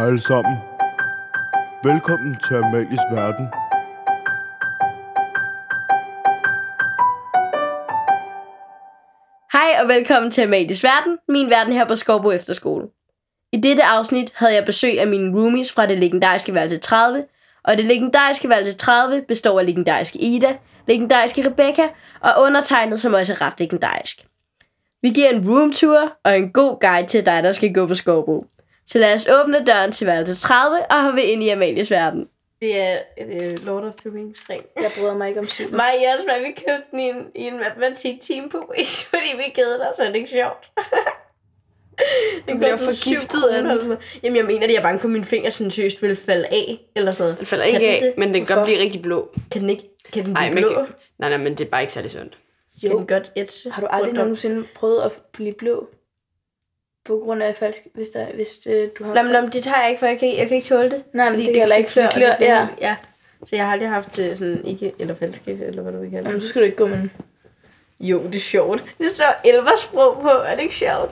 Hej 0.00 0.08
alle 0.08 0.20
sammen. 0.20 0.56
Velkommen 1.84 2.36
til 2.48 2.54
Amalies 2.54 3.00
Verden. 3.12 3.46
Hej 9.52 9.82
og 9.82 9.88
velkommen 9.88 10.30
til 10.30 10.42
Amalies 10.42 10.84
Verden, 10.84 11.18
min 11.28 11.50
verden 11.50 11.72
her 11.72 11.88
på 11.88 11.94
Skovbo 11.94 12.30
Efterskole. 12.30 12.86
I 13.52 13.56
dette 13.56 13.82
afsnit 13.84 14.32
havde 14.36 14.54
jeg 14.54 14.64
besøg 14.66 15.00
af 15.00 15.06
mine 15.06 15.40
roomies 15.40 15.72
fra 15.72 15.86
det 15.86 15.98
legendariske 15.98 16.54
værelse 16.54 16.76
30, 16.76 17.24
og 17.64 17.76
det 17.76 17.84
legendariske 17.84 18.48
værelse 18.48 18.72
30 18.72 19.22
består 19.28 19.60
af 19.60 19.66
legendariske 19.66 20.18
Ida, 20.18 20.56
legendariske 20.86 21.46
Rebecca 21.46 21.88
og 22.20 22.42
undertegnet, 22.42 23.00
som 23.00 23.14
også 23.14 23.32
er 23.32 23.42
ret 23.46 23.60
legendarisk. 23.60 24.26
Vi 25.02 25.10
giver 25.10 25.28
en 25.28 25.48
roomtour 25.48 26.12
og 26.24 26.36
en 26.38 26.52
god 26.52 26.80
guide 26.80 27.06
til 27.06 27.26
dig, 27.26 27.42
der 27.42 27.52
skal 27.52 27.74
gå 27.74 27.86
på 27.86 27.94
Skovbo. 27.94 28.46
Så 28.92 28.98
lad 28.98 29.14
os 29.14 29.28
åbne 29.40 29.64
døren 29.66 29.92
til 29.92 30.06
værelse 30.06 30.34
30 30.34 30.86
og 30.90 31.02
hoppe 31.02 31.22
ind 31.22 31.42
i 31.42 31.48
Amalies 31.48 31.90
Verden. 31.90 32.28
Det 32.62 32.80
er 32.80 32.98
uh, 33.20 33.66
Lord 33.66 33.84
of 33.84 33.94
the 33.94 34.10
Rings 34.14 34.40
ring. 34.50 34.64
Jeg 34.76 34.90
bryder 34.98 35.14
mig 35.16 35.28
ikke 35.28 35.40
om 35.40 35.46
syv. 35.46 35.70
Mig 35.70 35.86
og 35.96 36.02
Jasper, 36.02 36.38
vi 36.38 36.52
købte 36.52 36.84
den 36.90 37.00
i 37.00 37.02
en, 37.08 37.26
i 37.34 37.42
en 37.46 37.58
matematik-team 37.58 38.48
på 38.48 38.58
Wish, 38.78 39.06
fordi 39.06 39.36
vi 39.36 39.52
kedede 39.54 39.90
os, 39.90 39.96
så 39.96 40.02
er 40.02 40.06
det 40.06 40.16
ikke 40.16 40.30
sjovt. 40.30 40.70
Du 42.48 42.56
bliver 42.58 42.76
forgiftet 42.76 43.42
af 43.42 43.62
den. 43.62 43.70
eller 43.70 43.84
sådan 43.84 43.88
noget. 43.88 44.18
Jamen, 44.22 44.36
jeg 44.36 44.44
mener, 44.44 44.64
at 44.64 44.70
jeg 44.70 44.78
er 44.78 44.82
bange 44.82 45.00
for, 45.00 45.08
at 45.08 45.12
mine 45.12 45.24
fingre 45.24 45.50
sådan 45.50 45.70
seriøst 45.70 46.02
vil 46.02 46.16
falde 46.16 46.46
af, 46.46 46.80
eller 46.96 47.12
sådan 47.12 47.24
noget. 47.24 47.38
Den 47.38 47.46
falder 47.46 47.64
Kan 47.64 47.74
ikke 47.74 47.86
den 47.86 47.94
af, 47.94 48.00
det? 48.00 48.14
men 48.18 48.34
den 48.34 48.46
kan 48.46 48.56
godt 48.56 48.66
blive 48.66 48.78
rigtig 48.78 49.02
blå. 49.02 49.28
Kan 49.52 49.60
den 49.60 49.70
ikke? 49.70 49.82
Kan 50.12 50.24
den 50.24 50.36
Ej, 50.36 50.50
blive 50.50 50.54
men 50.54 50.72
blå? 50.72 50.84
kan, 50.84 50.94
nej, 51.18 51.28
nej, 51.28 51.38
men 51.38 51.54
det 51.54 51.64
er 51.64 51.70
bare 51.70 51.80
ikke 51.80 51.92
særlig 51.92 52.10
sundt. 52.10 52.38
Kan 52.80 52.90
den 52.90 53.06
godt 53.06 53.32
ætse? 53.36 53.70
Har 53.70 53.80
du 53.80 53.86
aldrig 53.90 54.12
nogensinde 54.14 54.66
prøvet 54.74 55.02
at 55.02 55.12
blive 55.32 55.52
blå? 55.52 55.88
På 57.04 57.20
grund 57.24 57.42
af 57.42 57.56
falsk, 57.56 57.86
hvis, 57.94 58.08
der, 58.08 58.26
hvis 58.34 58.66
øh, 58.70 58.88
du 58.98 59.04
har... 59.04 59.14
Nå, 59.14 59.22
men, 59.22 59.32
nå, 59.32 59.40
men 59.40 59.50
det 59.50 59.62
tager 59.62 59.80
jeg 59.80 59.88
ikke, 59.88 59.98
for 59.98 60.06
jeg 60.06 60.18
kan, 60.18 60.36
jeg 60.36 60.48
kan 60.48 60.56
ikke 60.56 60.68
tåle 60.68 60.90
det. 60.90 61.04
Nej, 61.12 61.24
men 61.24 61.32
fordi 61.32 61.44
det 61.44 61.52
kan 61.52 61.60
heller 61.60 61.76
ikke 61.76 61.90
klør, 61.90 62.08
klør, 62.08 62.36
det 62.38 62.46
ja. 62.46 62.66
ja. 62.80 62.96
Så 63.44 63.56
jeg 63.56 63.64
har 63.64 63.72
aldrig 63.72 63.88
haft 63.88 64.18
øh, 64.18 64.36
sådan 64.36 64.64
ikke, 64.64 64.92
eller 64.98 65.14
falske, 65.14 65.58
eller 65.66 65.82
hvad 65.82 65.92
du 65.92 66.00
vil 66.00 66.10
kalde 66.10 66.24
det. 66.24 66.28
Jamen, 66.28 66.40
så 66.40 66.48
skal 66.48 66.62
du 66.62 66.66
ikke 66.66 66.76
gå 66.76 66.86
med 66.86 66.96
den. 66.96 67.12
Jo, 68.00 68.22
det 68.26 68.34
er 68.34 68.40
sjovt. 68.40 68.84
Det 68.98 69.10
står 69.10 69.40
elversprog 69.44 70.18
på, 70.22 70.28
er 70.28 70.54
det 70.54 70.62
ikke 70.62 70.74
sjovt? 70.74 71.10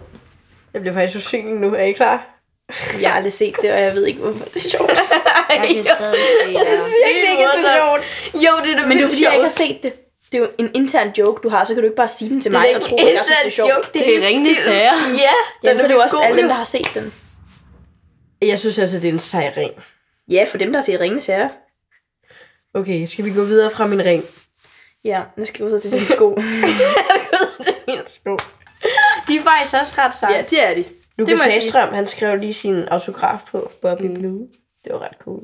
Jeg 0.74 0.80
bliver 0.80 0.94
faktisk 0.94 1.16
usynlig 1.16 1.54
nu, 1.54 1.74
er 1.74 1.82
I 1.82 1.92
klar? 1.92 2.34
Jeg 3.02 3.10
har 3.10 3.16
aldrig 3.16 3.32
set 3.32 3.54
det, 3.62 3.72
og 3.72 3.80
jeg 3.80 3.94
ved 3.94 4.06
ikke, 4.06 4.20
hvorfor 4.20 4.44
det 4.44 4.56
er 4.56 4.70
sjovt. 4.70 4.90
Jeg 5.50 5.58
kan 5.58 5.84
stadig 5.84 6.20
se 6.44 6.52
Jeg 6.58 6.66
synes 6.66 6.86
virkelig 7.06 7.30
ikke, 7.30 7.42
det 7.42 7.68
er 7.68 7.80
sjovt. 7.80 8.02
Jo, 8.44 8.64
det 8.64 8.72
er 8.72 8.80
da 8.80 8.86
Men 8.88 8.96
det 8.96 9.04
er 9.04 9.08
fordi, 9.08 9.24
jeg 9.24 9.32
ikke 9.34 9.42
har 9.42 9.48
set 9.48 9.82
det. 9.82 9.92
Det 10.32 10.34
er 10.34 10.38
jo 10.38 10.48
en 10.58 10.70
intern 10.74 11.08
joke, 11.18 11.40
du 11.42 11.48
har, 11.48 11.64
så 11.64 11.74
kan 11.74 11.82
du 11.82 11.86
ikke 11.86 11.96
bare 11.96 12.08
sige 12.08 12.28
den 12.30 12.40
til 12.40 12.50
Det 12.52 12.56
er 12.58 12.60
mig 12.62 12.76
og 12.76 12.82
tro, 12.82 12.96
at 12.96 13.14
jeg 13.14 13.24
synes, 13.24 13.38
det 13.38 13.46
er 13.46 13.50
sjovt. 13.50 13.70
joke, 13.76 13.88
Det 13.92 14.16
er 14.16 14.26
Ringenes 14.26 14.58
film. 14.58 14.72
Herre. 14.74 14.94
Ja, 15.18 15.30
Jamen, 15.64 15.78
så 15.78 15.84
er 15.84 15.88
det 15.88 15.94
jo 15.94 16.00
også 16.00 16.16
alle 16.22 16.38
dem, 16.38 16.48
der 16.48 16.54
har 16.54 16.64
set 16.64 16.90
den. 16.94 17.12
Jeg 18.42 18.58
synes 18.58 18.78
altså, 18.78 18.96
det 18.96 19.08
er 19.08 19.12
en 19.12 19.18
sej 19.18 19.52
ring. 19.56 19.72
Ja, 20.28 20.44
for 20.50 20.58
dem, 20.58 20.72
der 20.72 20.78
har 20.78 20.84
set 20.84 21.00
Ringens 21.00 21.26
Herre. 21.26 21.50
Okay, 22.74 23.06
skal 23.06 23.24
vi 23.24 23.30
gå 23.32 23.44
videre 23.44 23.70
fra 23.70 23.86
min 23.86 24.04
ring? 24.04 24.24
Ja, 25.04 25.22
nu 25.36 25.44
skal 25.44 25.66
vi 25.66 25.72
ud 25.72 25.78
til 25.78 25.90
sin 25.92 26.00
sko. 26.06 26.34
til 27.64 27.74
min 27.88 27.98
sko. 28.06 28.36
De 29.28 29.36
er 29.36 29.42
faktisk 29.42 29.74
også 29.80 29.94
ret 29.98 30.14
seje. 30.14 30.34
ja, 30.34 30.42
det 30.50 30.66
er 30.66 30.74
de. 30.74 30.84
Lukas 31.18 31.40
det 31.40 31.44
jeg. 31.46 31.52
Hagstrøm, 31.52 31.94
han 31.94 32.06
skrev 32.06 32.36
lige 32.38 32.52
sin 32.52 32.84
autograf 32.84 33.38
på 33.50 33.70
Bobby 33.82 34.02
Mm. 34.02 34.14
Blue. 34.14 34.48
Det 34.84 34.92
var 34.92 34.98
ret 35.02 35.16
cool. 35.20 35.40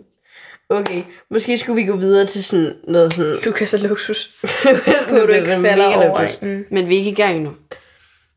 Okay, 0.69 1.03
måske 1.31 1.57
skulle 1.57 1.83
vi 1.83 1.87
gå 1.87 1.97
videre 1.97 2.27
til 2.27 2.45
sådan 2.45 2.77
noget 2.89 3.13
sådan... 3.15 3.39
Lukas 3.45 3.75
er 3.75 3.79
luksus. 3.79 4.31
Behøver 4.63 5.27
du 5.27 5.33
ikke 5.33 5.47
falder 5.47 5.87
over. 6.11 6.29
Mm. 6.43 6.65
Men 6.71 6.89
vi 6.89 6.95
er 6.95 6.99
ikke 6.99 7.11
i 7.11 7.15
gang 7.15 7.41
nu. 7.43 7.53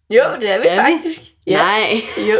Jo, 0.10 0.24
det 0.42 0.50
er 0.50 0.58
vi 0.62 0.68
Er 0.68 0.72
vi? 0.72 0.92
faktisk. 0.92 1.22
Ja. 1.48 1.58
Nej. 1.58 2.02
Jo. 2.18 2.40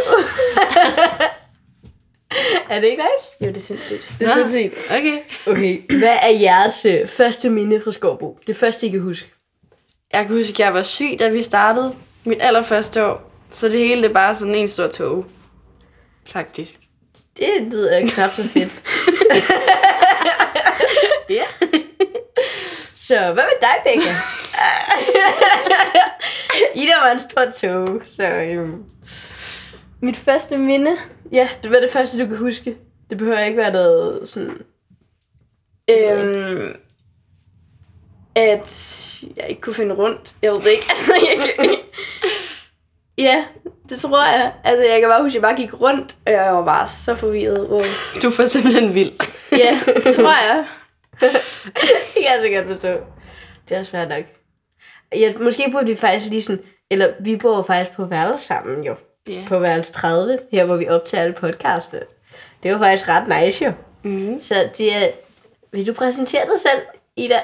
er 2.70 2.80
det 2.80 2.84
ikke 2.88 3.02
nice? 3.02 3.36
Jo, 3.40 3.48
det 3.48 3.56
er 3.56 3.60
sindssygt. 3.60 4.08
Det 4.18 4.26
er 4.30 4.36
Nå. 4.36 4.48
sindssygt. 4.48 4.90
Okay. 4.90 5.18
Okay, 5.46 5.98
hvad 5.98 6.16
er 6.22 6.30
jeres 6.40 6.84
øh, 6.84 7.06
første 7.06 7.50
minde 7.50 7.80
fra 7.80 7.90
Skovbo? 7.92 8.38
Det 8.46 8.56
første, 8.56 8.86
I 8.86 8.90
kan 8.90 9.00
huske. 9.00 9.32
Jeg 10.12 10.26
kan 10.26 10.36
huske, 10.36 10.50
at 10.52 10.58
jeg 10.58 10.74
var 10.74 10.82
syg, 10.82 11.16
da 11.18 11.28
vi 11.28 11.42
startede. 11.42 11.94
Mit 12.24 12.38
allerførste 12.40 13.04
år. 13.06 13.32
Så 13.50 13.68
det 13.68 13.78
hele 13.78 14.02
det 14.02 14.08
er 14.08 14.14
bare 14.14 14.34
sådan 14.34 14.54
en 14.54 14.68
stor 14.68 14.86
tog. 14.86 15.26
Faktisk. 16.30 16.80
Det 17.38 17.48
lyder 17.72 18.08
knap 18.08 18.34
så 18.34 18.44
fedt. 18.48 18.82
Ja. 21.30 21.44
Så 22.94 23.14
hvad 23.16 23.34
med 23.34 23.60
dig, 23.60 23.74
Becca? 23.84 24.14
Ida 26.74 26.92
var 27.02 27.10
en 27.10 27.18
stor 27.18 27.50
tog, 27.50 28.00
så 28.04 28.26
øhm, 28.26 28.84
Mit 30.00 30.16
første 30.16 30.58
minde, 30.58 30.96
ja, 31.32 31.48
det 31.62 31.70
var 31.70 31.78
det 31.80 31.90
første, 31.90 32.22
du 32.24 32.28
kan 32.28 32.36
huske. 32.36 32.76
Det 33.10 33.18
behøver 33.18 33.40
ikke 33.40 33.56
være 33.58 33.72
noget 33.72 34.28
sådan... 34.28 34.62
Øhm, 35.90 36.76
at 38.34 39.00
jeg 39.36 39.48
ikke 39.48 39.60
kunne 39.60 39.74
finde 39.74 39.94
rundt. 39.94 40.34
Jeg 40.42 40.52
ved 40.52 40.60
det 40.60 40.70
ikke. 40.70 40.84
Altså, 40.90 41.14
jeg, 41.28 41.54
kan- 41.58 41.76
ja, 43.18 43.44
det 43.88 43.98
tror 43.98 44.24
jeg. 44.24 44.52
Altså, 44.64 44.84
jeg 44.84 45.00
kan 45.00 45.08
bare 45.08 45.22
huske, 45.22 45.30
at 45.30 45.34
jeg 45.34 45.42
bare 45.42 45.56
gik 45.56 45.80
rundt, 45.80 46.16
og 46.26 46.32
jeg 46.32 46.54
var 46.54 46.64
bare 46.64 46.86
så 46.86 47.14
forvirret. 47.16 47.68
Wow. 47.68 47.82
Du 48.22 48.30
var 48.38 48.46
simpelthen 48.46 48.94
vild. 48.94 49.12
Ja, 49.52 49.80
det 50.04 50.14
tror 50.14 50.48
jeg. 50.48 50.64
Det 51.64 52.14
kan 52.14 52.24
jeg 52.24 52.38
så 52.42 52.48
godt 52.48 52.66
forstå. 52.66 53.04
Det 53.68 53.76
er 53.76 53.82
svært 53.82 54.08
nok. 54.08 54.24
Ja, 55.14 55.32
måske 55.40 55.68
burde 55.72 55.86
vi 55.86 55.94
faktisk 55.94 56.30
lige 56.30 56.42
sådan... 56.42 56.62
Eller 56.90 57.12
vi 57.20 57.36
bor 57.36 57.62
faktisk 57.62 57.96
på 57.96 58.04
værelse 58.04 58.46
sammen, 58.46 58.84
jo. 58.84 58.94
Ja. 59.28 59.44
På 59.46 59.58
værelse 59.58 59.92
30, 59.92 60.38
her 60.52 60.64
hvor 60.64 60.76
vi 60.76 60.88
optager 60.88 61.24
alle 61.24 61.34
podcastene. 61.34 62.02
Det 62.62 62.72
var 62.72 62.78
faktisk 62.78 63.08
ret 63.08 63.42
nice, 63.44 63.64
jo. 63.64 63.72
Mm. 64.02 64.40
Så 64.40 64.68
det 64.78 64.96
er... 64.96 65.08
Vil 65.72 65.86
du 65.86 65.92
præsentere 65.92 66.46
dig 66.46 66.58
selv, 66.58 66.82
Ida? 67.16 67.40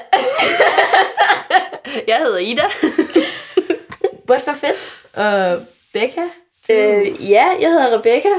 Jeg 2.07 2.17
hedder 2.17 2.37
Ida. 2.37 2.63
What 4.29 4.41
for 4.41 4.53
fedt? 4.53 4.95
Og 5.13 5.59
Becca? 5.95 6.21
Øh, 6.71 7.29
ja, 7.31 7.45
jeg 7.61 7.69
hedder 7.69 7.97
Rebecca. 7.97 8.29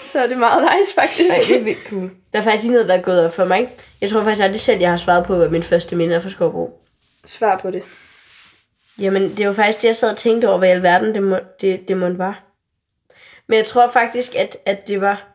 Så 0.00 0.18
er 0.18 0.26
det 0.26 0.38
meget 0.38 0.68
nice, 0.78 0.94
faktisk. 0.94 1.30
Ej, 1.30 1.44
det 1.48 1.56
er 1.56 1.64
vildt 1.64 1.88
cool. 1.88 2.10
Der 2.32 2.38
er 2.38 2.42
faktisk 2.42 2.64
lige 2.64 2.72
noget, 2.72 2.88
der 2.88 2.94
er 2.94 3.02
gået 3.02 3.24
op 3.24 3.34
for 3.34 3.44
mig. 3.44 3.68
Jeg 4.00 4.10
tror 4.10 4.24
faktisk 4.24 4.42
aldrig 4.42 4.60
selv, 4.60 4.80
jeg 4.80 4.90
har 4.90 4.96
svaret 4.96 5.26
på, 5.26 5.36
hvad 5.36 5.48
min 5.48 5.62
første 5.62 5.96
minde 5.96 6.14
er 6.14 6.20
fra 6.20 6.28
Skovbro. 6.28 6.80
Svar 7.24 7.58
på 7.58 7.70
det. 7.70 7.82
Jamen, 9.00 9.36
det 9.36 9.46
var 9.46 9.52
faktisk 9.52 9.82
det, 9.82 9.88
jeg 9.88 9.96
sad 9.96 10.10
og 10.10 10.16
tænkte 10.16 10.48
over, 10.48 10.58
hvad 10.58 10.68
i 10.68 10.72
alverden 10.72 11.14
det, 11.14 11.22
må, 11.22 11.38
det, 11.60 11.88
det 11.88 11.96
måtte 11.96 12.18
var. 12.18 12.44
Men 13.48 13.56
jeg 13.56 13.66
tror 13.66 13.90
faktisk, 13.90 14.34
at, 14.34 14.56
at 14.66 14.88
det 14.88 15.00
var... 15.00 15.28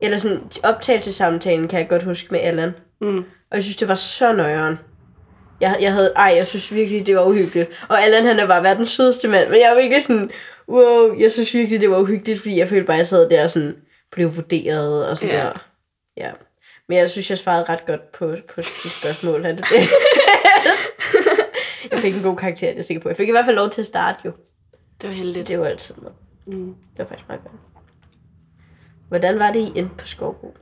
Eller 0.00 0.18
sådan, 0.18 0.42
optagelsesamtalen 0.64 1.68
kan 1.68 1.78
jeg 1.78 1.88
godt 1.88 2.02
huske 2.02 2.28
med 2.30 2.40
Allan. 2.40 2.74
Mm. 3.00 3.18
Og 3.50 3.56
jeg 3.56 3.62
synes, 3.62 3.76
det 3.76 3.88
var 3.88 3.94
så 3.94 4.32
nøjeren. 4.32 4.78
Jeg, 5.60 5.76
jeg 5.80 5.92
havde, 5.92 6.12
ej, 6.16 6.32
jeg 6.36 6.46
synes 6.46 6.74
virkelig, 6.74 7.06
det 7.06 7.16
var 7.16 7.24
uhyggeligt. 7.24 7.84
Og 7.88 8.02
Allan, 8.02 8.24
han 8.24 8.38
er 8.38 8.46
bare 8.46 8.62
verdens 8.62 8.90
sødeste 8.90 9.28
mand. 9.28 9.50
Men 9.50 9.60
jeg 9.60 9.70
var 9.70 9.76
virkelig 9.80 10.02
sådan, 10.02 10.30
wow, 10.68 11.18
jeg 11.18 11.32
synes 11.32 11.54
virkelig, 11.54 11.80
det 11.80 11.90
var 11.90 11.98
uhyggeligt, 11.98 12.40
fordi 12.40 12.58
jeg 12.58 12.68
følte 12.68 12.86
bare, 12.86 12.94
at 12.94 12.98
jeg 12.98 13.06
sad 13.06 13.30
der 13.30 13.42
og 13.42 13.50
sådan, 13.50 13.76
blev 14.12 14.36
vurderet 14.36 15.08
og 15.08 15.16
sådan 15.16 15.34
Ja. 15.34 15.40
der. 15.40 15.66
Ja. 16.16 16.30
Men 16.88 16.98
jeg 16.98 17.10
synes, 17.10 17.30
jeg 17.30 17.38
svarede 17.38 17.64
ret 17.68 17.86
godt 17.86 18.12
på, 18.12 18.34
på 18.54 18.60
de 18.60 18.90
spørgsmål. 18.90 19.44
her. 19.44 19.56
jeg 21.90 21.98
fik 21.98 22.14
en 22.16 22.22
god 22.22 22.36
karakter, 22.36 22.66
det 22.66 22.72
er 22.72 22.76
jeg 22.76 22.84
sikker 22.84 23.00
på. 23.02 23.08
Jeg 23.08 23.16
fik 23.16 23.28
i 23.28 23.30
hvert 23.30 23.44
fald 23.44 23.56
lov 23.56 23.70
til 23.70 23.80
at 23.80 23.86
starte 23.86 24.18
jo. 24.24 24.32
Det 25.00 25.08
var 25.08 25.14
heldigt. 25.16 25.48
Det 25.48 25.54
er 25.54 25.58
jo 25.58 25.64
altid 25.64 25.94
noget. 25.98 26.14
Mm. 26.46 26.74
Det 26.90 26.98
var 26.98 27.04
faktisk 27.04 27.28
meget 27.28 27.42
godt. 27.42 27.54
Hvordan 29.08 29.38
var 29.38 29.52
det, 29.52 29.60
I 29.60 29.78
endte 29.78 29.94
på 29.98 30.06
Skovbro? 30.06 30.54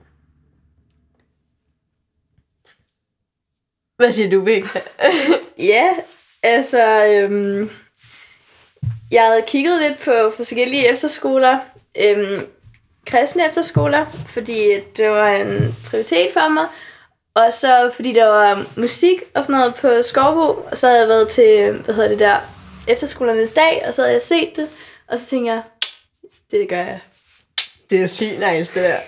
Hvad 4.04 4.12
siger 4.12 4.30
du, 4.30 4.40
Victor? 4.40 4.80
Ja, 5.72 5.90
altså, 6.42 7.06
øhm, 7.06 7.70
jeg 9.10 9.22
havde 9.22 9.42
kigget 9.46 9.82
lidt 9.82 9.98
på 9.98 10.32
forskellige 10.36 10.92
efterskoler, 10.92 11.58
øhm, 12.00 12.46
kristne 13.06 13.46
efterskoler, 13.46 14.06
fordi 14.28 14.80
det 14.96 15.10
var 15.10 15.28
en 15.28 15.76
prioritet 15.86 16.30
for 16.32 16.48
mig. 16.48 16.66
Og 17.34 17.52
så 17.52 17.90
fordi 17.94 18.12
der 18.12 18.24
var 18.24 18.66
musik 18.76 19.22
og 19.34 19.44
sådan 19.44 19.60
noget 19.60 19.74
på 19.74 20.02
Skovbo, 20.02 20.62
og 20.70 20.76
så 20.76 20.86
havde 20.86 21.00
jeg 21.00 21.08
været 21.08 21.28
til, 21.28 21.72
hvad 21.72 21.94
hedder 21.94 22.08
det 22.08 22.18
der, 22.18 22.36
efterskolernes 22.88 23.52
dag, 23.52 23.84
og 23.86 23.94
så 23.94 24.02
havde 24.02 24.12
jeg 24.12 24.22
set 24.22 24.56
det, 24.56 24.68
og 25.08 25.18
så 25.18 25.26
tænkte 25.26 25.52
jeg, 25.52 25.62
det 26.50 26.68
gør 26.68 26.76
jeg. 26.76 27.00
Det 27.90 28.02
er 28.02 28.06
sygt 28.06 28.38
nice, 28.38 28.74
det 28.74 28.90
der. 28.90 28.98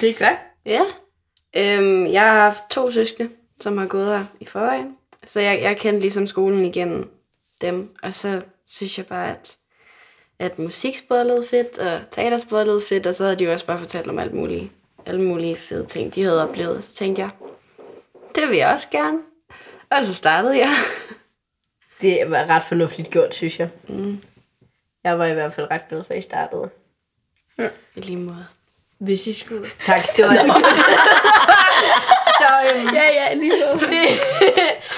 Det 0.00 0.08
er 0.08 0.26
godt. 0.26 0.38
Ja. 0.66 0.82
Øhm, 1.56 2.06
jeg 2.06 2.22
har 2.22 2.40
haft 2.40 2.62
to 2.70 2.90
søskende, 2.90 3.30
som 3.60 3.78
har 3.78 3.86
gået 3.86 4.06
her 4.06 4.24
i 4.40 4.46
forvejen. 4.46 4.96
Så 5.26 5.40
jeg, 5.40 5.60
jeg 5.62 5.76
kendte 5.76 6.00
ligesom 6.00 6.26
skolen 6.26 6.64
igennem 6.64 7.10
dem. 7.60 7.96
Og 8.02 8.14
så 8.14 8.42
synes 8.66 8.98
jeg 8.98 9.06
bare, 9.06 9.30
at, 9.30 9.56
at 10.38 10.58
musiksproget 10.58 11.26
lød 11.26 11.46
fedt, 11.46 11.78
og 11.78 12.00
teatersproget 12.10 12.66
lød 12.66 12.80
fedt, 12.80 13.06
og 13.06 13.14
så 13.14 13.24
havde 13.24 13.38
de 13.38 13.44
jo 13.44 13.52
også 13.52 13.66
bare 13.66 13.78
fortalt 13.78 14.08
om 14.08 14.18
alt 14.18 14.34
muligt, 14.34 14.72
alle 15.06 15.22
mulige 15.22 15.56
fede 15.56 15.86
ting, 15.86 16.14
de 16.14 16.22
havde 16.22 16.48
oplevet. 16.48 16.84
Så 16.84 16.94
tænkte 16.94 17.22
jeg, 17.22 17.30
det 18.34 18.48
vil 18.48 18.56
jeg 18.56 18.72
også 18.72 18.88
gerne. 18.90 19.18
Og 19.90 20.04
så 20.04 20.14
startede 20.14 20.58
jeg. 20.58 20.72
Det 22.00 22.30
var 22.30 22.46
ret 22.50 22.62
fornuftigt 22.62 23.10
gjort, 23.10 23.34
synes 23.34 23.60
jeg. 23.60 23.68
Mm. 23.88 24.22
Jeg 25.04 25.18
var 25.18 25.26
i 25.26 25.34
hvert 25.34 25.52
fald 25.52 25.70
ret 25.70 25.88
glad 25.88 26.04
for, 26.04 26.12
at 26.12 26.18
I 26.18 26.20
startede. 26.20 26.70
I 27.94 28.00
lige 28.00 28.16
måde. 28.16 28.46
Hvis 28.98 29.26
I 29.26 29.32
skulle... 29.32 29.66
Tak, 29.82 30.16
det 30.16 30.24
var 30.24 30.34
Så 32.46 32.74
øhm, 32.74 32.94
Ja, 32.94 33.04
ja, 33.12 33.34
lige 33.34 33.50
nu. 33.50 33.66
det, 33.92 34.04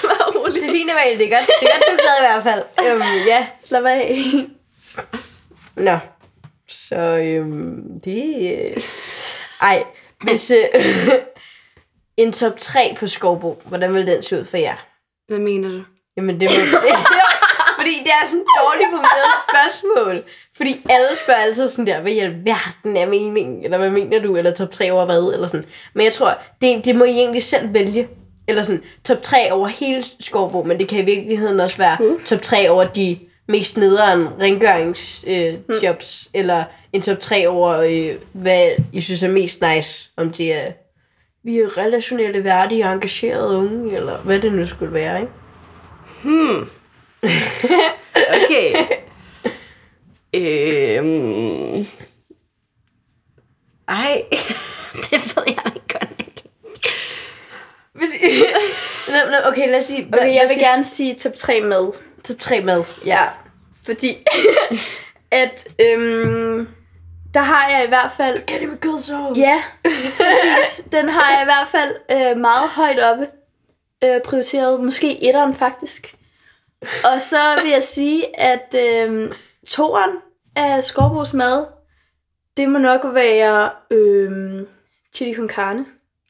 Meget 0.04 0.34
roligt. 0.36 0.62
det 0.62 0.68
er 0.68 0.72
fint, 0.72 0.90
Amalie. 0.90 1.18
Det 1.18 1.32
er 1.32 1.38
godt, 1.38 1.50
det 1.60 1.68
er 1.68 1.72
godt 1.74 1.84
du 1.86 1.92
er 1.92 1.96
glad 1.96 2.16
i 2.18 2.26
hvert 2.28 2.42
fald. 2.42 2.92
Øhm, 2.92 3.26
ja, 3.26 3.46
Slap 3.60 3.84
af. 3.84 4.24
Nå. 5.76 5.98
Så 6.68 6.96
øhm, 6.96 8.00
det... 8.04 8.58
Øh... 8.76 8.82
Ej, 9.62 9.84
hvis... 10.22 10.50
Øh, 10.50 10.58
en 12.16 12.32
top 12.32 12.56
3 12.58 12.94
på 12.98 13.06
Skovbo, 13.06 13.62
hvordan 13.64 13.94
vil 13.94 14.06
den 14.06 14.22
se 14.22 14.40
ud 14.40 14.44
for 14.44 14.56
jer? 14.56 14.76
Hvad 15.28 15.38
mener 15.38 15.68
du? 15.68 15.82
Jamen, 16.16 16.40
det 16.40 16.50
må... 16.50 16.78
Det 18.08 18.14
er 18.22 18.26
sådan 18.26 18.44
dårligt 18.60 18.90
formuleret 18.90 19.34
spørgsmål. 19.48 20.22
Fordi 20.56 20.80
alle 20.90 21.08
spørger 21.24 21.40
altid 21.40 21.68
sådan 21.68 21.86
der, 21.86 22.00
hvad 22.00 22.12
i 22.12 22.18
alverden 22.18 22.96
er 22.96 23.06
meningen? 23.06 23.64
Eller 23.64 23.78
hvad 23.78 23.90
mener 23.90 24.22
du? 24.22 24.36
Eller 24.36 24.54
top 24.54 24.70
3 24.70 24.92
over 24.92 25.04
hvad? 25.04 25.32
Eller 25.34 25.46
sådan. 25.46 25.66
Men 25.94 26.04
jeg 26.04 26.12
tror, 26.12 26.38
det, 26.60 26.84
det 26.84 26.96
må 26.96 27.04
I 27.04 27.10
egentlig 27.10 27.42
selv 27.42 27.74
vælge. 27.74 28.08
Eller 28.48 28.62
sådan 28.62 28.82
top 29.04 29.22
3 29.22 29.52
over 29.52 29.68
hele 29.68 30.02
Skovbo, 30.20 30.62
men 30.62 30.78
det 30.78 30.88
kan 30.88 30.98
i 30.98 31.04
virkeligheden 31.04 31.60
også 31.60 31.76
være 31.76 31.96
Uh. 32.00 32.22
top 32.24 32.42
3 32.42 32.70
over 32.70 32.84
de 32.84 33.18
mest 33.48 33.76
nederen 33.76 34.28
rengøringsjobs, 34.40 35.24
øh, 35.28 35.84
jobs, 35.84 36.28
eller 36.34 36.64
en 36.92 37.02
top 37.02 37.18
3 37.20 37.48
over, 37.48 37.68
øh, 37.76 38.14
hvad 38.32 38.70
I 38.92 39.00
synes 39.00 39.22
er 39.22 39.28
mest 39.28 39.62
nice, 39.74 40.10
om 40.16 40.30
det 40.32 40.54
er, 40.54 40.72
vi 41.44 41.58
er 41.58 41.78
relationelle, 41.78 42.44
værdige 42.44 42.84
og 42.86 42.92
engagerede 42.92 43.56
unge, 43.58 43.96
eller 43.96 44.18
hvad 44.18 44.40
det 44.40 44.52
nu 44.52 44.66
skulle 44.66 44.92
være, 44.92 45.20
ikke? 45.20 45.32
Hmm. 46.22 46.68
Okay. 48.44 48.86
øhm. 50.34 51.86
Ej, 53.88 54.22
det 55.10 55.36
ved 55.36 55.42
jeg 55.46 55.72
ikke 55.74 55.98
godt 55.98 56.12
ikke. 56.18 56.42
okay, 59.48 59.70
lad 59.70 59.78
os 59.78 59.84
sige, 59.84 60.08
Okay, 60.12 60.34
jeg 60.34 60.46
vil 60.48 60.58
gerne 60.58 60.84
sige 60.84 61.14
top 61.14 61.34
3 61.36 61.60
med. 61.60 61.92
top 62.24 62.38
3 62.38 62.60
med. 62.60 62.84
Ja, 63.06 63.26
fordi 63.86 64.16
at 65.30 65.68
øhm, 65.80 66.68
der 67.34 67.40
har 67.40 67.70
jeg 67.70 67.84
i 67.84 67.88
hvert 67.88 68.12
fald 68.16 68.36
it 68.36 68.68
med 68.68 68.78
kødsovs. 68.78 69.38
Ja, 69.38 69.62
præcis. 69.84 70.84
Den 70.92 71.08
har 71.08 71.32
jeg 71.32 71.42
i 71.42 71.44
hvert 71.44 71.68
fald 71.68 71.96
øh, 72.10 72.36
meget 72.40 72.68
højt 72.68 73.00
oppe 73.00 73.26
øh, 74.04 74.20
prioriteret. 74.20 74.80
Måske 74.80 75.28
etteren 75.28 75.54
faktisk. 75.54 76.14
Og 76.82 77.22
så 77.22 77.60
vil 77.62 77.70
jeg 77.70 77.82
sige, 77.82 78.40
at 78.40 78.74
øh, 78.78 79.32
toeren 79.68 80.16
af 80.56 80.84
Skovbos 80.84 81.32
mad, 81.32 81.66
det 82.56 82.68
må 82.68 82.78
nok 82.78 83.00
være 83.04 83.70
øh, 83.90 84.30
chili 85.14 85.34
con 85.34 85.48
carne. 85.48 85.86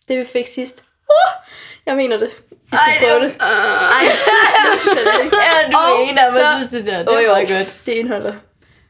Det 0.09 0.19
vi 0.19 0.25
fik 0.25 0.47
sidst. 0.47 0.85
Uh, 1.11 1.43
jeg 1.87 1.97
mener 1.97 2.19
det. 2.19 2.31
Vi 2.50 2.77
skal 2.97 3.09
prøve 3.09 3.25
det. 3.25 3.37
Ej, 3.41 4.05
det 4.73 4.81
synes 4.81 4.97
jeg 4.97 5.25
ikke. 5.25 5.37
Ja, 5.47 5.71
du 5.73 5.77
Og 5.77 6.00
er 6.09 6.15
mig, 6.15 6.33
så- 6.33 6.59
synes 6.59 6.73
det 6.73 6.87
der. 6.87 6.99
Det 7.05 7.15
er 7.15 7.21
jo. 7.21 7.33
meget 7.33 7.49
godt. 7.49 7.87
Det 7.87 7.93
indeholder 7.93 8.35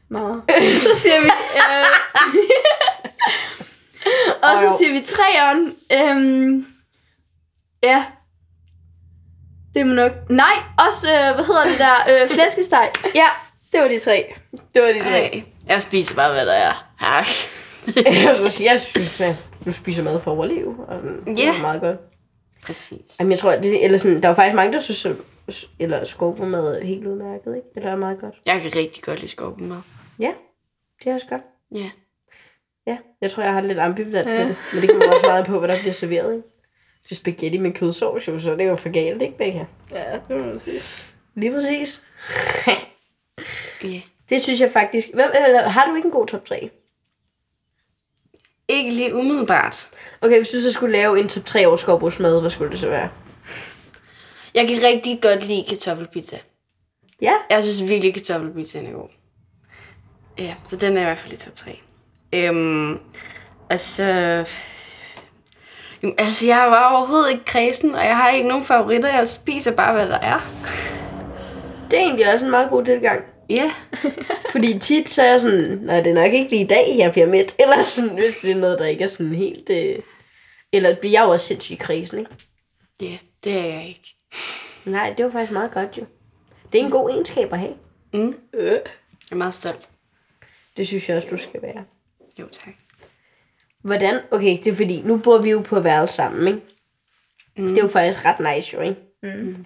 meget. 0.09 0.43
Så 0.83 0.95
siger 0.95 1.21
vi... 1.21 1.25
Øh, 1.55 1.85
og 4.41 4.49
så 4.59 4.75
siger 4.77 4.91
vi 4.91 5.01
træeren. 5.01 5.75
Øhm, 5.93 6.67
ja. 7.83 8.05
Det 9.75 9.87
må 9.87 9.93
nok... 9.93 10.11
Nej, 10.29 10.53
også, 10.87 11.07
øh, 11.13 11.35
hvad 11.35 11.45
hedder 11.45 11.65
det 11.67 11.77
der, 11.77 12.23
øh, 12.23 12.29
flæskesteg. 12.35 12.89
Ja, 13.15 13.25
det 13.71 13.81
var 13.81 13.87
de 13.87 13.99
tre. 13.99 14.33
Det 14.75 14.81
var 14.81 14.87
de 14.87 14.99
tre. 14.99 15.19
Ej, 15.33 15.43
jeg 15.67 15.81
spiser 15.81 16.15
bare, 16.15 16.33
hvad 16.33 16.45
der 16.45 16.53
er. 16.53 16.87
Ej. 17.01 17.23
jeg 18.25 18.35
synes, 18.37 18.61
jeg 18.61 18.79
synes 18.79 19.21
at 19.21 19.35
du 19.65 19.71
spiser 19.71 20.03
mad 20.03 20.19
for 20.19 20.31
at 20.31 20.35
overleve. 20.37 20.75
Og 20.87 20.97
det 21.25 21.47
er 21.47 21.61
meget 21.61 21.81
godt. 21.81 21.97
Præcis. 22.63 23.01
Jamen, 23.19 23.31
jeg 23.31 23.39
tror, 23.39 23.51
det, 23.55 23.85
eller 23.85 23.97
sådan, 23.97 24.21
der 24.23 24.29
er 24.29 24.33
faktisk 24.33 24.55
mange, 24.55 24.73
der 24.73 24.79
synes, 24.79 25.07
eller 25.79 26.03
skorpe 26.03 26.45
mad 26.45 26.75
er 26.81 26.85
helt 26.85 27.07
udmærket, 27.07 27.55
ikke? 27.55 27.67
Eller 27.75 27.91
er 27.91 27.95
meget 27.95 28.19
godt. 28.19 28.33
Jeg 28.45 28.61
kan 28.61 28.75
rigtig 28.75 29.03
godt 29.03 29.19
lide 29.19 29.31
skorpenmad. 29.31 29.77
Ja, 30.19 30.31
det 31.03 31.09
er 31.09 31.13
også 31.13 31.25
godt. 31.29 31.41
Ja. 31.75 31.89
Ja, 32.87 32.97
jeg 33.21 33.31
tror, 33.31 33.43
jeg 33.43 33.53
har 33.53 33.61
lidt 33.61 33.79
ambivalent 33.79 34.27
Ja. 34.29 34.37
med 34.37 34.47
det. 34.47 34.55
Men 34.73 34.81
det 34.81 34.89
kommer 34.89 35.13
også 35.13 35.25
meget 35.25 35.45
på, 35.45 35.59
hvad 35.59 35.69
der 35.69 35.79
bliver 35.79 35.93
serveret, 35.93 36.33
ikke? 36.35 36.47
Så 37.09 37.15
spaghetti 37.15 37.57
med 37.57 37.73
kødsovs, 37.73 38.27
jo, 38.27 38.39
så 38.39 38.55
det 38.55 38.67
jo 38.67 38.75
for 38.75 38.91
galt, 38.91 39.21
ikke, 39.21 39.37
Becca? 39.37 39.65
Ja, 39.91 40.13
det 40.13 40.21
må 40.29 40.37
man 40.37 40.59
sige. 40.59 40.81
Lige 41.35 41.51
præcis. 41.51 42.03
ja. 43.83 44.01
det 44.29 44.41
synes 44.41 44.61
jeg 44.61 44.71
faktisk... 44.71 45.07
Hvem, 45.13 45.29
eller, 45.45 45.69
har 45.69 45.85
du 45.85 45.95
ikke 45.95 46.05
en 46.05 46.11
god 46.11 46.27
top 46.27 46.45
3? 46.45 46.69
Ikke 48.67 48.89
lige 48.91 49.15
umiddelbart. 49.15 49.87
Okay, 50.21 50.37
hvis 50.37 50.47
du 50.47 50.61
så 50.61 50.71
skulle 50.71 50.91
lave 50.91 51.19
en 51.19 51.27
top 51.27 51.45
3 51.45 51.67
over 51.67 51.77
skovbrugsmad, 51.77 52.41
hvad 52.41 52.49
skulle 52.49 52.71
det 52.71 52.79
så 52.79 52.89
være? 52.89 53.09
Jeg 54.53 54.67
kan 54.67 54.83
rigtig 54.83 55.21
godt 55.21 55.47
lide 55.47 55.65
kartoffelpizza. 55.69 56.39
Ja, 57.21 57.33
Jeg 57.49 57.63
synes 57.63 57.81
virkelig, 57.81 58.07
at 58.07 58.13
kartoffelpizzaen 58.13 58.87
er 58.87 58.91
god. 58.91 59.09
Ja, 60.37 60.55
så 60.65 60.75
den 60.75 60.97
er 60.97 61.01
i 61.01 61.03
hvert 61.03 61.19
fald 61.19 61.33
i 61.33 61.37
top 61.37 61.55
3. 61.55 61.79
Øhm, 62.33 62.99
og 63.69 63.79
så... 63.79 64.45
Jamen, 66.01 66.15
altså, 66.17 66.45
jeg 66.45 66.65
er 66.65 66.69
bare 66.69 66.97
overhovedet 66.97 67.31
ikke 67.31 67.45
kredsen, 67.45 67.95
og 67.95 68.05
jeg 68.05 68.17
har 68.17 68.29
ikke 68.29 68.47
nogen 68.47 68.65
favoritter. 68.65 69.09
Jeg 69.09 69.27
spiser 69.27 69.71
bare, 69.71 69.93
hvad 69.93 70.07
der 70.07 70.19
er. 70.19 70.39
det 71.91 71.99
er 71.99 72.03
egentlig 72.03 72.33
også 72.33 72.45
en 72.45 72.51
meget 72.51 72.69
god 72.69 72.85
tilgang. 72.85 73.21
Ja, 73.49 73.71
Fordi 74.51 74.79
tit 74.79 75.09
så 75.09 75.21
er 75.21 75.31
jeg 75.31 75.41
sådan, 75.41 75.79
nej, 75.81 76.01
det 76.01 76.09
er 76.09 76.23
nok 76.23 76.33
ikke 76.33 76.49
lige 76.49 76.63
i 76.63 76.67
dag, 76.67 76.95
jeg 76.97 77.11
bliver 77.11 77.27
mæt. 77.27 77.55
Eller 77.61 77.81
sådan, 77.81 78.09
hvis 78.09 78.37
det 78.37 78.51
er 78.51 78.55
noget, 78.55 78.79
der 78.79 78.85
ikke 78.85 79.03
er 79.03 79.07
sådan 79.07 79.35
helt... 79.35 79.69
Øh... 79.69 79.99
Eller 80.73 80.95
bliver 80.95 81.11
jeg 81.11 81.23
jo 81.25 81.31
også 81.31 81.45
sindssygt 81.45 81.79
kredsen, 81.79 82.19
ikke? 82.19 82.31
ja, 83.01 83.17
det 83.43 83.57
er 83.57 83.65
jeg 83.65 83.87
ikke. 83.87 84.15
Nej, 84.85 85.13
det 85.17 85.25
var 85.25 85.31
faktisk 85.31 85.51
meget 85.51 85.71
godt 85.71 85.97
jo. 85.97 86.05
Det 86.71 86.81
er 86.81 86.85
en 86.85 86.91
god 86.91 87.09
egenskab 87.09 87.53
at 87.53 87.59
have. 87.59 87.73
Mm. 88.13 88.35
Øh. 88.53 88.71
Jeg 88.71 88.81
er 89.31 89.35
meget 89.35 89.53
stolt. 89.53 89.89
Det 90.77 90.87
synes 90.87 91.09
jeg 91.09 91.17
også, 91.17 91.27
du 91.31 91.37
skal 91.37 91.61
være. 91.61 91.83
Jo, 92.39 92.47
tak. 92.51 92.73
Hvordan? 93.83 94.19
Okay, 94.31 94.57
det 94.63 94.67
er 94.67 94.75
fordi, 94.75 95.01
nu 95.05 95.17
bor 95.17 95.37
vi 95.37 95.49
jo 95.49 95.59
på 95.59 95.79
værelse 95.79 96.15
sammen, 96.15 96.47
ikke? 96.47 96.59
Mm. 97.57 97.67
Det 97.67 97.77
er 97.77 97.81
jo 97.81 97.87
faktisk 97.87 98.25
ret 98.25 98.55
nice 98.55 98.77
jo, 98.77 98.81
ikke? 98.81 98.95
Mm. 99.23 99.65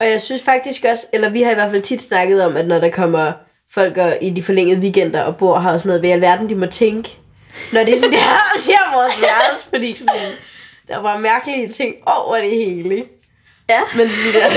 Og 0.00 0.10
jeg 0.10 0.20
synes 0.22 0.42
faktisk 0.42 0.84
også, 0.90 1.06
eller 1.12 1.28
vi 1.28 1.42
har 1.42 1.50
i 1.50 1.54
hvert 1.54 1.70
fald 1.70 1.82
tit 1.82 2.02
snakket 2.02 2.44
om, 2.44 2.56
at 2.56 2.68
når 2.68 2.78
der 2.78 2.90
kommer 2.90 3.32
folk 3.70 3.96
og, 3.96 4.18
i 4.20 4.30
de 4.30 4.42
forlængede 4.42 4.80
weekender 4.80 5.22
og 5.22 5.36
bor 5.36 5.58
her 5.58 5.70
og 5.70 5.80
sådan 5.80 5.88
noget, 5.88 6.08
i 6.08 6.12
alverden 6.12 6.48
de 6.48 6.54
må 6.54 6.66
tænke, 6.66 7.18
når 7.72 7.84
det 7.84 7.94
er 7.94 7.98
sådan, 7.98 8.12
det 8.16 8.20
her 8.20 8.58
ser 8.58 8.96
vores 8.96 9.22
værelse, 9.22 9.68
fordi 9.68 9.94
sådan, 9.94 10.32
der 10.88 10.96
var 10.98 11.18
mærkelige 11.18 11.68
ting 11.68 11.94
over 12.06 12.40
det 12.40 12.50
hele? 12.50 13.04
Ja. 13.68 13.80
Men 13.96 14.08
sådan 14.10 14.40
der, 14.40 14.50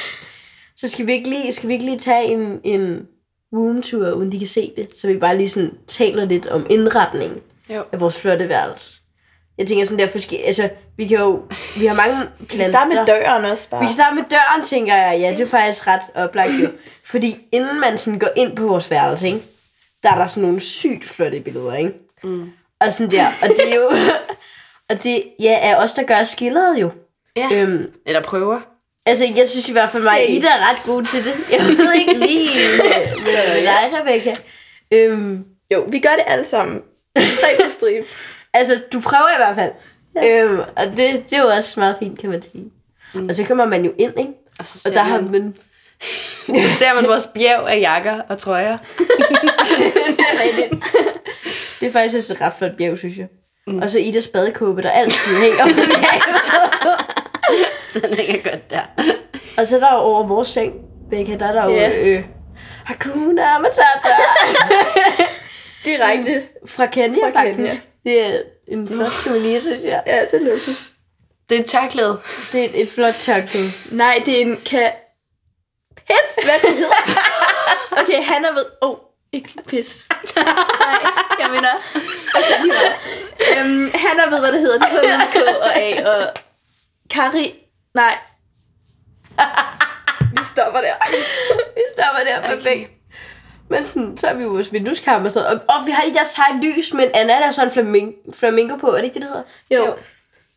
så 0.80 0.88
skal 0.88 1.06
vi 1.06 1.12
ikke 1.12 1.28
lige, 1.28 1.52
skal 1.52 1.68
vi 1.68 1.72
ikke 1.72 1.84
lige 1.84 1.98
tage 1.98 2.24
en, 2.24 2.60
en 2.64 3.06
roomtour, 3.52 4.10
uden 4.10 4.32
de 4.32 4.38
kan 4.38 4.46
se 4.46 4.72
det, 4.76 4.98
så 4.98 5.06
vi 5.06 5.16
bare 5.16 5.36
lige 5.36 5.48
sådan 5.48 5.72
taler 5.86 6.24
lidt 6.24 6.46
om 6.46 6.66
indretningen 6.70 7.40
Jo. 7.68 7.84
af 7.92 8.00
vores 8.00 8.18
flotte 8.20 8.48
værelse. 8.48 8.94
Jeg 9.58 9.66
tænker 9.66 9.84
sådan 9.84 9.98
der 9.98 10.06
forskellige, 10.06 10.46
altså, 10.46 10.68
vi 10.96 11.06
kan 11.06 11.18
jo, 11.18 11.42
vi 11.76 11.86
har 11.86 11.94
mange 11.94 12.16
planter. 12.16 12.46
Vi 12.50 12.56
kan 12.56 12.68
starte 12.68 12.94
med 12.94 13.06
døren 13.06 13.44
også 13.44 13.70
bare. 13.70 13.80
Vi 13.80 13.86
kan 13.86 13.94
starte 13.94 14.14
med 14.16 14.24
døren, 14.30 14.64
tænker 14.64 14.94
jeg. 14.96 15.20
Ja, 15.20 15.30
det 15.30 15.40
er 15.40 15.46
faktisk 15.46 15.86
ret 15.86 16.00
oplagt 16.14 16.50
jo. 16.62 16.68
Fordi 17.04 17.38
inden 17.52 17.80
man 17.80 17.98
sådan 17.98 18.18
går 18.18 18.28
ind 18.36 18.56
på 18.56 18.66
vores 18.66 18.90
værelse, 18.90 19.26
ikke, 19.26 19.40
der 20.02 20.10
er 20.12 20.14
der 20.14 20.26
sådan 20.26 20.42
nogle 20.42 20.60
sygt 20.60 21.04
flotte 21.04 21.40
billeder, 21.40 21.74
ikke? 21.74 21.92
Mm. 22.22 22.50
Og 22.80 22.92
sådan 22.92 23.10
der, 23.10 23.26
og 23.42 23.48
det 23.48 23.72
er 23.72 23.74
jo... 23.74 23.90
og 24.90 25.02
det 25.02 25.22
ja, 25.40 25.58
er 25.60 25.76
os, 25.76 25.92
der 25.92 26.02
gør 26.02 26.24
skildret 26.24 26.80
jo. 26.80 26.90
Ja. 27.36 27.48
Øhm, 27.52 27.90
Eller 28.06 28.22
prøver. 28.22 28.60
altså, 29.06 29.24
jeg 29.36 29.48
synes 29.48 29.68
i 29.68 29.72
hvert 29.72 29.90
fald, 29.90 30.02
mig 30.02 30.12
og 30.12 30.30
Ida 30.30 30.46
er 30.46 30.70
ret 30.70 30.82
gode 30.84 31.04
til 31.04 31.24
det. 31.24 31.34
Jeg 31.52 31.60
ved 31.60 31.94
ikke 31.94 32.12
lige 32.12 32.68
med, 32.76 33.24
med 33.24 33.62
dig, 33.62 34.00
Rebecca. 34.00 34.36
Øhm, 34.92 35.44
Jo, 35.70 35.84
vi 35.88 35.98
gør 35.98 36.10
det 36.10 36.24
alle 36.26 36.44
sammen. 36.44 36.82
Tre 37.40 37.64
på 37.64 37.70
stribe. 37.70 38.06
altså, 38.54 38.80
du 38.92 39.00
prøver 39.00 39.28
i 39.28 39.36
hvert 39.38 39.54
fald. 39.56 39.72
Ja. 40.14 40.42
Øhm, 40.44 40.60
og 40.76 40.86
det, 40.86 40.96
det 40.96 41.32
er 41.32 41.42
jo 41.42 41.48
også 41.48 41.80
meget 41.80 41.96
fint, 41.98 42.18
kan 42.20 42.30
man 42.30 42.42
sige. 42.42 42.64
Mm. 43.14 43.28
Og 43.28 43.34
så 43.34 43.44
kommer 43.44 43.64
man 43.66 43.84
jo 43.84 43.92
ind, 43.98 44.18
ikke? 44.18 44.32
Og 44.58 44.66
så 44.66 44.82
Og 44.88 44.94
der 44.94 45.02
har 45.02 45.20
man, 45.20 45.30
man... 45.30 45.54
så 46.70 46.78
ser 46.78 46.94
man 46.94 47.06
vores 47.08 47.26
bjerg 47.34 47.68
af 47.70 47.80
jakker 47.80 48.20
og 48.28 48.38
trøjer. 48.38 48.76
det 48.98 49.06
er. 50.70 50.76
Det 51.80 51.86
er 51.88 51.92
faktisk 51.92 52.16
også 52.16 52.32
et 52.34 52.40
ret 52.40 52.52
flot 52.58 52.76
bjerg, 52.78 52.98
synes 52.98 53.16
jeg. 53.18 53.26
Mm. 53.66 53.78
Og 53.78 53.90
så 53.90 53.98
Idas 53.98 54.26
badekåbe, 54.26 54.82
der 54.82 54.90
altid 54.90 55.36
hænger 55.40 55.64
på. 56.82 56.90
Den 58.00 58.14
hænger 58.14 58.50
godt 58.50 58.70
der. 58.70 58.80
Og 59.58 59.66
så 59.66 59.78
der 59.78 59.86
over 59.92 60.26
vores 60.26 60.48
seng, 60.48 60.74
Becca, 61.10 61.36
der 61.36 61.46
er 61.46 61.52
der 61.52 61.64
jo... 61.64 61.70
Ja. 61.70 62.08
Øh, 62.08 62.24
Hakuna 62.84 63.58
Matata. 63.58 64.14
Direkte. 65.84 66.48
Fra 66.66 66.86
Kenya, 66.86 67.18
Fra 67.30 67.40
faktisk. 67.40 67.56
Kenya. 67.56 67.70
Det 68.04 68.26
er 68.36 68.40
en 68.68 68.88
flot 68.88 69.12
souvenir, 69.12 69.60
synes 69.60 69.84
jeg. 69.84 70.02
Ja, 70.06 70.20
det 70.30 70.34
er 70.34 70.38
luksus. 70.44 70.88
Det 71.48 71.56
er 71.56 71.60
et 71.60 71.66
tørklæde. 71.66 72.20
Det 72.52 72.60
er 72.60 72.64
et, 72.68 72.82
et 72.82 72.88
flot 72.88 73.14
tørklæde. 73.18 73.72
Nej, 73.90 74.22
det 74.26 74.36
er 74.36 74.40
en 74.40 74.60
ka... 74.66 74.90
Pis, 75.96 76.44
hvad 76.44 76.58
det 76.70 76.76
hedder. 76.76 77.20
Okay, 78.02 78.22
han 78.24 78.44
er 78.44 78.52
ved... 78.52 78.64
Oh, 78.80 78.96
Ikke 79.32 79.52
pis. 79.68 80.06
Nej, 80.36 80.44
jeg 81.40 81.50
mener... 81.50 81.70
Okay, 82.34 82.62
lige. 82.62 82.74
Øhm, 83.60 83.90
han 83.94 84.18
har 84.18 84.30
ved, 84.30 84.40
hvad 84.40 84.52
det 84.52 84.60
hedder. 84.60 84.78
Det 84.78 84.88
hedder 84.88 85.18
med 85.18 85.26
K 85.32 85.36
og 85.62 85.76
A 85.76 86.10
og... 86.10 86.32
Kari... 87.10 87.54
Nej. 87.94 88.18
Vi 90.38 90.44
stopper 90.44 90.80
der. 90.80 90.94
Vi 91.74 91.82
stopper 91.96 92.24
der, 92.24 92.38
Okay. 92.38 92.54
perfekt. 92.54 92.90
Men 93.70 93.84
sådan, 93.84 94.16
så 94.16 94.26
har 94.26 94.34
vi 94.34 94.42
jo 94.42 94.48
vores 94.48 94.72
vindueskarm 94.72 95.24
og 95.24 95.30
sådan 95.30 95.44
noget. 95.46 95.62
Og, 95.68 95.74
og 95.74 95.86
vi 95.86 95.90
har 95.90 96.02
de 96.02 96.14
der 96.14 96.22
seje 96.22 96.60
lys, 96.62 96.94
men 96.94 97.08
Anna 97.14 97.32
der 97.32 97.46
er 97.46 97.50
sådan 97.50 97.68
en 97.68 97.72
flamingo, 97.72 98.32
flamingo 98.32 98.76
på. 98.76 98.86
Er 98.86 98.96
det 98.96 99.04
ikke 99.04 99.14
det, 99.14 99.22
det 99.22 99.30
hedder? 99.30 99.42
Jo. 99.70 99.86
Jo. 99.86 99.94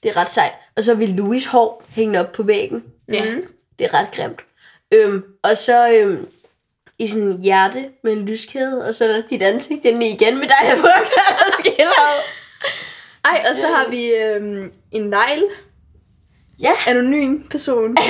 Det 0.03 0.09
er 0.09 0.17
ret 0.17 0.31
sejt. 0.31 0.53
Og 0.77 0.83
så 0.83 0.91
har 0.93 0.99
vi 0.99 1.05
Louis 1.05 1.45
hår 1.45 1.83
hængende 1.89 2.19
op 2.19 2.31
på 2.31 2.43
væggen. 2.43 2.83
Ja. 3.11 3.35
Mm. 3.35 3.47
Det 3.79 3.85
er 3.85 3.99
ret 3.99 4.11
grimt. 4.11 4.39
Øhm, 4.91 5.23
og 5.43 5.57
så 5.57 5.89
øhm, 5.89 6.27
i 6.99 7.07
sådan 7.07 7.27
en 7.27 7.41
hjerte 7.41 7.89
med 8.03 8.13
en 8.13 8.25
lyskæde, 8.25 8.85
og 8.87 8.93
så 8.93 9.05
er 9.05 9.07
der 9.07 9.21
dit 9.29 9.41
ansigt 9.41 9.85
inde 9.85 10.07
igen 10.07 10.37
med 10.37 10.47
dig, 10.47 10.57
der 10.61 10.75
prøver 10.75 10.93
at 10.93 11.07
dig 11.39 11.53
skiller. 11.59 11.93
Ej, 13.31 13.45
og 13.49 13.55
så 13.55 13.67
har 13.67 13.89
vi 13.89 14.13
øhm, 14.13 14.73
en 14.91 15.01
negl. 15.01 15.43
Ja. 16.61 16.71
Anonym 16.87 17.43
person. 17.49 17.97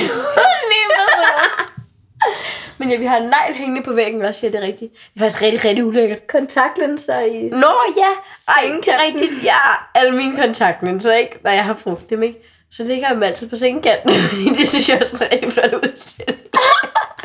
Men 2.82 2.90
ja, 2.90 2.96
vi 2.96 3.06
har 3.06 3.16
en 3.16 3.22
negl 3.22 3.54
hængende 3.54 3.82
på 3.82 3.92
væggen 3.92 4.22
også, 4.22 4.46
ja, 4.46 4.52
det 4.52 4.58
er 4.58 4.66
rigtigt. 4.66 4.92
Det 4.92 5.10
er 5.16 5.20
faktisk 5.20 5.42
rigtig, 5.42 5.64
rigtig 5.64 5.84
ulækkert. 5.84 6.26
Kontaktlinser 6.26 7.20
i... 7.20 7.48
Nå 7.48 7.72
ja, 7.96 8.12
ej, 8.48 8.76
det 8.84 8.88
er 8.88 9.02
rigtigt. 9.06 9.44
Ja, 9.44 9.58
alle 9.94 10.16
mine 10.16 10.36
kontaktlinser, 10.36 11.14
ikke? 11.14 11.38
Når 11.44 11.50
jeg 11.50 11.64
har 11.64 11.80
brugt 11.84 12.10
dem, 12.10 12.22
ikke? 12.22 12.38
Så 12.70 12.84
ligger 12.84 13.06
jeg 13.06 13.14
dem 13.14 13.22
altid 13.22 13.48
på 13.48 13.56
sengekanten, 13.56 14.10
det 14.58 14.68
synes 14.68 14.88
jeg 14.88 15.00
også 15.00 15.24
er 15.24 15.32
rigtig 15.32 15.52
flot 15.52 15.74
udstilling. 15.74 16.40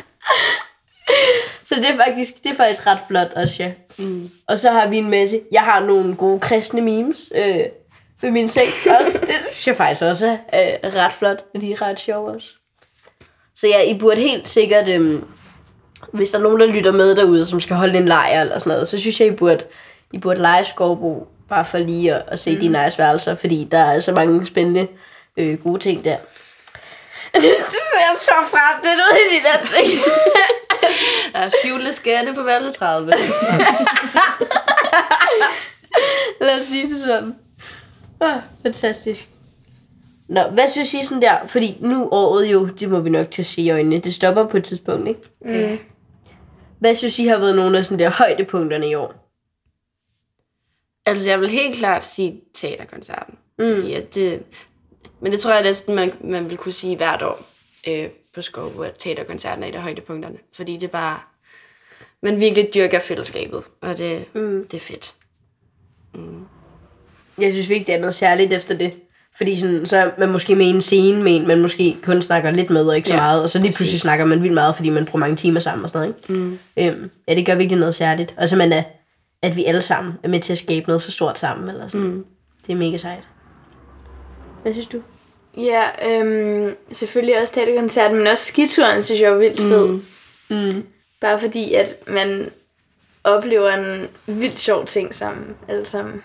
så 1.68 1.76
det 1.76 1.90
er 1.90 1.96
faktisk, 2.06 2.44
det 2.44 2.52
er 2.52 2.56
faktisk 2.56 2.88
ret 2.88 3.00
flot 3.08 3.32
også, 3.36 3.64
ja. 3.64 3.72
Mm. 3.98 4.30
Og 4.48 4.60
så 4.60 4.72
har 4.72 4.88
vi 4.88 4.98
en 4.98 5.10
masse, 5.10 5.42
jeg 5.52 5.62
har 5.62 5.86
nogle 5.86 6.16
gode 6.16 6.40
kristne 6.40 6.82
memes 6.82 7.32
øh, 7.36 7.66
ved 8.22 8.32
min 8.32 8.48
seng 8.48 8.70
også. 9.00 9.20
Det 9.28 9.36
synes 9.42 9.68
jeg 9.68 9.76
faktisk 9.76 10.02
også 10.02 10.38
er 10.48 10.78
øh, 10.84 10.96
ret 10.96 11.14
flot, 11.14 11.44
og 11.56 11.62
de 11.62 11.72
er 11.72 11.82
ret 11.82 12.00
sjove 12.00 12.30
også. 12.30 12.48
Så 13.56 13.68
ja, 13.68 13.82
I 13.82 14.00
burde 14.00 14.22
helt 14.22 14.48
sikkert, 14.48 14.90
øh, 14.90 15.22
hvis 16.14 16.30
der 16.30 16.38
er 16.38 16.44
nogen, 16.44 16.60
der 16.60 16.66
lytter 16.66 16.92
med 16.92 17.16
derude, 17.16 17.46
som 17.46 17.60
skal 17.60 17.76
holde 17.76 17.98
en 17.98 18.08
lejr 18.08 18.42
eller 18.42 18.60
sådan 18.60 18.72
noget, 18.72 18.88
så 18.88 19.00
synes 19.00 19.20
jeg, 19.20 19.28
I 19.28 19.32
burde, 19.32 19.64
I 20.14 20.18
burde 20.18 20.42
lege 20.42 20.64
Skovbo, 20.64 21.28
bare 21.50 21.66
for 21.66 21.78
lige 21.78 22.16
at, 22.16 22.24
at 22.28 22.40
se 22.40 22.54
mm. 22.56 22.60
de 22.60 22.68
nice 22.68 22.98
værelser, 22.98 23.36
fordi 23.36 23.68
der 23.72 23.78
er 23.78 24.00
så 24.00 24.12
mange 24.12 24.46
spændende 24.46 24.88
øh, 25.38 25.64
gode 25.64 25.80
ting 25.80 26.04
der. 26.04 26.18
Det 27.34 27.44
synes 27.44 27.94
jeg 28.00 28.14
er 28.14 28.18
så 28.20 28.32
frem, 28.48 28.82
det 28.84 28.92
er 28.92 28.96
noget 28.96 29.18
i 29.22 29.36
de 29.36 29.42
der 29.44 29.58
ting. 29.76 30.00
Der 31.34 31.40
er 31.40 31.50
skjulte 31.50 31.94
skatte 31.94 32.34
på 32.34 32.44
værelse 32.44 32.80
30. 32.80 33.12
Lad 36.42 36.60
os 36.60 36.66
sige 36.66 36.88
det 36.88 36.98
sådan. 36.98 37.36
Ah, 38.22 38.42
fantastisk. 38.64 39.28
Nå, 40.30 40.42
hvad 40.54 40.70
synes 40.70 40.94
I 40.94 41.04
sådan 41.04 41.22
der? 41.22 41.36
Fordi 41.46 41.78
nu 41.80 42.10
året 42.12 42.46
jo, 42.46 42.66
det 42.66 42.90
må 42.90 43.00
vi 43.00 43.10
nok 43.10 43.32
til 43.32 43.42
at 43.42 43.46
se 43.46 43.62
i 43.62 43.70
øjnene, 43.70 44.00
det 44.00 44.14
stopper 44.14 44.48
på 44.48 44.58
et 44.58 44.64
tidspunkt, 44.64 45.08
ikke? 45.08 45.22
Mm. 45.46 45.80
Hvad 46.80 46.96
synes 46.96 47.20
I 47.20 47.26
har 47.26 47.40
været 47.40 47.56
nogle 47.56 47.78
af 47.78 47.86
sådan 47.86 48.00
der 48.00 48.10
højdepunkterne 48.10 48.90
i 48.90 48.96
år? 48.96 49.24
altså, 51.06 51.30
jeg 51.30 51.42
vil 51.42 51.50
helt 51.50 51.76
klart 51.78 52.04
sige 52.04 52.42
teaterkoncerten. 52.54 53.36
Mm. 53.60 53.76
Fordi 53.76 53.94
at 53.94 54.16
det, 54.16 54.44
men 55.22 55.32
det 55.32 55.40
tror 55.40 55.54
jeg 55.54 55.64
næsten, 55.64 55.96
man, 55.96 56.14
man 56.22 56.50
vil 56.50 56.58
kunne 56.58 56.72
sige 56.74 56.98
hvert 56.98 57.22
år 57.22 57.46
øh, 57.88 58.10
på 58.36 58.42
Skovbo, 58.42 58.82
at 58.82 58.96
teaterkoncerten 59.00 59.64
er 59.64 59.68
et 59.68 59.76
af 59.76 59.82
højdepunkterne. 59.82 60.38
Fordi 60.56 60.78
det 60.78 60.92
bare... 60.92 61.20
Man 62.22 62.40
virkelig 62.40 62.70
dyrker 62.74 63.00
fællesskabet, 63.00 63.64
og 63.82 63.98
det, 63.98 64.26
Mm. 64.34 64.68
det 64.72 64.78
er 64.78 64.82
fedt. 64.82 65.16
Jeg 67.38 67.54
synes 67.54 67.70
virkelig, 67.70 67.88
det 67.88 67.96
er 67.96 68.00
noget 68.00 68.16
særligt 68.16 68.54
efter 68.54 68.78
det. 68.78 69.02
Fordi 69.38 69.60
sådan, 69.60 69.86
så 69.86 69.98
er 69.98 70.10
man 70.18 70.30
måske 70.30 70.56
med 70.56 70.70
en 70.70 70.82
scene 70.82 71.24
med 71.24 71.36
en, 71.36 71.48
man 71.48 71.62
måske 71.62 71.98
kun 72.04 72.22
snakker 72.22 72.52
lidt 72.52 72.70
med 72.70 72.86
og 72.86 72.96
ikke 72.96 73.08
så 73.08 73.14
Ja, 73.14 73.20
meget. 73.20 73.42
Og 73.44 73.50
så 73.50 73.60
lige 73.60 73.68
pludselig 73.72 73.86
præcis. 73.88 74.02
snakker 74.02 74.26
man 74.26 74.42
vildt 74.44 74.54
meget, 74.54 74.76
fordi 74.76 74.90
man 74.90 75.06
bruger 75.06 75.20
mange 75.20 75.36
timer 75.36 75.60
sammen 75.60 75.84
og 75.84 75.90
sådan 75.90 76.08
noget. 76.10 76.16
Ikke? 76.32 76.34
Mm. 76.34 76.60
Øhm, 77.02 77.10
ja, 77.28 77.36
det 77.36 77.46
gør 77.46 77.56
virkelig 77.56 77.80
noget 77.80 77.96
særligt. 77.96 78.34
Og 78.38 78.50
så 78.50 78.56
man 78.56 78.74
er, 78.74 78.84
at 79.42 79.56
vi 79.56 79.66
alle 79.66 79.82
sammen 79.82 80.14
er 80.24 80.28
med 80.28 80.40
til 80.40 80.52
at 80.54 80.58
skabe 80.58 80.88
noget 80.88 81.02
så 81.02 81.12
stort 81.12 81.40
sammen. 81.40 81.70
Eller 81.70 81.88
sådan. 81.88 82.08
Mm. 82.08 82.26
Det 82.68 82.74
er 82.74 82.78
mega 82.78 82.98
sejt. 82.98 83.24
Hvad 84.62 84.74
synes 84.74 84.88
du? 84.88 84.98
Ja, 85.58 85.82
øhm, 86.10 86.76
selvfølgelig 86.92 87.42
også 87.42 87.54
teaterkoncerten, 87.54 88.18
men 88.18 88.28
også 88.28 88.46
skituren, 88.46 89.04
synes 89.04 89.22
jeg 89.22 89.30
er 89.32 89.38
vildt 89.38 89.60
fed. 89.60 89.88
Mm. 89.88 90.04
Mm. 90.50 90.84
Bare 91.22 91.40
fordi, 91.40 91.74
at 91.74 91.96
man 92.08 92.50
oplever 93.24 93.72
en 93.72 94.08
vildt 94.28 94.60
sjov 94.60 94.86
ting 94.86 95.16
sammen, 95.16 95.46
alle 95.68 95.86
sammen. 95.86 96.24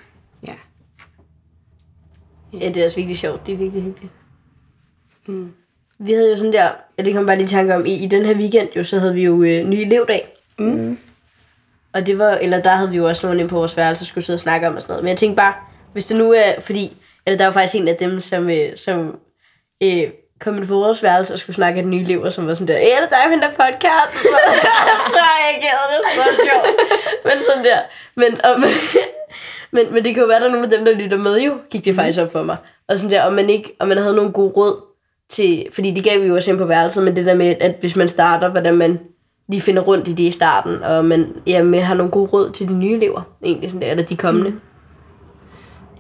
Ja. 2.61 2.69
Det 2.69 2.77
er 2.77 2.85
også 2.85 2.97
virkelig 2.97 3.19
sjovt. 3.19 3.47
Det 3.47 3.53
er 3.53 3.57
virkelig 3.57 3.83
hyggeligt. 3.83 4.13
Mm. 5.27 5.53
Vi 5.99 6.13
havde 6.13 6.31
jo 6.31 6.37
sådan 6.37 6.53
der, 6.53 6.69
ja, 6.99 7.03
det 7.03 7.15
kom 7.15 7.27
bare 7.27 7.37
lige 7.37 7.49
tanke 7.49 7.75
om, 7.75 7.87
i, 7.87 7.95
i 8.05 8.07
den 8.07 8.25
her 8.25 8.35
weekend 8.35 8.69
jo, 8.77 8.85
så 8.85 8.99
havde 8.99 9.15
vi 9.15 9.25
jo 9.25 9.43
øh, 9.43 9.65
ny 9.69 9.75
elevdag. 9.75 10.29
Mm. 10.59 10.99
Og 11.95 12.07
det 12.07 12.19
var, 12.19 12.31
eller 12.31 12.61
der 12.63 12.71
havde 12.71 12.91
vi 12.91 12.97
jo 12.97 13.09
også 13.09 13.27
nogen 13.27 13.39
inde 13.41 13.49
på 13.49 13.57
vores 13.57 13.77
værelse, 13.77 14.03
og 14.03 14.07
skulle 14.07 14.25
sidde 14.25 14.37
og 14.37 14.41
snakke 14.41 14.69
om 14.69 14.75
og 14.77 14.83
sådan 14.83 14.93
noget. 14.93 15.05
Men 15.05 15.09
jeg 15.09 15.17
tænkte 15.17 15.37
bare, 15.37 15.55
hvis 15.93 16.07
det 16.07 16.17
nu 16.17 16.33
er, 16.33 16.61
fordi, 16.61 16.97
eller 17.27 17.39
der 17.39 17.45
var 17.45 17.53
faktisk 17.53 17.75
en 17.75 17.89
af 17.89 17.97
dem, 17.97 18.21
som, 18.21 18.51
øh, 18.51 18.77
som 18.77 19.19
øh, 19.83 20.03
kom 20.41 20.57
ind 20.57 20.67
på 20.67 20.75
vores 20.75 21.03
værelse 21.03 21.33
og 21.33 21.39
skulle 21.39 21.57
snakke 21.57 21.79
af 21.79 21.83
den 21.83 21.91
nye 21.91 22.01
elever, 22.03 22.31
som 22.31 22.47
var 22.47 22.55
sådan 22.55 22.69
der, 22.69 22.77
"Øh, 22.81 22.87
er 22.87 23.01
det 23.01 23.11
dig, 23.11 23.41
der 23.43 23.51
podcast? 23.51 24.13
så 25.15 25.19
reagerede 25.19 25.87
det 25.93 26.01
så 26.15 26.23
sjovt. 26.51 26.77
Men 27.25 27.33
sådan 27.49 27.65
der. 27.65 27.79
Men, 28.15 28.41
om, 28.45 28.65
men, 29.73 29.87
men 29.93 30.05
det 30.05 30.15
kan 30.15 30.23
jo 30.23 30.27
være, 30.27 30.41
der 30.41 30.47
er 30.47 30.51
nogle 30.51 30.65
af 30.65 30.71
dem, 30.71 30.85
der 30.85 30.99
lytter 30.99 31.19
med 31.19 31.41
jo, 31.41 31.55
gik 31.71 31.85
det 31.85 31.95
faktisk 31.95 32.21
op 32.21 32.33
for 32.33 32.43
mig. 32.43 32.57
Og 32.89 32.99
sådan 32.99 33.11
der, 33.11 33.23
om 33.23 33.33
man 33.33 33.51
ikke, 33.51 33.77
om 33.79 33.89
man 33.89 33.99
havde 33.99 34.17
nogle 34.17 34.33
gode 34.33 34.53
råd 34.53 34.85
til, 35.29 35.67
fordi 35.73 35.91
det 35.91 36.05
gav 36.05 36.21
vi 36.23 36.27
jo 36.27 36.35
også 36.35 36.51
ind 36.51 36.59
på 36.59 36.65
værelset, 36.65 37.03
men 37.03 37.17
det 37.17 37.27
der 37.27 37.35
med, 37.35 37.57
at 37.61 37.77
hvis 37.81 37.97
man 37.97 38.09
starter, 38.09 38.51
hvordan 38.51 38.77
man 38.77 39.01
lige 39.49 39.61
finder 39.61 39.83
rundt 39.83 40.09
i 40.09 40.13
det 40.13 40.23
i 40.23 40.31
starten, 40.31 40.83
og 40.83 41.05
man 41.05 41.37
ja, 41.47 41.63
med 41.63 41.81
har 41.81 41.95
nogle 41.95 42.13
gode 42.13 42.31
råd 42.31 42.51
til 42.51 42.69
de 42.69 42.75
nye 42.75 42.93
elever, 42.93 43.23
egentlig 43.45 43.71
sådan 43.71 43.83
der, 43.83 43.91
eller 43.91 44.05
de 44.05 44.17
kommende. 44.17 44.51
Mm. 44.51 44.61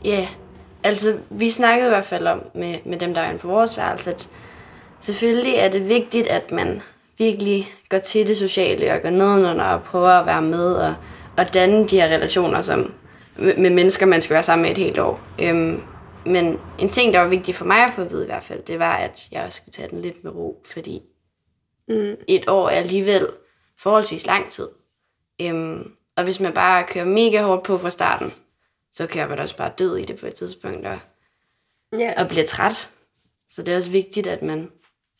Ja, 0.05 0.27
altså 0.83 1.15
vi 1.31 1.51
snakkede 1.51 1.89
i 1.89 1.91
hvert 1.91 2.05
fald 2.05 2.27
om 2.27 2.43
med, 2.55 2.75
med 2.85 2.99
dem, 2.99 3.15
der 3.15 3.21
er 3.21 3.29
inde 3.29 3.39
på 3.39 3.49
vores 3.49 3.79
værelse, 3.79 4.11
at 4.11 4.29
selvfølgelig 5.01 5.55
er 5.55 5.69
det 5.69 5.89
vigtigt, 5.89 6.27
at 6.27 6.53
man 6.53 6.83
virkelig 7.19 7.69
går 7.89 7.99
til 7.99 8.27
det 8.27 8.37
sociale 8.37 8.93
og 8.93 9.03
går 9.03 9.11
nedenunder 9.11 9.65
og 9.65 9.83
prøver 9.83 10.09
at 10.09 10.27
være 10.27 10.43
med 10.43 10.75
og, 10.75 10.95
og 11.37 11.55
danne 11.55 11.89
de 11.89 12.01
her 12.01 12.07
relationer 12.07 12.63
som, 12.63 12.93
med, 13.37 13.71
mennesker, 13.71 14.07
man 14.07 14.23
skal 14.23 14.35
være 14.35 14.43
sammen 14.43 14.63
med 14.63 14.71
et 14.71 14.79
helt 14.79 14.99
år. 14.99 15.21
Øhm, 15.43 15.83
men 16.27 16.61
en 16.79 16.89
ting, 16.89 17.13
der 17.15 17.21
var 17.21 17.29
vigtig 17.29 17.55
for 17.55 17.65
mig 17.65 17.85
at 17.85 17.91
få 17.95 18.03
at 18.03 18.11
vide 18.11 18.23
i 18.23 18.27
hvert 18.27 18.45
fald, 18.45 18.63
det 18.63 18.79
var, 18.79 18.97
at 18.97 19.29
jeg 19.33 19.43
også 19.45 19.57
skulle 19.57 19.73
tage 19.73 19.89
den 19.89 20.03
lidt 20.03 20.25
med 20.25 20.33
ro, 20.35 20.63
fordi 20.73 21.03
Mm. 21.89 22.17
et 22.29 22.49
år 22.49 22.69
er 22.69 22.77
alligevel 22.77 23.29
forholdsvis 23.79 24.27
lang 24.27 24.51
tid. 24.51 24.69
Øhm, 25.43 25.93
og 26.17 26.25
hvis 26.25 26.41
man 26.41 26.53
bare 26.53 26.85
kører 26.87 27.05
mega 27.05 27.43
hårdt 27.43 27.63
på 27.63 27.79
fra 27.79 27.91
starten, 27.91 28.33
så 28.93 29.07
kører 29.07 29.29
man 29.29 29.39
også 29.39 29.57
bare 29.57 29.73
død 29.79 29.97
i 29.97 30.05
det 30.05 30.17
på 30.21 30.27
et 30.27 30.35
tidspunkt 30.35 30.87
og, 30.87 30.99
Ja. 31.99 32.15
og 32.23 32.29
bliver 32.29 32.47
træt. 32.47 32.91
Så 33.49 33.63
det 33.63 33.73
er 33.73 33.77
også 33.77 33.91
vigtigt, 33.91 34.27
at 34.27 34.43
man, 34.43 34.71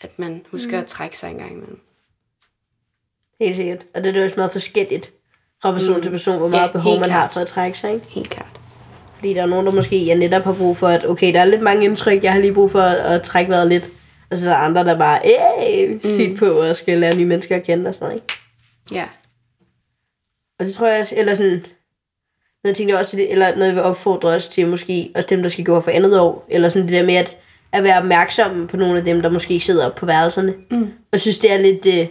at 0.01 0.19
man 0.19 0.47
husker 0.51 0.77
mm. 0.77 0.83
at 0.83 0.87
trække 0.87 1.19
sig 1.19 1.31
en 1.31 1.39
gang 1.39 1.53
imellem. 1.53 1.81
Helt 3.41 3.57
sikkert. 3.57 3.87
Og 3.95 4.05
det 4.05 4.13
er 4.15 4.19
jo 4.19 4.25
også 4.25 4.37
meget 4.37 4.53
forskelligt 4.53 5.13
fra 5.63 5.73
person 5.73 5.97
mm. 5.97 6.03
til 6.03 6.11
person, 6.11 6.39
hvor 6.39 6.47
Ja, 6.47 6.51
meget 6.57 6.73
behov 6.73 6.93
helt 6.93 7.01
man 7.01 7.11
har 7.11 7.19
klart. 7.21 7.33
for 7.33 7.41
at 7.41 7.47
trække 7.47 7.79
sig. 7.79 7.93
Ikke? 7.93 8.07
Helt 8.09 8.31
klart. 8.31 8.47
Fordi 9.15 9.35
der 9.35 9.43
er 9.43 9.47
nogen, 9.47 9.67
der 9.67 9.73
måske 9.73 10.05
ja, 10.05 10.15
netop 10.15 10.43
har 10.45 10.53
brug 10.53 10.77
for, 10.77 10.87
at 10.89 11.05
okay, 11.09 11.33
der 11.33 11.41
er 11.41 11.45
lidt 11.45 11.63
mange 11.63 11.85
indtryk, 11.85 12.23
jeg 12.25 12.33
har 12.33 12.41
lige 12.41 12.55
brug 12.55 12.71
for 12.71 12.81
at, 12.81 12.97
at 13.15 13.23
trække 13.23 13.51
vejret 13.51 13.69
lidt. 13.69 13.89
Og 14.31 14.39
så 14.39 14.47
er 14.51 14.51
der 14.53 14.59
andre, 14.61 14.85
der 14.85 14.99
bare 14.99 15.21
øh, 15.79 16.01
sit 16.03 16.39
på 16.39 16.47
og 16.47 16.77
skal 16.77 16.99
lære 16.99 17.17
nye 17.17 17.27
mennesker 17.27 17.57
at 17.57 17.63
kende 17.63 17.89
og 17.89 17.95
sådan 17.95 18.07
noget. 18.09 18.23
Ikke? 18.23 18.35
Ja. 19.01 19.05
Og 20.59 20.67
så 20.67 20.75
tror 20.75 20.87
jeg 20.87 21.01
også, 21.01 21.15
eller 21.19 21.35
sådan, 21.35 21.51
noget 21.53 21.73
jeg 22.65 22.77
tænkte 22.77 22.99
også 22.99 23.27
eller 23.31 23.55
noget 23.55 23.67
jeg 23.67 23.75
vil 23.75 23.83
opfordre 23.83 24.29
os 24.29 24.49
til 24.49 24.67
måske, 24.67 25.11
også 25.15 25.27
dem, 25.31 25.43
der 25.43 25.49
skal 25.49 25.65
gå 25.65 25.81
for 25.81 25.91
andet 25.91 26.21
år, 26.21 26.47
eller 26.49 26.69
sådan 26.69 26.89
det 26.89 26.93
der 26.97 27.07
med 27.07 27.15
at, 27.15 27.37
at 27.73 27.85
være 27.85 27.99
opmærksomme 27.99 28.69
på 28.69 28.77
nogle 28.77 28.99
af 28.99 29.05
dem, 29.05 29.23
der 29.23 29.31
måske 29.31 29.61
sidder 29.61 29.91
på 29.91 30.07
værelserne. 30.07 30.55
Mm. 30.71 30.91
Og 31.13 31.21
synes, 31.21 31.39
det 31.39 31.53
er 31.53 31.57
lidt, 31.59 31.87
øh, 31.87 32.07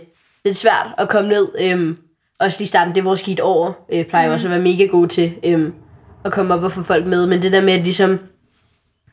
lidt 0.45 0.57
svært 0.57 0.87
at 0.97 1.09
komme 1.09 1.29
ned. 1.29 1.47
Øhm, 1.59 1.97
også 2.41 2.57
lige 2.59 2.67
starten, 2.67 2.93
det 2.95 2.99
er 2.99 3.03
vores 3.05 3.27
et 3.27 3.39
år, 3.39 3.85
øh, 3.93 4.05
plejer 4.05 4.27
mm. 4.27 4.33
også 4.33 4.47
at 4.47 4.51
være 4.51 4.61
mega 4.61 4.85
gode 4.85 5.07
til 5.07 5.33
øhm, 5.45 5.73
at 6.25 6.31
komme 6.31 6.53
op 6.53 6.63
og 6.63 6.71
få 6.71 6.83
folk 6.83 7.05
med. 7.05 7.27
Men 7.27 7.41
det 7.41 7.51
der 7.51 7.61
med, 7.61 7.73
at, 7.73 7.83
ligesom, 7.83 8.19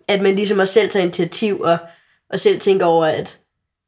at 0.08 0.22
man 0.22 0.34
ligesom 0.34 0.58
også 0.58 0.72
selv 0.72 0.88
tager 0.88 1.02
initiativ, 1.04 1.60
og, 1.60 1.76
og 2.32 2.38
selv 2.40 2.58
tænker 2.58 2.86
over, 2.86 3.06
at 3.06 3.38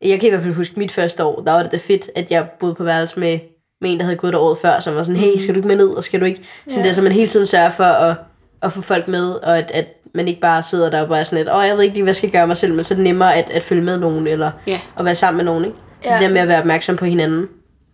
jeg 0.05 0.21
kan 0.21 0.27
i 0.27 0.31
hvert 0.31 0.43
fald 0.43 0.55
huske 0.55 0.75
mit 0.79 0.93
første 0.93 1.25
år, 1.25 1.43
der 1.43 1.53
var 1.53 1.63
det 1.63 1.73
da 1.73 1.77
fedt, 1.77 2.11
at 2.15 2.31
jeg 2.31 2.49
boede 2.61 2.75
på 2.75 2.85
værelse 2.85 3.21
med, 3.21 3.39
med 3.81 3.91
en, 3.91 3.99
der 3.99 4.05
havde 4.05 4.17
gået 4.17 4.33
der 4.33 4.39
året 4.39 4.59
før, 4.59 4.81
som 4.81 4.95
var 4.95 5.03
sådan, 5.03 5.21
hey, 5.21 5.39
skal 5.39 5.55
du 5.55 5.59
ikke 5.59 5.69
med 5.69 5.77
ned, 5.77 5.89
og 5.89 6.05
skal 6.05 6.21
du 6.21 6.25
ikke? 6.25 6.41
Sådan 6.69 6.83
Ja. 6.85 6.89
der, 6.89 6.95
så 6.95 7.03
man 7.03 7.13
hele 7.13 7.29
tiden 7.29 7.47
sørger 7.47 7.71
for 7.71 7.85
at, 7.85 8.17
at 8.63 8.73
få 8.73 8.83
folk 8.83 9.09
med, 9.09 9.31
og 9.31 9.59
at, 9.59 9.71
at 9.75 9.87
man 10.15 10.29
ikke 10.29 10.41
bare 10.41 10.63
sidder 10.63 10.91
der 10.91 11.03
og 11.03 11.09
bare 11.09 11.19
er 11.19 11.23
sådan 11.23 11.45
lidt, 11.45 11.55
åh, 11.57 11.67
jeg 11.67 11.77
ved 11.77 11.83
ikke 11.83 11.95
lige, 11.95 12.03
hvad 12.03 12.09
jeg 12.11 12.17
skal 12.17 12.31
gøre 12.31 12.47
mig 12.47 12.57
selv, 12.57 12.75
men 12.75 12.85
så 12.85 12.95
er 12.95 12.97
det 12.97 13.05
nemmere 13.05 13.35
at, 13.37 13.51
at 13.51 13.63
følge 13.63 13.83
med 13.83 13.99
nogen, 13.99 14.27
eller 14.27 14.51
Ja. 14.67 14.81
at 14.99 15.05
være 15.05 15.15
sammen 15.15 15.37
med 15.37 15.45
nogen, 15.45 15.65
ikke? 15.65 15.77
Så 16.03 16.09
Ja. 16.11 16.15
det 16.15 16.23
der 16.23 16.29
med 16.29 16.41
at 16.41 16.49
være 16.49 16.59
opmærksom 16.61 16.97
på 16.97 17.05
hinanden. 17.05 17.49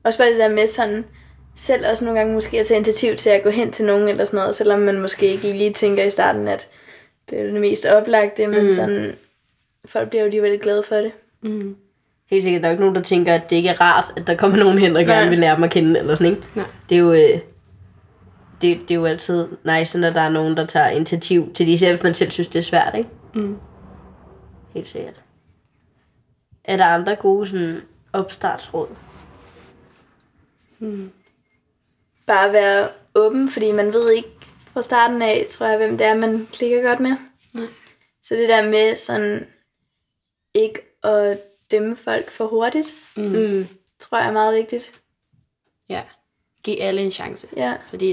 Også 0.04 0.18
bare 0.18 0.28
det 0.30 0.38
der 0.38 0.48
med 0.48 0.66
sådan, 0.66 1.04
selv 1.56 1.86
også 1.90 2.04
nogle 2.04 2.18
gange 2.20 2.34
måske 2.34 2.60
at 2.60 2.66
tage 2.66 2.76
initiativ 2.78 3.16
til 3.16 3.30
at 3.30 3.42
gå 3.42 3.50
hen 3.50 3.70
til 3.72 3.84
nogen 3.84 4.08
eller 4.08 4.24
sådan 4.24 4.38
noget, 4.38 4.54
selvom 4.54 4.78
man 4.80 5.00
måske 5.00 5.26
ikke 5.26 5.52
lige 5.52 5.72
tænker 5.72 6.04
i 6.04 6.10
starten, 6.10 6.48
at 6.48 6.68
det 7.30 7.40
er 7.40 7.44
det 7.44 7.60
mest 7.60 7.86
oplagte, 7.86 8.46
men 8.46 8.60
Mm. 8.60 8.66
mm. 8.66 8.72
sådan, 8.72 9.14
folk 9.86 10.08
bliver 10.08 10.22
jo 10.22 10.26
alligevel 10.26 10.58
glade 10.60 10.82
for 10.82 10.96
det. 10.96 11.12
Mm. 11.42 11.76
Helt 12.30 12.42
sikkert, 12.42 12.62
der 12.62 12.68
er 12.68 12.72
jo 12.72 12.74
ikke 12.74 12.82
nogen, 12.82 12.96
der 12.96 13.02
tænker, 13.02 13.34
at 13.34 13.50
det 13.50 13.56
ikke 13.56 13.68
er 13.68 13.80
rart, 13.80 14.12
at 14.16 14.26
der 14.26 14.36
kommer 14.36 14.56
nogen 14.58 14.78
hen 14.78 14.96
og 14.96 15.04
gerne 15.04 15.28
vil 15.30 15.38
lære 15.38 15.56
dem 15.56 15.64
at 15.64 15.70
kende, 15.70 16.00
eller 16.00 16.14
sådan, 16.14 16.32
ikke? 16.32 16.46
Nej. 16.54 16.64
Det 16.88 16.94
er 16.94 16.98
jo, 17.00 17.12
øh, 17.12 17.40
det, 18.62 18.80
det 18.80 18.90
er 18.90 18.94
jo 18.94 19.04
altid 19.04 19.46
nice, 19.78 19.98
når 19.98 20.10
der 20.10 20.20
er 20.20 20.28
nogen, 20.28 20.56
der 20.56 20.66
tager 20.66 20.88
initiativ 20.88 21.52
til 21.54 21.66
det, 21.66 21.72
især 21.72 21.90
hvis 21.92 22.02
man 22.02 22.14
selv 22.14 22.30
synes, 22.30 22.48
det 22.48 22.58
er 22.58 22.62
svært, 22.62 22.94
ikke? 22.96 23.10
Mm. 23.34 23.56
Helt 24.74 24.88
sikkert. 24.88 25.20
Er 26.64 26.76
der 26.76 26.84
andre 26.84 27.14
gode 27.16 27.46
sådan, 27.46 27.80
opstartsråd? 28.12 28.88
Bare 32.26 32.52
være 32.52 32.88
åben, 33.14 33.50
fordi 33.50 33.72
man 33.72 33.92
ved 33.92 34.10
ikke 34.12 34.28
fra 34.72 34.82
starten 34.82 35.22
af, 35.22 35.46
tror 35.50 35.66
jeg, 35.66 35.76
hvem 35.76 35.98
det 35.98 36.06
er, 36.06 36.14
man 36.14 36.48
klikker 36.52 36.82
godt 36.82 37.00
med. 37.00 37.16
Nej. 37.52 37.66
Så 38.22 38.34
det 38.34 38.48
der 38.48 38.68
med 38.68 38.96
sådan 38.96 39.46
ikke 40.54 40.80
at 41.02 41.38
dømme 41.70 41.96
folk 41.96 42.30
for 42.30 42.46
hurtigt, 42.46 42.94
Mm. 43.16 43.22
Mm. 43.22 43.68
tror 43.98 44.18
jeg 44.18 44.26
er 44.28 44.32
meget 44.32 44.56
vigtigt. 44.56 44.92
Ja. 45.88 46.02
Giv 46.64 46.76
alle 46.80 47.02
en 47.02 47.10
chance. 47.10 47.46
Ja, 47.56 47.74
Fordi 47.90 48.12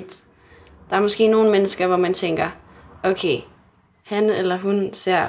der 0.90 0.96
er 0.96 1.02
måske 1.02 1.28
nogle 1.28 1.52
mennesker, 1.52 1.88
hvor 1.88 1.98
man 1.98 2.14
tænker, 2.14 2.50
okay, 3.04 3.38
han 4.04 4.30
eller 4.30 4.58
hun 4.58 4.94
ser 4.94 5.28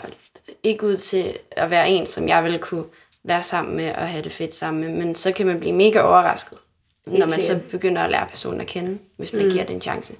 ikke 0.62 0.86
ud 0.86 0.96
til 0.96 1.38
at 1.50 1.70
være 1.70 1.88
en, 1.90 2.06
som 2.06 2.28
jeg 2.28 2.44
ville 2.44 2.58
kunne 2.58 2.84
være 3.22 3.42
sammen 3.42 3.76
med 3.76 3.94
og 3.94 4.08
have 4.08 4.22
det 4.24 4.32
fedt 4.32 4.54
sammen 4.54 4.84
med. 4.84 5.04
Men 5.04 5.14
så 5.14 5.32
kan 5.32 5.46
man 5.46 5.60
blive 5.60 5.72
mega 5.74 6.00
overrasket, 6.00 6.58
Helt 7.08 7.18
når 7.18 7.26
man 7.26 7.40
så 7.40 7.40
sikkert. 7.40 7.62
begynder 7.62 8.02
at 8.02 8.10
lære 8.10 8.26
personen 8.30 8.60
at 8.60 8.66
kende, 8.66 8.98
hvis 9.16 9.32
man 9.32 9.44
mm. 9.44 9.50
giver 9.50 9.64
det 9.64 9.74
en 9.74 9.80
chance. 9.80 10.14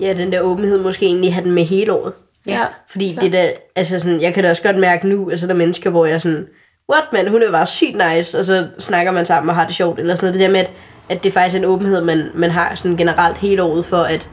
Ja, 0.00 0.12
den 0.12 0.32
der 0.32 0.40
åbenhed 0.40 0.82
måske 0.82 1.06
egentlig 1.06 1.34
have 1.34 1.44
den 1.44 1.52
med 1.52 1.64
hele 1.64 1.92
året. 1.92 2.12
ja. 2.46 2.66
Fordi 2.90 3.18
det 3.20 3.32
der, 3.32 3.48
altså 3.76 3.98
sådan, 3.98 4.20
jeg 4.20 4.34
kan 4.34 4.44
da 4.44 4.50
også 4.50 4.62
godt 4.62 4.78
mærke 4.78 5.08
nu, 5.08 5.30
altså 5.30 5.46
der 5.46 5.52
er 5.52 5.56
mennesker, 5.56 5.90
hvor 5.90 6.06
jeg 6.06 6.20
sådan, 6.20 6.46
what 6.92 7.04
man, 7.12 7.28
hun 7.28 7.42
er 7.42 7.50
bare 7.50 7.66
sygt 7.66 7.96
nice, 7.96 8.38
og 8.38 8.44
så 8.44 8.68
snakker 8.78 9.12
man 9.12 9.24
sammen 9.24 9.48
og 9.48 9.54
har 9.54 9.66
det 9.66 9.74
sjovt, 9.74 9.98
eller 9.98 10.14
sådan 10.14 10.26
noget. 10.26 10.40
Det 10.40 10.46
der 10.46 10.52
med, 10.52 10.60
at, 10.60 10.70
at 11.08 11.24
det 11.24 11.32
faktisk 11.32 11.54
er 11.54 11.58
en 11.58 11.64
åbenhed, 11.64 12.04
man, 12.04 12.30
man 12.34 12.50
har 12.50 12.74
sådan 12.74 12.96
generelt 12.96 13.38
hele 13.38 13.62
året 13.62 13.84
for, 13.84 13.96
at, 14.02 14.30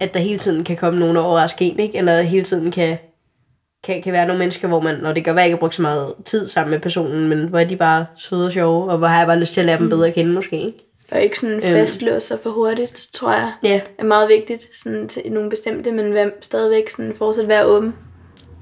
at 0.00 0.14
der 0.14 0.20
hele 0.20 0.38
tiden 0.38 0.64
kan 0.64 0.76
komme 0.76 1.00
nogen 1.00 1.16
og 1.16 1.24
overraske 1.24 1.64
en, 1.64 1.78
ikke? 1.78 1.98
Eller 1.98 2.22
hele 2.22 2.44
tiden 2.44 2.70
kan, 2.70 2.98
kan, 3.84 4.02
kan 4.02 4.12
være 4.12 4.26
nogle 4.26 4.38
mennesker, 4.38 4.68
hvor 4.68 4.80
man, 4.80 4.94
når 4.94 5.12
det 5.12 5.24
gør, 5.24 5.32
at 5.32 5.36
jeg 5.36 5.44
ikke 5.46 5.54
har 5.56 5.60
brugt 5.60 5.74
så 5.74 5.82
meget 5.82 6.14
tid 6.24 6.46
sammen 6.46 6.70
med 6.70 6.80
personen, 6.80 7.28
men 7.28 7.48
hvor 7.48 7.58
er 7.58 7.64
de 7.64 7.76
bare 7.76 8.06
søde 8.16 8.46
og 8.46 8.52
sjove, 8.52 8.90
og 8.90 8.98
hvor 8.98 9.06
har 9.06 9.18
jeg 9.18 9.26
bare 9.26 9.38
lyst 9.38 9.52
til 9.52 9.60
at 9.60 9.66
lære 9.66 9.78
dem 9.78 9.88
bedre 9.88 10.08
at 10.08 10.14
kende, 10.14 10.32
måske, 10.32 10.56
ikke? 10.60 10.84
Og 11.10 11.20
ikke 11.22 11.40
sådan 11.40 11.54
Øhm. 11.54 11.62
fastlåse 11.62 12.26
sig 12.26 12.38
for 12.42 12.50
hurtigt, 12.50 13.06
tror 13.14 13.32
jeg 13.32 13.52
Ja, 13.62 13.80
er 13.98 14.04
meget 14.04 14.28
vigtigt 14.28 14.68
sådan 14.82 15.08
til 15.08 15.22
nogle 15.32 15.50
bestemte, 15.50 15.92
men 15.92 16.14
være, 16.14 16.30
stadigvæk 16.40 16.90
sådan 16.90 17.14
fortsat 17.18 17.48
være 17.48 17.64
åben. 17.64 17.94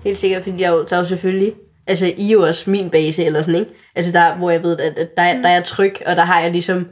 Helt 0.04 0.18
sikkert, 0.18 0.42
fordi 0.42 0.56
der 0.56 0.66
er 0.66 0.72
jo, 0.72 0.84
der 0.90 0.96
er 0.96 1.00
jo 1.00 1.04
selvfølgelig... 1.04 1.52
Altså, 1.86 2.06
I 2.16 2.28
er 2.28 2.32
jo 2.32 2.42
også 2.46 2.70
min 2.70 2.90
base, 2.90 3.24
eller 3.24 3.42
sådan, 3.42 3.60
ikke? 3.60 3.70
Altså, 3.96 4.12
der, 4.12 4.34
hvor 4.36 4.50
jeg 4.50 4.62
ved, 4.62 4.78
at, 4.80 4.98
at 4.98 5.08
der, 5.16 5.22
er, 5.22 5.42
der 5.42 5.48
er 5.48 5.52
jeg 5.52 5.64
tryg, 5.64 5.94
og 6.06 6.16
der 6.16 6.22
har 6.22 6.40
jeg 6.40 6.50
ligesom 6.50 6.86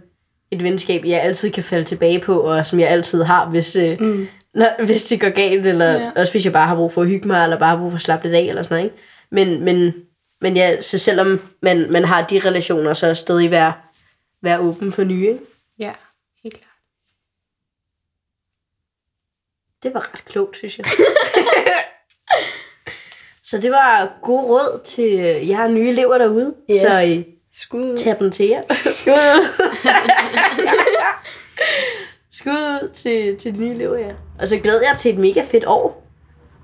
et 0.50 0.62
venskab, 0.62 1.02
jeg 1.04 1.21
altid 1.23 1.50
kan 1.50 1.62
falde 1.62 1.85
tilbage 1.85 2.21
på, 2.21 2.38
og 2.40 2.66
som 2.66 2.81
jeg 2.81 2.88
altid 2.88 3.23
har, 3.23 3.49
hvis, 3.50 3.76
øh, 3.76 4.00
Mm. 4.00 4.26
Når, 4.55 4.85
hvis 4.87 5.05
det 5.05 5.21
går 5.21 5.31
galt, 5.31 5.67
eller 5.67 5.93
Ja. 5.93 6.11
også 6.17 6.33
hvis 6.33 6.45
jeg 6.45 6.53
bare 6.53 6.67
har 6.67 6.75
brug 6.77 6.93
for 6.93 7.03
at 7.03 7.09
hygge 7.09 7.29
mig, 7.29 7.45
eller 7.45 7.59
bare 7.59 7.71
har 7.71 7.79
brug 7.83 7.91
for 7.91 7.97
at 7.97 8.03
slappe 8.03 8.29
lidt 8.29 8.37
af, 8.37 8.41
eller 8.49 8.63
sådan 8.63 8.75
noget, 8.77 8.85
ikke? 8.85 8.97
Men, 9.31 9.65
men, 9.65 9.95
men 10.41 10.57
ja, 10.57 10.81
så 10.81 10.99
selvom 10.99 11.41
man, 11.63 11.93
man 11.93 12.05
har 12.05 12.27
de 12.27 12.39
relationer, 12.39 12.93
så 12.93 13.15
stadig 13.15 13.51
være, 13.51 13.73
være 14.43 14.59
åben 14.61 14.93
for 14.93 15.05
nye, 15.05 15.29
ikke? 15.29 15.41
Ja, 15.79 15.93
helt 16.43 16.55
klart. 16.55 16.71
Det 19.83 19.95
var 19.95 20.14
ret 20.14 20.25
klogt, 20.25 20.57
synes 20.57 20.79
jeg. 20.79 20.87
så 23.49 23.59
det 23.59 23.71
var 23.71 24.19
gode 24.23 24.43
råd 24.43 24.81
til 24.85 25.12
øh, 25.12 25.49
jer 25.49 25.69
nye 25.69 25.88
elever 25.88 26.19
derude. 26.19 26.55
Ja. 26.69 26.81
Så 26.81 27.17
øh, 27.19 27.25
Skud. 27.53 27.97
tag 27.97 28.17
dem 28.19 28.31
til 28.31 28.47
jer. 28.49 28.62
Skud 28.93 29.12
ud. 29.12 29.64
Skud 32.38 32.51
ud 32.53 32.88
til, 32.92 33.37
til 33.37 33.55
de 33.55 33.61
nye 33.61 33.70
elever, 33.75 33.99
ja. 33.99 34.11
Og 34.38 34.49
så 34.49 34.57
glæder 34.57 34.81
jeg 34.88 34.97
til 34.99 35.12
et 35.12 35.18
mega 35.18 35.42
fedt 35.42 35.64
år. 35.66 36.07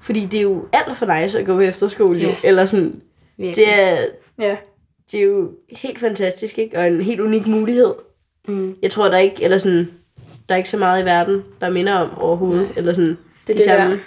Fordi 0.03 0.21
det 0.27 0.39
er 0.39 0.43
jo 0.43 0.65
alt 0.73 0.97
for 0.97 1.21
nice 1.21 1.39
at 1.39 1.47
gå 1.47 1.55
på 1.55 1.61
efterskole, 1.61 2.19
jo. 2.21 2.29
Ja. 2.29 2.35
Eller 2.45 2.65
sådan, 2.65 3.01
Virkelig. 3.37 3.67
det 3.67 3.75
er, 3.83 3.97
Ja. 4.39 4.57
det 5.13 5.21
er 5.21 5.25
jo 5.25 5.51
helt 5.77 5.99
fantastisk, 6.01 6.59
ikke? 6.59 6.79
Og 6.79 6.87
en 6.87 7.01
helt 7.01 7.21
unik 7.21 7.47
mulighed. 7.47 7.95
Mm. 8.49 8.77
Jeg 8.83 8.91
tror, 8.91 9.05
der 9.09 9.15
er 9.15 9.19
ikke, 9.21 9.45
eller 9.45 9.59
sådan, 9.59 9.91
der 10.49 10.55
er 10.55 10.57
ikke 10.59 10.71
så 10.71 10.77
meget 10.77 11.03
i 11.03 11.05
verden, 11.05 11.43
der 11.61 11.71
minder 11.71 11.93
om 11.95 12.19
overhovedet. 12.19 12.63
Nej. 12.63 12.73
Eller 12.77 12.93
sådan, 12.93 13.09
Det 13.11 13.19
de 13.49 13.53
det 13.53 13.63
samme, 13.63 13.93
der. 13.93 13.99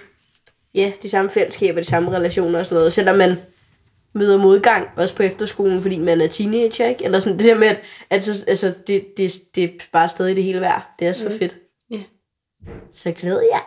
ja, 0.75 0.91
de 1.03 1.09
samme 1.09 1.31
fællesskaber, 1.31 1.79
de 1.79 1.85
samme 1.87 2.11
relationer 2.11 2.59
og 2.59 2.65
sådan 2.65 2.75
noget. 2.75 2.93
Selvom 2.93 3.17
man 3.17 3.35
møder 4.13 4.37
modgang, 4.37 4.87
også 4.97 5.15
på 5.15 5.23
efterskolen, 5.23 5.81
fordi 5.81 5.97
man 5.97 6.21
er 6.21 6.27
teenager, 6.27 6.87
ikke? 6.87 7.05
Eller 7.05 7.19
sådan 7.19 7.37
det 7.39 7.45
der 7.45 7.55
med, 7.55 7.67
at 7.67 7.79
altså, 8.09 8.45
altså, 8.47 8.73
det, 8.87 9.05
det, 9.17 9.31
det 9.55 9.63
er 9.63 9.69
bare 9.91 10.07
stadig 10.09 10.35
det 10.35 10.43
hele 10.43 10.61
værd. 10.61 10.93
Det 10.99 11.07
er 11.07 11.11
så 11.11 11.29
Mm. 11.29 11.37
fedt. 11.39 11.57
Ja. 11.91 11.99
Så 12.91 13.11
glæder 13.11 13.41
jeg. 13.53 13.61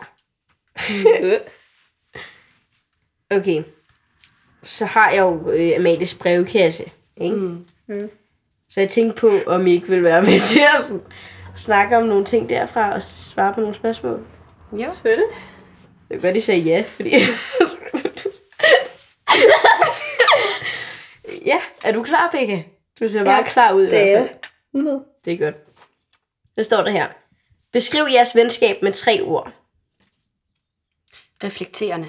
Øh. 1.21 1.33
Okay. 3.31 3.63
Så 4.63 4.85
har 4.85 5.11
jeg 5.11 5.19
jo 5.19 5.51
øh, 5.51 5.71
Amalies 5.77 6.13
brevkasse, 6.15 6.83
ikke? 7.17 7.35
Mm. 7.35 8.09
Så 8.69 8.79
jeg 8.79 8.89
tænkte 8.89 9.21
på, 9.21 9.31
om 9.47 9.67
I 9.67 9.71
ikke 9.71 9.87
vil 9.89 10.03
være 10.03 10.21
med 10.21 10.39
til 10.53 10.59
at 10.59 10.93
snakke 11.55 11.97
om 11.97 12.03
nogle 12.03 12.25
ting 12.25 12.49
derfra 12.49 12.93
og 12.93 13.01
svare 13.01 13.53
på 13.53 13.59
nogle 13.59 13.75
spørgsmål. 13.75 14.25
Jo. 14.71 14.91
Selvfølgelig. 14.91 15.27
Det 16.09 16.17
er 16.17 16.21
godt, 16.21 16.35
I 16.37 16.39
sagde 16.39 16.61
ja, 16.61 16.83
fordi... 16.87 17.09
ja, 21.47 21.61
er 21.83 21.91
du 21.91 22.03
klar, 22.03 22.29
Becca? 22.31 22.63
Du 22.99 23.07
ser 23.07 23.23
meget 23.23 23.37
Ja, 23.37 23.43
klar 23.49 23.73
ud 23.73 23.81
i 23.81 23.85
Det 23.85 23.91
hvert 23.91 24.07
er 24.09 24.17
fald. 24.27 24.29
100. 24.75 25.03
Det 25.25 25.33
er 25.33 25.37
godt. 25.37 25.55
Hvad 26.53 26.63
står 26.63 26.77
der 26.83 26.89
her? 26.91 27.07
Beskriv 27.73 28.05
jeres 28.13 28.35
venskab 28.35 28.77
med 28.83 28.91
tre 28.93 29.21
ord. 29.21 29.51
Reflekterende. 31.43 32.07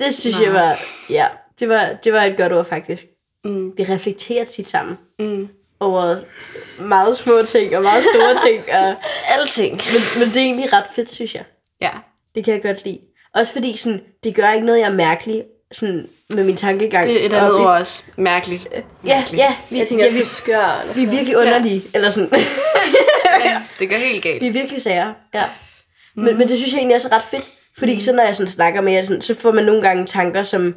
Det 0.00 0.14
synes 0.14 0.36
Nej. 0.36 0.44
jeg 0.46 0.54
var... 0.54 0.78
Ja, 1.10 1.28
det 1.60 1.68
var, 1.68 1.92
det 2.04 2.12
var 2.12 2.22
et 2.24 2.36
godt 2.36 2.52
ord, 2.52 2.64
faktisk. 2.64 3.06
Mm. 3.44 3.78
Vi 3.78 3.84
reflekterer 3.84 4.44
tit 4.44 4.66
sammen 4.66 4.98
Mm. 5.18 5.48
over 5.80 6.16
meget 6.82 7.18
små 7.18 7.42
ting 7.42 7.76
og 7.76 7.82
meget 7.82 8.04
store 8.04 8.34
ting. 8.46 8.64
Og, 8.74 8.94
Alting. 9.26 9.72
men, 9.92 10.02
men 10.18 10.28
det 10.28 10.36
er 10.36 10.40
egentlig 10.46 10.72
ret 10.72 10.86
fedt, 10.94 11.10
synes 11.10 11.34
jeg. 11.34 11.44
Ja. 11.80 11.90
Det 12.34 12.44
kan 12.44 12.54
jeg 12.54 12.62
godt 12.62 12.84
lide. 12.84 13.00
Også 13.34 13.52
fordi 13.52 13.76
sådan, 13.76 14.00
det 14.24 14.34
gør 14.34 14.52
ikke 14.52 14.66
noget, 14.66 14.80
jeg 14.80 14.86
er 14.88 14.92
mærkelig 14.94 15.44
sådan, 15.72 16.08
med 16.30 16.44
min 16.44 16.56
tankegang. 16.56 17.08
Det 17.08 17.22
er 17.22 17.26
et 17.26 17.32
andet 17.32 17.52
ord 17.56 17.66
også. 17.66 18.02
Mærkeligt. 18.16 18.68
Ja, 19.06 19.24
ja, 19.36 19.54
vi, 19.70 19.78
Jeg 19.78 19.88
tænker 19.88 20.04
ja, 20.04 20.12
vi, 20.12 20.24
skør. 20.24 20.80
Eller 20.82 20.94
vi 20.94 21.02
er 21.02 21.06
virkelig 21.10 21.36
underlige. 21.38 21.82
Eller 21.94 22.10
sådan. 22.10 22.30
Ja, 23.44 23.62
det 23.78 23.90
går 23.90 23.96
helt 23.96 24.22
galt. 24.22 24.40
vi 24.40 24.46
er 24.46 24.52
virkelig 24.52 24.82
sager. 24.82 25.12
Ja. 25.34 25.44
Men, 26.16 26.38
men 26.38 26.48
det 26.48 26.56
synes 26.58 26.72
jeg 26.72 26.78
egentlig 26.78 26.94
er 26.94 27.12
ret 27.12 27.22
fedt. 27.22 27.50
Fordi 27.78 28.00
så 28.00 28.12
når 28.12 28.22
jeg 28.22 28.36
sådan 28.36 28.52
snakker 28.52 28.80
med 28.80 28.92
jer, 28.92 29.02
sådan, 29.02 29.20
så 29.22 29.34
får 29.34 29.52
man 29.52 29.64
nogle 29.64 29.82
gange 29.82 30.06
tanker, 30.06 30.42
som 30.42 30.74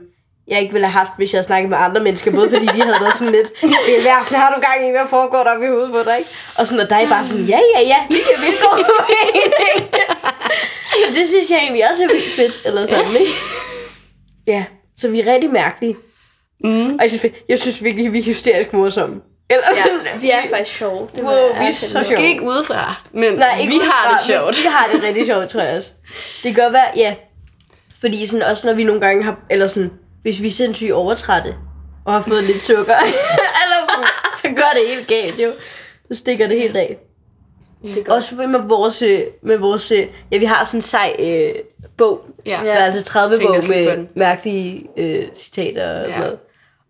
jeg 0.48 0.62
ikke 0.62 0.74
ville 0.74 0.88
have 0.88 0.98
haft, 1.06 1.12
hvis 1.18 1.34
jeg 1.34 1.38
havde 1.38 1.48
snakket 1.48 1.70
med 1.70 1.78
andre 1.78 2.02
mennesker. 2.04 2.32
Både 2.32 2.50
fordi 2.50 2.66
de 2.66 2.82
havde 2.82 2.98
været 3.02 3.18
sådan 3.18 3.34
lidt, 3.34 3.52
"Øh, 3.64 4.02
hvad 4.02 4.12
har 4.38 4.54
du 4.56 4.62
gang 4.62 4.88
i, 4.88 4.92
hvad 4.92 5.08
foregår 5.10 5.44
der 5.44 5.64
i 5.64 5.68
hovedet 5.68 5.92
på 5.92 6.04
dig? 6.04 6.18
Ikke? 6.18 6.30
Og 6.56 6.68
sådan, 6.68 6.92
og 6.92 6.98
er 6.98 7.02
I 7.06 7.08
bare 7.08 7.26
sådan, 7.26 7.46
ja, 7.46 7.60
ja, 7.76 7.82
ja, 7.82 7.98
vi 8.10 8.16
kan 8.16 8.46
vildt 8.46 8.62
mening. 9.10 9.94
det 11.20 11.30
synes 11.30 11.52
jeg 11.52 11.60
egentlig 11.60 11.90
også 11.90 12.04
er 12.04 12.08
vildt 12.08 12.36
fedt. 12.36 12.62
Eller 12.66 12.86
sådan, 12.86 13.16
ikke? 13.16 13.32
Ja, 14.48 14.66
så 14.98 15.08
vi 15.10 15.20
er 15.20 15.34
rigtig 15.34 15.50
mærkelige. 15.50 15.96
Mm. 16.64 16.96
Og 16.96 17.02
jeg 17.02 17.10
synes, 17.10 17.26
jeg 17.50 17.60
synes 17.60 17.84
virkelig, 17.84 18.14
vi 18.14 18.20
er 18.20 18.24
hysterisk 18.24 18.74
morsomme. 18.74 19.22
Eller 19.50 19.64
sådan, 19.84 20.06
Ja, 20.06 20.18
vi 20.20 20.30
er 20.30 20.50
faktisk 20.58 20.78
sjove. 20.78 21.08
Det 21.16 21.24
Wow, 21.24 21.34
vi 21.60 21.66
er 21.66 21.72
så 21.74 21.90
sjove. 21.90 22.00
Måske 22.00 22.28
ikke 22.28 22.44
udefra, 22.44 23.04
men 23.12 23.34
Nej, 23.34 23.58
ikke 23.60 23.72
vi 23.72 23.80
har 23.84 24.10
udefra, 24.10 24.18
det 24.18 24.26
sjovt. 24.26 24.58
Vi 24.64 24.68
har 24.70 24.90
det 24.94 25.04
rigtig 25.04 25.26
sjovt, 25.26 25.50
tror 25.50 25.62
jeg 25.62 25.78
også. 25.78 25.92
Det 26.44 26.56
kan 26.56 26.64
godt 26.64 26.74
være, 26.74 26.88
ja. 26.96 27.16
Fordi 28.00 28.26
sådan, 28.26 28.46
også 28.52 28.68
når 28.68 28.74
vi 28.74 28.84
nogle 28.84 29.02
gange 29.02 29.24
har, 29.24 29.40
eller 29.50 29.68
sådan, 29.68 29.92
hvis 30.22 30.42
vi 30.42 30.48
er 30.48 30.52
sindssygt 30.52 30.92
overtrætte, 30.92 31.56
og 32.06 32.14
har 32.14 32.22
fået 32.22 32.44
lidt 32.44 32.62
sukker, 32.62 32.96
eller 33.64 33.78
sådan, 33.90 34.06
så 34.36 34.62
gør 34.62 34.80
det 34.80 34.88
helt 34.96 35.08
galt, 35.08 35.40
jo. 35.40 35.52
Så 36.12 36.20
stikker 36.20 36.48
det 36.48 36.60
helt 36.60 36.78
af. 36.78 36.98
Ja. 37.84 37.90
Det 37.90 38.08
også 38.08 38.36
med 38.36 38.62
vores, 38.68 39.02
øh, 39.02 39.22
med 39.44 39.58
vores, 39.58 39.92
øh, 39.92 40.08
ja, 40.32 40.38
vi 40.38 40.46
har 40.46 40.64
sådan 40.64 40.78
en 40.78 40.82
sej 40.82 41.16
øh, 41.20 41.54
bog, 41.98 42.22
Ja. 42.46 42.64
ja. 42.64 42.76
altså 42.76 43.04
30 43.04 43.38
Tænker 43.38 43.54
bog 43.62 43.70
med 43.70 44.08
mærkelige 44.16 44.88
øh, 44.98 45.24
citater 45.36 45.90
og 46.04 46.06
sådan 46.10 46.12
Ja. 46.12 46.20
noget. 46.26 46.40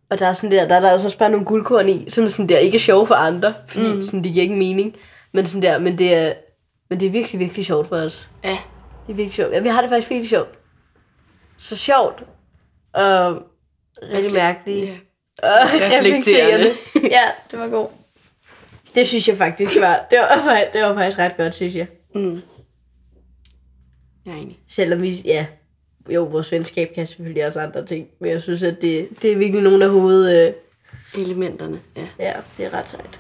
Og 0.09 0.19
der 0.19 0.27
er 0.27 0.33
sådan 0.33 0.51
der, 0.51 0.67
der 0.67 0.75
er 0.75 0.79
der 0.79 0.89
altså 0.89 1.07
også 1.07 1.17
bare 1.17 1.29
nogle 1.29 1.45
guldkorn 1.45 1.89
i, 1.89 2.09
som 2.09 2.27
sådan 2.27 2.49
der 2.49 2.57
ikke 2.57 2.75
er 2.75 2.79
sjove 2.79 3.07
for 3.07 3.15
andre, 3.15 3.53
fordi 3.67 3.93
mm. 3.93 4.01
sådan, 4.01 4.23
det 4.23 4.31
giver 4.33 4.43
ikke 4.43 4.55
mening. 4.55 4.95
Men 5.33 5.45
sådan 5.45 5.61
der, 5.61 5.79
men 5.79 5.97
det 5.97 6.13
er, 6.15 6.33
men 6.89 6.99
det 6.99 7.05
er 7.05 7.09
virkelig, 7.11 7.39
virkelig 7.39 7.65
sjovt 7.65 7.87
for 7.87 7.95
os. 7.95 8.29
Ja. 8.43 8.49
Det 9.07 9.11
er 9.11 9.15
virkelig 9.15 9.33
sjovt. 9.33 9.53
Ja, 9.53 9.59
vi 9.59 9.69
har 9.69 9.81
det 9.81 9.89
faktisk 9.89 10.09
virkelig 10.09 10.29
sjovt. 10.29 10.49
Så 11.57 11.75
sjovt. 11.75 12.23
Og 12.93 13.41
rigtig 14.13 14.33
mærkeligt. 14.33 14.85
Ja. 14.85 14.93
Og 15.43 15.49
Reflekterende. 15.97 16.71
Ja, 17.11 17.21
det 17.51 17.59
var 17.59 17.67
god. 17.67 17.87
Det 18.95 19.07
synes 19.07 19.27
jeg 19.27 19.37
faktisk 19.37 19.79
var, 19.79 20.05
det 20.11 20.19
var, 20.19 20.41
faktisk- 20.43 20.73
det 20.73 20.81
var 20.81 20.93
faktisk 20.93 21.19
ret 21.19 21.37
godt, 21.37 21.55
synes 21.55 21.75
jeg. 21.75 21.87
Mm. 22.15 22.41
Jeg 24.25 24.33
er 24.33 24.37
enig. 24.37 24.59
Selvom 24.67 25.01
vi, 25.01 25.21
ja, 25.25 25.45
jo, 26.09 26.23
vores 26.23 26.51
venskab 26.51 26.91
kan 26.95 27.07
selvfølgelig 27.07 27.47
også 27.47 27.59
andre 27.59 27.85
ting, 27.85 28.07
men 28.19 28.31
jeg 28.31 28.41
synes, 28.41 28.63
at 28.63 28.81
det, 28.81 29.09
det 29.21 29.31
er 29.31 29.37
virkelig 29.37 29.63
nogle 29.63 29.85
af 29.85 29.91
hoved... 29.91 30.29
Øh, 30.29 30.53
ja. 31.95 32.07
ja, 32.19 32.33
det 32.57 32.65
er 32.65 32.73
ret 32.73 32.89
sejt. 32.89 33.19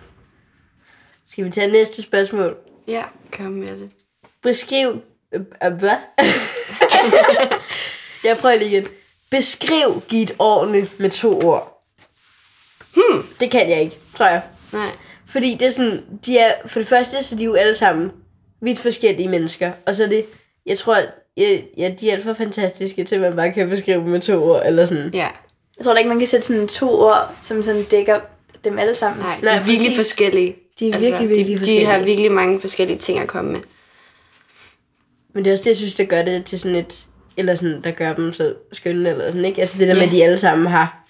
Skal 1.27 1.45
vi 1.45 1.49
tage 1.49 1.71
næste 1.71 2.01
spørgsmål? 2.01 2.57
Ja, 2.87 3.03
kom 3.31 3.51
med 3.51 3.79
det. 3.79 3.89
Beskriv... 4.43 5.01
Øh, 5.31 5.41
øh, 5.65 5.73
hvad? 5.73 5.97
jeg 8.23 8.37
prøver 8.37 8.55
lige 8.55 8.71
igen. 8.71 8.87
Beskriv 9.29 10.01
dit 10.11 10.35
årene 10.39 10.87
med 10.97 11.09
to 11.09 11.39
ord. 11.39 11.83
Hmm. 12.93 13.27
Det 13.39 13.51
kan 13.51 13.69
jeg 13.69 13.81
ikke, 13.81 13.97
tror 14.15 14.27
jeg. 14.27 14.43
Nej. 14.73 14.89
Fordi 15.25 15.55
det 15.55 15.65
er 15.65 15.69
sådan, 15.69 16.05
de 16.25 16.37
er, 16.37 16.53
for 16.65 16.79
det 16.79 16.87
første, 16.87 17.23
så 17.23 17.35
er 17.35 17.37
de 17.37 17.43
jo 17.43 17.53
alle 17.53 17.73
sammen 17.73 18.11
vidt 18.61 18.79
forskellige 18.79 19.29
mennesker. 19.29 19.71
Og 19.85 19.95
så 19.95 20.03
er 20.03 20.07
det, 20.07 20.25
jeg 20.65 20.77
tror, 20.77 20.95
at, 20.95 21.11
ja, 21.77 21.89
de 21.99 22.09
er 22.09 22.13
alt 22.13 22.23
for 22.23 22.33
fantastiske 22.33 23.03
til, 23.03 23.15
at 23.15 23.21
man 23.21 23.35
bare 23.35 23.53
kan 23.53 23.69
beskrive 23.69 23.97
dem 24.01 24.07
med 24.09 24.21
to 24.21 24.43
ord, 24.51 24.61
eller 24.65 24.85
sådan. 24.85 25.09
Ja. 25.13 25.27
Jeg 25.77 25.85
tror 25.85 25.93
da 25.93 25.97
ikke, 25.97 26.09
man 26.09 26.17
kan 26.19 26.27
sætte 26.27 26.47
sådan 26.47 26.67
to 26.67 26.99
ord, 27.01 27.35
som 27.41 27.63
sådan 27.63 27.83
dækker 27.83 28.19
dem 28.63 28.79
alle 28.79 28.95
sammen. 28.95 29.25
Nej, 29.25 29.35
de 29.35 29.45
Nej, 29.45 29.55
er 29.55 29.63
virkelig 29.63 29.91
præcis. 29.95 29.97
forskellige. 29.97 30.55
De 30.79 30.89
er 30.89 30.97
virkelig, 30.99 31.29
virkelig 31.29 31.47
de, 31.47 31.57
forskellige. 31.57 31.85
De 31.85 31.91
har 31.91 31.99
virkelig 32.03 32.31
mange 32.31 32.61
forskellige 32.61 32.97
ting 32.97 33.19
at 33.19 33.27
komme 33.27 33.51
med. 33.51 33.59
Men 35.33 35.45
det 35.45 35.51
er 35.51 35.53
også 35.53 35.63
det, 35.63 35.67
jeg 35.69 35.75
synes, 35.75 35.95
der 35.95 36.03
gør 36.05 36.21
det 36.21 36.45
til 36.45 36.59
sådan 36.59 36.77
et, 36.77 37.05
eller 37.37 37.55
sådan, 37.55 37.81
der 37.83 37.91
gør 37.91 38.13
dem 38.13 38.33
så 38.33 38.53
skønne, 38.71 39.09
eller 39.09 39.25
sådan, 39.25 39.45
ikke? 39.45 39.61
Altså 39.61 39.79
det 39.79 39.87
der 39.87 39.93
med, 39.93 40.01
Ja. 40.01 40.07
at 40.07 40.11
de 40.11 40.23
alle 40.23 40.37
sammen 40.37 40.67
har, 40.67 41.05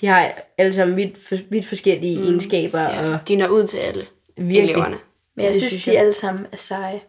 de 0.00 0.06
har 0.06 0.32
alle 0.58 0.72
sammen 0.72 0.96
vidt, 0.96 1.18
for, 1.28 1.36
vidt 1.50 1.66
forskellige 1.66 2.18
mm. 2.18 2.24
egenskaber, 2.24 2.80
Ja. 2.80 3.12
og 3.12 3.18
De 3.28 3.36
når 3.36 3.48
ud 3.48 3.66
til 3.66 3.78
alle 3.78 4.06
virkelig, 4.36 4.62
eleverne. 4.62 4.96
Men 5.36 5.44
jeg 5.44 5.52
Det 5.52 5.60
synes, 5.60 5.72
synes 5.72 5.84
de 5.84 5.92
jeg. 5.92 6.00
alle 6.00 6.12
sammen 6.12 6.46
er 6.52 6.56
seje. 6.56 7.00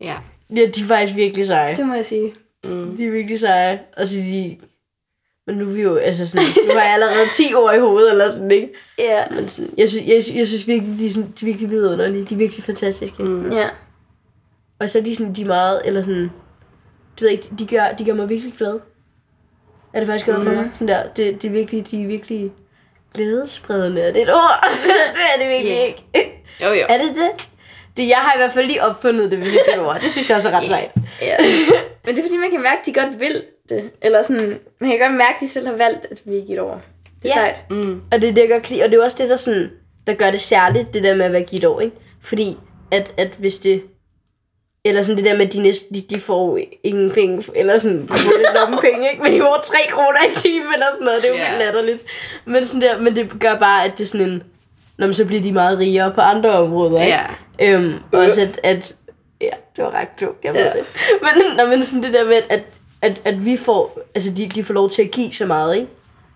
Ja. 0.00 0.14
Ja, 0.56 0.60
de 0.66 0.80
er 0.80 0.86
faktisk 0.86 1.16
virkelig 1.16 1.46
seje. 1.46 1.76
Det 1.76 1.86
må 1.86 1.94
jeg 1.94 2.06
sige. 2.06 2.34
Mm. 2.64 2.96
De 2.96 3.04
er 3.06 3.10
virkelig 3.10 3.40
seje. 3.40 3.80
Og 3.96 4.08
så 4.08 4.16
de... 4.16 4.56
Men 5.46 5.56
nu 5.56 5.64
er 5.64 5.70
vi 5.74 5.82
jo, 5.82 5.96
altså 5.96 6.26
sådan, 6.26 6.46
nu 6.68 6.74
var 6.74 6.82
jeg 6.82 6.92
allerede 6.92 7.28
10 7.36 7.54
år 7.54 7.72
i 7.72 7.78
hovedet, 7.78 8.10
eller 8.10 8.30
sådan, 8.30 8.50
ikke? 8.50 8.68
Ja. 8.98 9.24
Men 9.30 9.48
sådan, 9.48 9.70
jeg, 9.78 9.90
synes, 9.90 10.06
jeg, 10.06 10.36
jeg 10.36 10.46
synes 10.46 10.66
virkelig, 10.66 10.98
de 10.98 11.06
er, 11.06 11.10
sådan, 11.10 11.32
de 11.40 11.44
er 11.44 11.46
virkelig 11.46 11.70
vidunderlige. 11.70 12.24
De 12.24 12.34
er 12.34 12.38
virkelig 12.38 12.64
fantastiske. 12.64 13.22
Mm. 13.22 13.28
Mm. 13.28 13.52
Ja. 13.52 13.68
Og 14.80 14.90
så 14.90 14.98
er 14.98 15.02
de 15.02 15.16
sådan, 15.16 15.32
de 15.32 15.42
er 15.42 15.46
meget, 15.46 15.82
eller 15.84 16.00
sådan, 16.02 16.30
du 17.20 17.24
ved 17.24 17.30
ikke, 17.30 17.48
de 17.58 17.66
gør, 17.66 17.92
de 17.98 18.04
gør 18.04 18.14
mig 18.14 18.28
virkelig 18.28 18.54
glad. 18.58 18.74
Er 19.92 20.00
det 20.00 20.06
faktisk 20.06 20.24
glad 20.26 20.42
for 20.42 20.50
mig? 20.52 20.70
Sådan 20.72 20.88
der, 20.88 21.02
det, 21.16 21.42
det 21.42 21.48
er 21.48 21.52
virkelig, 21.52 21.90
de 21.90 22.02
er 22.02 22.06
virkelig 22.06 22.52
glædespredende. 23.14 24.00
Er 24.02 24.12
det 24.12 24.22
et 24.22 24.28
ord? 24.34 24.64
det 25.14 25.22
er 25.36 25.40
det 25.42 25.50
virkelig 25.50 25.72
Ja. 25.72 25.84
ikke. 25.86 26.04
Jo, 26.62 26.66
jo. 26.66 26.86
er 26.88 26.98
det 26.98 27.08
det? 27.14 27.48
Det? 27.96 28.08
Jeg 28.08 28.16
har 28.16 28.32
i 28.34 28.38
hvert 28.38 28.52
fald 28.52 28.66
lige 28.66 28.82
opfundet 28.82 29.30
det, 29.30 29.38
hvis 29.38 29.52
ikke 29.52 29.64
det 29.66 29.74
et. 29.96 30.02
Det 30.02 30.10
synes 30.10 30.28
jeg 30.28 30.36
også 30.36 30.48
er 30.48 30.52
ret 30.58 30.66
sejt. 30.66 30.90
ja. 31.22 31.36
Men 32.04 32.16
det 32.16 32.18
er 32.18 32.26
fordi, 32.26 32.36
man 32.36 32.50
kan 32.50 32.62
mærke, 32.62 32.78
at 32.80 32.86
de 32.86 32.92
godt 32.92 33.20
vil 33.20 33.42
det. 33.68 33.90
Eller 34.02 34.22
sådan, 34.22 34.58
man 34.80 34.90
kan 34.90 34.98
godt 34.98 35.12
mærke, 35.14 35.34
at 35.34 35.40
de 35.40 35.48
selv 35.48 35.66
har 35.66 35.74
valgt 35.76 36.06
at 36.10 36.20
blive 36.26 36.46
givet 36.46 36.60
over. 36.60 36.78
Det 37.22 37.30
er 37.30 37.40
Ja. 37.40 37.52
sejt. 37.52 37.64
Mm. 37.70 38.00
Og 38.12 38.20
det 38.22 38.28
er 38.28 38.32
det, 38.34 38.40
jeg 38.42 38.50
godt 38.50 38.62
kan 38.62 38.74
lide. 38.76 38.84
Og 38.84 38.90
det 38.90 38.98
er 38.98 39.04
også 39.04 39.16
det, 39.22 39.30
der, 39.30 39.36
sådan, 39.36 39.70
der 40.06 40.14
gør 40.14 40.30
det 40.30 40.40
særligt, 40.40 40.94
det 40.94 41.02
der 41.02 41.14
med 41.14 41.24
at 41.24 41.32
være 41.32 41.42
givet 41.42 41.64
over, 41.64 41.80
ikke? 41.80 41.96
Fordi 42.22 42.56
at, 42.90 43.12
at 43.16 43.34
hvis 43.38 43.58
det... 43.58 43.82
Eller 44.84 45.02
sådan 45.02 45.16
det 45.16 45.24
der 45.24 45.36
med, 45.36 45.46
at 45.46 45.52
de, 45.52 45.62
næste, 45.62 45.94
de, 45.94 46.00
de 46.00 46.20
får 46.20 46.58
ingen 46.84 47.10
penge, 47.10 47.44
eller 47.54 47.78
sådan, 47.78 48.02
de 48.02 48.08
får 48.08 48.36
lidt 48.38 48.48
lommepenge, 48.54 49.10
ikke? 49.10 49.22
Men 49.22 49.32
de 49.32 49.38
får 49.40 49.60
3 49.64 49.76
kroner 49.90 50.18
i 50.28 50.32
timen 50.32 50.72
eller 50.74 50.86
sådan 50.92 51.04
noget. 51.04 51.22
Det 51.22 51.28
er 51.30 51.34
jo 51.34 51.38
yeah. 51.38 51.50
vildt 51.50 51.64
latterligt. 51.64 52.02
Men, 52.44 52.66
sådan 52.66 52.80
der, 52.82 53.00
men 53.00 53.16
det 53.16 53.40
gør 53.40 53.58
bare, 53.58 53.84
at 53.84 53.92
det 53.98 54.04
er 54.04 54.08
sådan 54.08 54.26
en... 54.28 54.42
Når 54.98 55.06
man 55.06 55.14
så 55.14 55.24
bliver 55.24 55.42
de 55.42 55.52
meget 55.52 55.78
rigere 55.78 56.12
på 56.14 56.20
andre 56.20 56.50
områder, 56.50 57.00
ikke? 57.02 57.16
Ja. 57.60 57.74
Øhm, 57.74 57.92
og 58.12 58.18
også 58.20 58.40
at, 58.42 58.60
at... 58.62 58.96
Ja, 59.40 59.50
det 59.76 59.84
var 59.84 59.90
ret 60.00 60.08
klogt, 60.18 60.44
jeg 60.44 60.54
ved 60.54 60.60
Ja. 60.60 60.66
det. 60.72 60.82
Men, 61.22 61.56
når 61.56 61.66
man 61.66 61.82
sådan 61.82 62.02
det 62.02 62.12
der 62.12 62.24
med, 62.24 62.32
at, 62.50 62.62
at, 63.02 63.20
at 63.24 63.44
vi 63.44 63.56
får... 63.56 64.00
Altså, 64.14 64.30
de, 64.30 64.48
de 64.48 64.64
får 64.64 64.74
lov 64.74 64.90
til 64.90 65.02
at 65.02 65.10
give 65.10 65.32
så 65.32 65.46
meget, 65.46 65.74
ikke? 65.76 65.88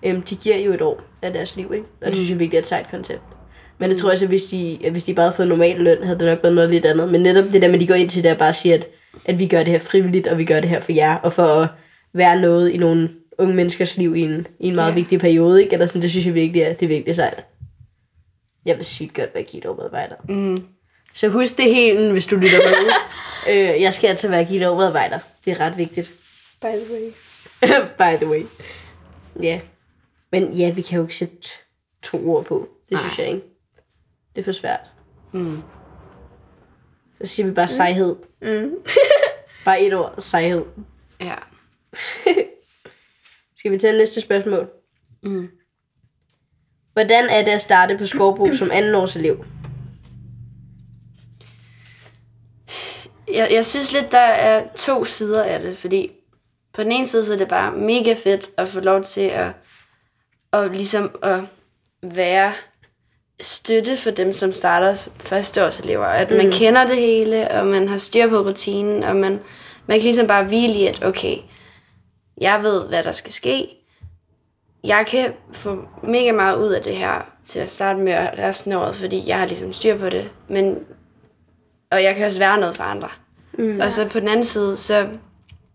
Øhm, 0.07 0.23
de 0.23 0.35
giver 0.37 0.57
jo 0.57 0.73
et 0.73 0.83
år 0.83 1.01
af 1.23 1.33
deres 1.33 1.57
liv, 1.57 1.71
ikke? 1.75 1.87
Og 2.01 2.07
det 2.07 2.15
synes 2.17 2.31
jeg 2.31 2.39
virkelig 2.39 2.57
er 2.57 2.61
et 2.61 2.67
sejt 2.67 2.91
koncept. 2.91 3.21
Men 3.79 3.91
det 3.91 3.99
tror 3.99 4.09
jeg 4.11 4.19
så, 4.19 4.27
hvis 4.27 4.43
de, 4.43 4.79
at 4.85 4.93
hvis 4.93 5.03
de 5.05 5.15
bare 5.15 5.25
havde 5.25 5.37
fået 5.37 5.49
normal 5.49 5.77
løn, 5.77 6.03
havde 6.03 6.19
det 6.19 6.29
nok 6.29 6.39
været 6.43 6.55
noget 6.55 6.71
lidt 6.71 6.85
andet. 6.85 7.09
Men 7.13 7.21
netop 7.21 7.45
det 7.53 7.63
der 7.63 7.69
med, 7.69 7.75
at 7.75 7.81
de 7.81 7.87
går 7.87 7.95
ind 7.95 8.09
til 8.09 8.23
det 8.25 8.33
og 8.33 8.39
bare 8.39 8.53
siger, 8.53 8.75
at, 8.75 8.89
at 9.25 9.39
vi 9.39 9.47
gør 9.47 9.59
det 9.59 9.69
her 9.69 9.79
frivilligt, 9.79 10.27
og 10.27 10.39
vi 10.39 10.45
gør 10.45 10.61
det 10.61 10.69
her 10.69 10.81
for 10.81 10.93
jer, 10.93 11.17
og 11.17 11.33
for 11.33 11.43
at 11.43 11.69
være 12.15 12.41
noget 12.41 12.71
i 12.71 12.77
nogle 12.77 13.11
unge 13.39 13.55
menneskers 13.55 13.97
liv 13.97 14.17
i 14.17 14.21
en, 14.21 14.47
i 14.61 14.69
en 14.69 14.75
meget 14.75 14.91
Ja. 14.91 14.95
vigtig 14.95 15.21
periode, 15.21 15.63
ikke? 15.63 15.73
Eller 15.73 15.87
sådan, 15.87 16.03
det 16.03 16.11
synes 16.11 16.27
jeg 16.27 16.35
virkelig 16.35 16.63
er, 16.63 16.73
det 16.73 16.83
er 16.83 16.89
virkelig 16.89 17.15
sejt. 17.15 17.45
Jeg 18.65 18.77
vil 18.77 18.85
sygt 18.85 19.15
godt 19.15 19.35
være 19.35 19.43
Gitte 19.43 19.69
medarbejder. 19.69 20.17
Mm. 20.29 20.67
Så 21.15 21.29
husk 21.29 21.57
det 21.59 21.75
helt, 21.75 22.13
hvis 22.13 22.27
du 22.27 22.37
lytter 22.37 22.59
med. 22.59 22.93
øh, 23.55 23.83
jeg 23.83 23.95
skal 23.95 24.09
altså 24.09 24.29
være 24.29 24.45
Gitte 24.45 24.67
medarbejder. 24.67 25.19
Det 25.45 25.51
er 25.51 25.61
ret 25.61 25.77
vigtigt. 25.77 26.13
By 26.61 26.67
the 26.67 26.95
way. 26.95 27.11
By 27.99 28.25
the 28.25 28.29
way. 28.31 28.43
Ja. 29.43 29.61
Men 30.33 30.53
ja, 30.53 30.71
vi 30.71 30.83
kan 30.83 30.97
jo 30.97 31.05
ikke 31.05 31.17
sætte 31.17 31.49
to 32.03 32.31
ord 32.31 32.45
på. 32.45 32.69
Det 32.91 32.99
synes 32.99 33.19
jeg 33.19 33.27
ikke. 33.27 33.43
Det 34.35 34.41
er 34.41 34.45
for 34.45 34.53
svært. 34.53 34.91
Mm. 35.33 35.63
Så 37.21 37.27
siger 37.27 37.47
vi 37.47 37.53
bare 37.53 37.69
sejhed. 37.69 38.17
Mm. 38.43 38.75
Bare 39.65 39.83
et 39.83 39.95
ord. 39.95 40.15
Sejhed. 40.19 40.65
Ja. 41.21 41.35
Skal 43.57 43.73
vi 43.73 43.79
tage 43.79 43.99
næste 43.99 44.21
spørgsmål? 44.21 44.71
Mm. 45.23 45.49
Hvordan 46.93 47.29
er 47.31 47.43
det 47.45 47.51
at 47.51 47.61
starte 47.61 47.99
på 47.99 48.07
Skovbro 48.07 48.53
som 48.53 48.71
andenårselev? 48.73 49.45
Jeg, 53.33 53.49
jeg 53.53 53.67
synes 53.67 53.93
lidt, 53.93 54.13
der 54.13 54.19
er 54.19 54.63
to 54.77 55.05
sider 55.05 55.45
af 55.45 55.61
det, 55.61 55.79
fordi 55.79 56.13
på 56.73 56.83
den 56.83 56.93
ene 56.93 57.07
side, 57.07 57.25
så 57.25 57.33
er 57.33 57.39
det 57.39 57.49
bare 57.49 57.73
mega 57.73 58.15
fedt 58.25 58.47
at 58.57 58.69
få 58.69 58.81
lov 58.81 59.05
til 59.05 59.21
at, 59.21 59.49
at 60.53 60.71
ligesom 60.71 61.19
at 61.23 61.41
være 62.03 62.53
støtte 63.41 63.97
for 63.97 64.11
dem, 64.11 64.33
som 64.33 64.53
starter 64.53 65.09
førsteårselever. 65.19 66.07
At 66.07 66.31
man 66.31 66.53
kender 66.53 66.87
det 66.87 66.97
hele, 66.97 67.51
og 67.51 67.67
man 67.67 67.89
har 67.89 67.97
styr 67.97 68.29
på 68.29 68.41
rutinen, 68.41 69.03
og 69.03 69.17
man, 69.17 69.41
man 69.87 69.99
kan 69.99 70.05
ligesom 70.05 70.27
bare 70.27 70.45
hvile 70.45 70.75
i, 70.75 70.87
at 70.87 71.05
okay, 71.05 71.37
jeg 72.41 72.63
ved, 72.63 72.89
hvad 72.89 73.05
der 73.05 73.13
skal 73.13 73.33
ske. 73.33 73.80
Jeg 74.85 75.07
kan 75.07 75.33
få 75.53 75.85
mega 76.03 76.33
meget 76.33 76.59
ud 76.59 76.69
af 76.69 76.83
det 76.83 76.97
her 76.97 77.23
til 77.45 77.59
at 77.59 77.71
starte 77.71 77.99
med 77.99 78.15
resten 78.39 78.73
af 78.73 78.77
året, 78.77 78.97
fordi 78.97 79.29
jeg 79.29 79.39
har 79.39 79.47
ligesom 79.47 79.73
styr 79.73 79.99
på 79.99 80.09
det. 80.09 80.31
Men, 80.49 80.85
og 81.91 82.03
jeg 82.03 82.17
kan 82.17 82.27
også 82.27 82.39
være 82.39 82.59
noget 82.61 82.77
for 82.77 82.85
andre. 82.85 83.09
Mm. 83.53 83.81
Og 83.81 83.93
så 83.93 84.09
på 84.09 84.21
den 84.21 84.29
anden 84.29 84.45
side, 84.45 84.77
så 84.77 85.09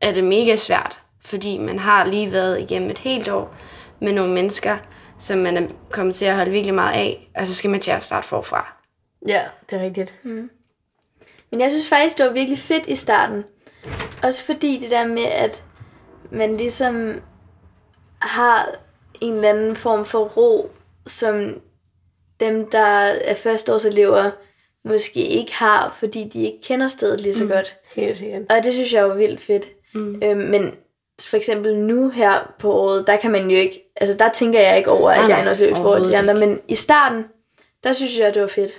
er 0.01 0.11
det 0.11 0.23
mega 0.23 0.55
svært, 0.55 1.01
fordi 1.25 1.57
man 1.57 1.79
har 1.79 2.05
lige 2.05 2.31
været 2.31 2.61
igennem 2.61 2.89
et 2.89 2.99
helt 2.99 3.27
år 3.27 3.55
med 4.01 4.13
nogle 4.13 4.33
mennesker, 4.33 4.77
som 5.19 5.39
man 5.39 5.57
er 5.57 5.67
kommet 5.91 6.15
til 6.15 6.25
at 6.25 6.35
holde 6.35 6.51
virkelig 6.51 6.73
meget 6.73 6.93
af, 6.93 7.29
og 7.35 7.47
så 7.47 7.55
skal 7.55 7.69
man 7.69 7.79
til 7.79 7.91
at 7.91 8.03
starte 8.03 8.27
forfra. 8.27 8.77
Ja, 9.27 9.41
det 9.69 9.79
er 9.79 9.83
rigtigt. 9.83 10.15
Men 11.51 11.61
jeg 11.61 11.71
synes 11.71 11.89
faktisk, 11.89 12.17
det 12.17 12.25
var 12.25 12.31
virkelig 12.31 12.59
fedt 12.59 12.87
i 12.87 12.95
starten. 12.95 13.43
Også 14.23 14.45
fordi 14.45 14.77
det 14.77 14.89
der 14.89 15.07
med, 15.07 15.23
at 15.23 15.63
man 16.31 16.57
ligesom 16.57 17.21
har 18.19 18.65
en 19.21 19.34
eller 19.34 19.49
anden 19.49 19.75
form 19.75 20.06
for 20.06 20.19
ro, 20.19 20.69
som 21.08 21.62
dem, 22.39 22.69
der 22.69 22.80
er 22.80 23.36
førsteårselever, 23.36 24.32
måske 24.86 25.19
ikke 25.19 25.54
har, 25.54 25.95
fordi 25.99 26.30
de 26.34 26.45
ikke 26.45 26.62
kender 26.63 26.88
stedet 26.88 27.21
lige 27.21 27.34
så 27.34 27.43
mm. 27.43 27.49
godt. 27.49 27.75
Helt 27.95 28.17
sikkert. 28.17 28.41
Og 28.49 28.63
det 28.63 28.73
synes 28.73 28.93
jeg 28.93 29.10
var 29.10 29.15
vildt 29.15 29.41
fedt. 29.41 29.67
Mm. 29.93 30.21
Øhm, 30.23 30.38
men 30.38 30.75
for 31.21 31.38
eksempel 31.38 31.75
nu 31.75 32.10
her 32.10 32.54
på 32.60 32.73
året, 32.73 33.08
der 33.08 33.17
kan 33.17 33.32
man 33.32 33.49
jo 33.49 33.58
ikke, 33.58 33.91
altså 33.95 34.17
der 34.17 34.30
tænker 34.32 34.60
jeg 34.60 34.78
ikke 34.78 34.91
over, 34.91 35.12
Nej, 35.12 35.23
at 35.23 35.30
jeg 35.30 35.39
er 35.39 35.43
nej, 35.43 35.67
en 35.67 35.71
i 35.71 35.75
forhold 35.75 36.04
til 36.04 36.12
de 36.12 36.17
andre, 36.17 36.34
men 36.34 36.60
i 36.67 36.75
starten, 36.75 37.25
der 37.84 37.93
synes 37.93 38.19
jeg, 38.19 38.34
det 38.34 38.41
var 38.41 38.47
fedt. 38.47 38.71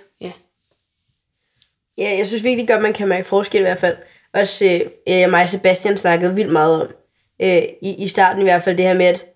Ja, 1.99 2.17
jeg 2.17 2.27
synes 2.27 2.45
virkelig 2.45 2.69
godt, 2.69 2.83
man 2.83 2.93
kan 2.93 3.09
mærke 3.09 3.25
forskel 3.25 3.61
i 3.61 3.65
hvert 3.65 3.79
fald. 3.79 3.97
Også 4.33 4.83
øh, 5.09 5.31
mig 5.31 5.43
og 5.43 5.49
Sebastian 5.49 5.97
snakkede 5.97 6.35
vildt 6.35 6.53
meget 6.53 6.83
om. 6.83 6.89
Øh, 7.43 7.63
i, 7.83 7.95
I 7.99 8.09
starten 8.09 8.41
i 8.41 8.45
hvert 8.45 8.63
fald 8.63 8.77
det 8.77 8.85
her 8.85 8.95
med, 8.95 9.07
at, 9.07 9.27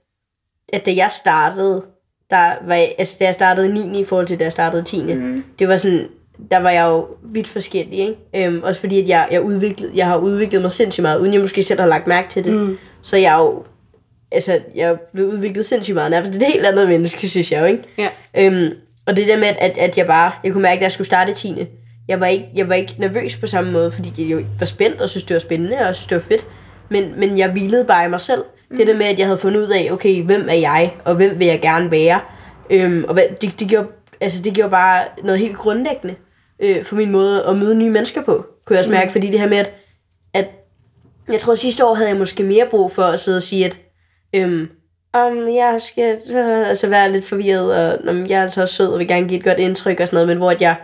at 0.72 0.86
da 0.86 0.90
jeg 0.96 1.10
startede, 1.10 1.82
der 2.30 2.52
var 2.66 2.74
altså 2.98 3.16
da 3.20 3.24
jeg 3.24 3.34
startede 3.34 3.90
9. 3.90 4.00
i 4.00 4.04
forhold 4.04 4.26
til 4.26 4.38
da 4.38 4.44
jeg 4.44 4.52
startede 4.52 4.82
10. 4.82 5.14
Mm. 5.14 5.44
Det 5.58 5.68
var 5.68 5.76
sådan, 5.76 6.08
der 6.50 6.58
var 6.58 6.70
jeg 6.70 6.86
jo 6.86 7.06
vidt 7.22 7.48
forskellig, 7.48 7.98
ikke? 7.98 8.46
Øhm, 8.46 8.62
også 8.62 8.80
fordi, 8.80 9.00
at 9.00 9.08
jeg, 9.08 9.28
jeg, 9.30 9.42
udviklede, 9.42 9.92
jeg 9.94 10.06
har 10.06 10.16
udviklet 10.16 10.62
mig 10.62 10.72
sindssygt 10.72 11.02
meget, 11.02 11.18
uden 11.18 11.32
jeg 11.32 11.40
måske 11.40 11.62
selv 11.62 11.80
har 11.80 11.86
lagt 11.86 12.06
mærke 12.06 12.28
til 12.28 12.44
det. 12.44 12.52
Mm. 12.52 12.78
Så 13.02 13.16
jeg 13.16 13.34
er 13.34 13.38
jo, 13.38 13.64
altså, 14.32 14.60
jeg 14.74 14.90
er 14.90 14.96
blevet 15.12 15.32
udviklet 15.32 15.66
sindssygt 15.66 15.94
meget. 15.94 16.10
Nærmest 16.10 16.34
et 16.34 16.42
helt 16.42 16.66
andet 16.66 16.88
menneske, 16.88 17.28
synes 17.28 17.52
jeg 17.52 17.60
jo, 17.60 17.66
ikke? 17.66 17.82
Ja. 17.98 18.08
Øhm, 18.38 18.72
og 19.06 19.16
det 19.16 19.26
der 19.26 19.36
med, 19.36 19.46
at, 19.60 19.78
at 19.78 19.98
jeg 19.98 20.06
bare, 20.06 20.32
jeg 20.44 20.52
kunne 20.52 20.62
mærke, 20.62 20.76
at 20.76 20.82
jeg 20.82 20.92
skulle 20.92 21.06
starte 21.06 21.30
i 21.30 21.34
10. 21.34 21.66
Jeg 22.08 22.20
var, 22.20 22.26
ikke, 22.26 22.48
jeg 22.54 22.68
var 22.68 22.74
ikke 22.74 22.94
nervøs 22.98 23.36
på 23.36 23.46
samme 23.46 23.72
måde, 23.72 23.92
fordi 23.92 24.12
jeg 24.18 24.30
jo 24.30 24.44
var 24.58 24.66
spændt 24.66 25.00
og 25.00 25.08
synes, 25.08 25.24
det 25.24 25.34
var 25.34 25.40
spændende, 25.40 25.78
og 25.78 25.94
synes, 25.94 26.06
det 26.06 26.14
var 26.14 26.22
fedt. 26.22 26.46
Men, 26.90 27.14
men 27.16 27.38
jeg 27.38 27.50
hvilede 27.50 27.84
bare 27.84 28.04
i 28.04 28.08
mig 28.08 28.20
selv. 28.20 28.44
Mm. 28.70 28.76
Det 28.76 28.86
der 28.86 28.96
med, 28.96 29.06
at 29.06 29.18
jeg 29.18 29.26
havde 29.26 29.38
fundet 29.38 29.60
ud 29.60 29.68
af, 29.68 29.88
okay, 29.92 30.22
hvem 30.22 30.48
er 30.48 30.54
jeg, 30.54 30.94
og 31.04 31.14
hvem 31.14 31.38
vil 31.38 31.46
jeg 31.46 31.60
gerne 31.60 31.90
være. 31.90 32.20
Øhm, 32.70 33.04
og 33.08 33.18
det, 33.40 33.60
det 33.60 33.68
gjorde 33.68 33.86
altså 34.20 34.42
det 34.42 34.54
gjorde 34.54 34.70
bare 34.70 35.04
noget 35.24 35.40
helt 35.40 35.56
grundlæggende 35.56 36.14
øh, 36.60 36.84
for 36.84 36.96
min 36.96 37.10
måde 37.10 37.44
at 37.44 37.56
møde 37.56 37.74
nye 37.74 37.90
mennesker 37.90 38.22
på, 38.22 38.46
kunne 38.64 38.74
jeg 38.74 38.78
også 38.78 38.90
mærke, 38.90 39.12
fordi 39.12 39.30
det 39.30 39.40
her 39.40 39.48
med, 39.48 39.58
at, 39.58 39.74
at 40.34 40.50
jeg 41.28 41.40
tror, 41.40 41.52
at 41.52 41.58
sidste 41.58 41.86
år 41.86 41.94
havde 41.94 42.08
jeg 42.08 42.18
måske 42.18 42.42
mere 42.42 42.66
brug 42.70 42.92
for 42.92 43.02
at 43.02 43.20
sidde 43.20 43.36
og 43.36 43.42
sige, 43.42 43.66
at 43.66 43.80
øhm, 44.34 44.68
om 45.12 45.48
jeg 45.48 45.76
skal 45.78 46.20
så, 46.26 46.64
altså 46.66 46.88
være 46.88 47.12
lidt 47.12 47.24
forvirret, 47.24 47.74
og 47.74 47.98
om 48.08 48.26
jeg 48.26 48.38
er 48.38 48.42
altså 48.42 48.62
også 48.62 48.74
sød, 48.74 48.88
og 48.92 48.98
vil 48.98 49.08
gerne 49.08 49.28
give 49.28 49.38
et 49.38 49.44
godt 49.44 49.58
indtryk 49.58 50.00
og 50.00 50.06
sådan 50.06 50.16
noget, 50.16 50.28
men 50.28 50.38
hvor 50.38 50.50
at 50.50 50.62
jeg 50.62 50.76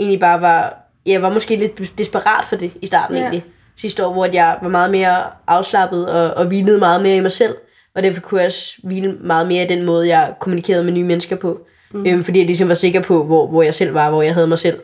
egentlig 0.00 0.20
bare 0.20 0.40
var, 0.40 0.88
jeg 1.06 1.22
var 1.22 1.32
måske 1.32 1.56
lidt 1.56 1.98
desperat 1.98 2.44
for 2.44 2.56
det 2.56 2.72
i 2.82 2.86
starten 2.86 3.16
ja. 3.16 3.22
egentlig, 3.22 3.44
sidste 3.76 4.06
år, 4.06 4.12
hvor 4.12 4.26
jeg 4.26 4.58
var 4.62 4.68
meget 4.68 4.90
mere 4.90 5.16
afslappet 5.46 6.08
og, 6.08 6.34
og 6.34 6.46
hvilede 6.46 6.78
meget 6.78 7.02
mere 7.02 7.16
i 7.16 7.20
mig 7.20 7.32
selv, 7.32 7.54
og 7.94 8.02
derfor 8.02 8.20
kunne 8.20 8.40
jeg 8.40 8.46
også 8.46 8.74
hvile 8.84 9.12
meget 9.20 9.48
mere 9.48 9.64
i 9.64 9.68
den 9.68 9.84
måde, 9.84 10.08
jeg 10.08 10.34
kommunikerede 10.40 10.84
med 10.84 10.92
nye 10.92 11.04
mennesker 11.04 11.36
på, 11.36 11.60
mm. 11.92 12.06
øhm, 12.06 12.24
fordi 12.24 12.38
jeg 12.38 12.46
ligesom 12.46 12.68
var 12.68 12.74
sikker 12.74 13.02
på, 13.02 13.24
hvor, 13.24 13.46
hvor 13.46 13.62
jeg 13.62 13.74
selv 13.74 13.94
var, 13.94 14.10
hvor 14.10 14.22
jeg 14.22 14.34
havde 14.34 14.46
mig 14.46 14.58
selv, 14.58 14.80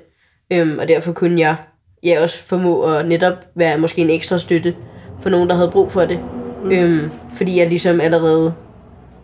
øhm, 0.53 0.79
og 0.79 0.89
derfor 0.89 1.13
kunne 1.13 1.41
jeg 1.41 1.57
ja, 2.03 2.23
også 2.23 2.45
formå 2.45 2.83
at 2.83 3.09
netop 3.09 3.35
være 3.55 3.79
måske 3.79 4.03
en 4.03 4.11
ekstra 4.11 4.39
støtte 4.39 4.75
for 5.21 5.31
nogen, 5.31 5.49
der 5.49 5.55
havde 5.55 5.71
brug 5.71 5.93
for 5.93 6.01
det, 6.01 6.21
mm. 6.65 6.73
øhm, 6.73 7.11
fordi 7.33 7.59
jeg 7.59 7.69
ligesom 7.69 8.01
allerede 8.01 8.55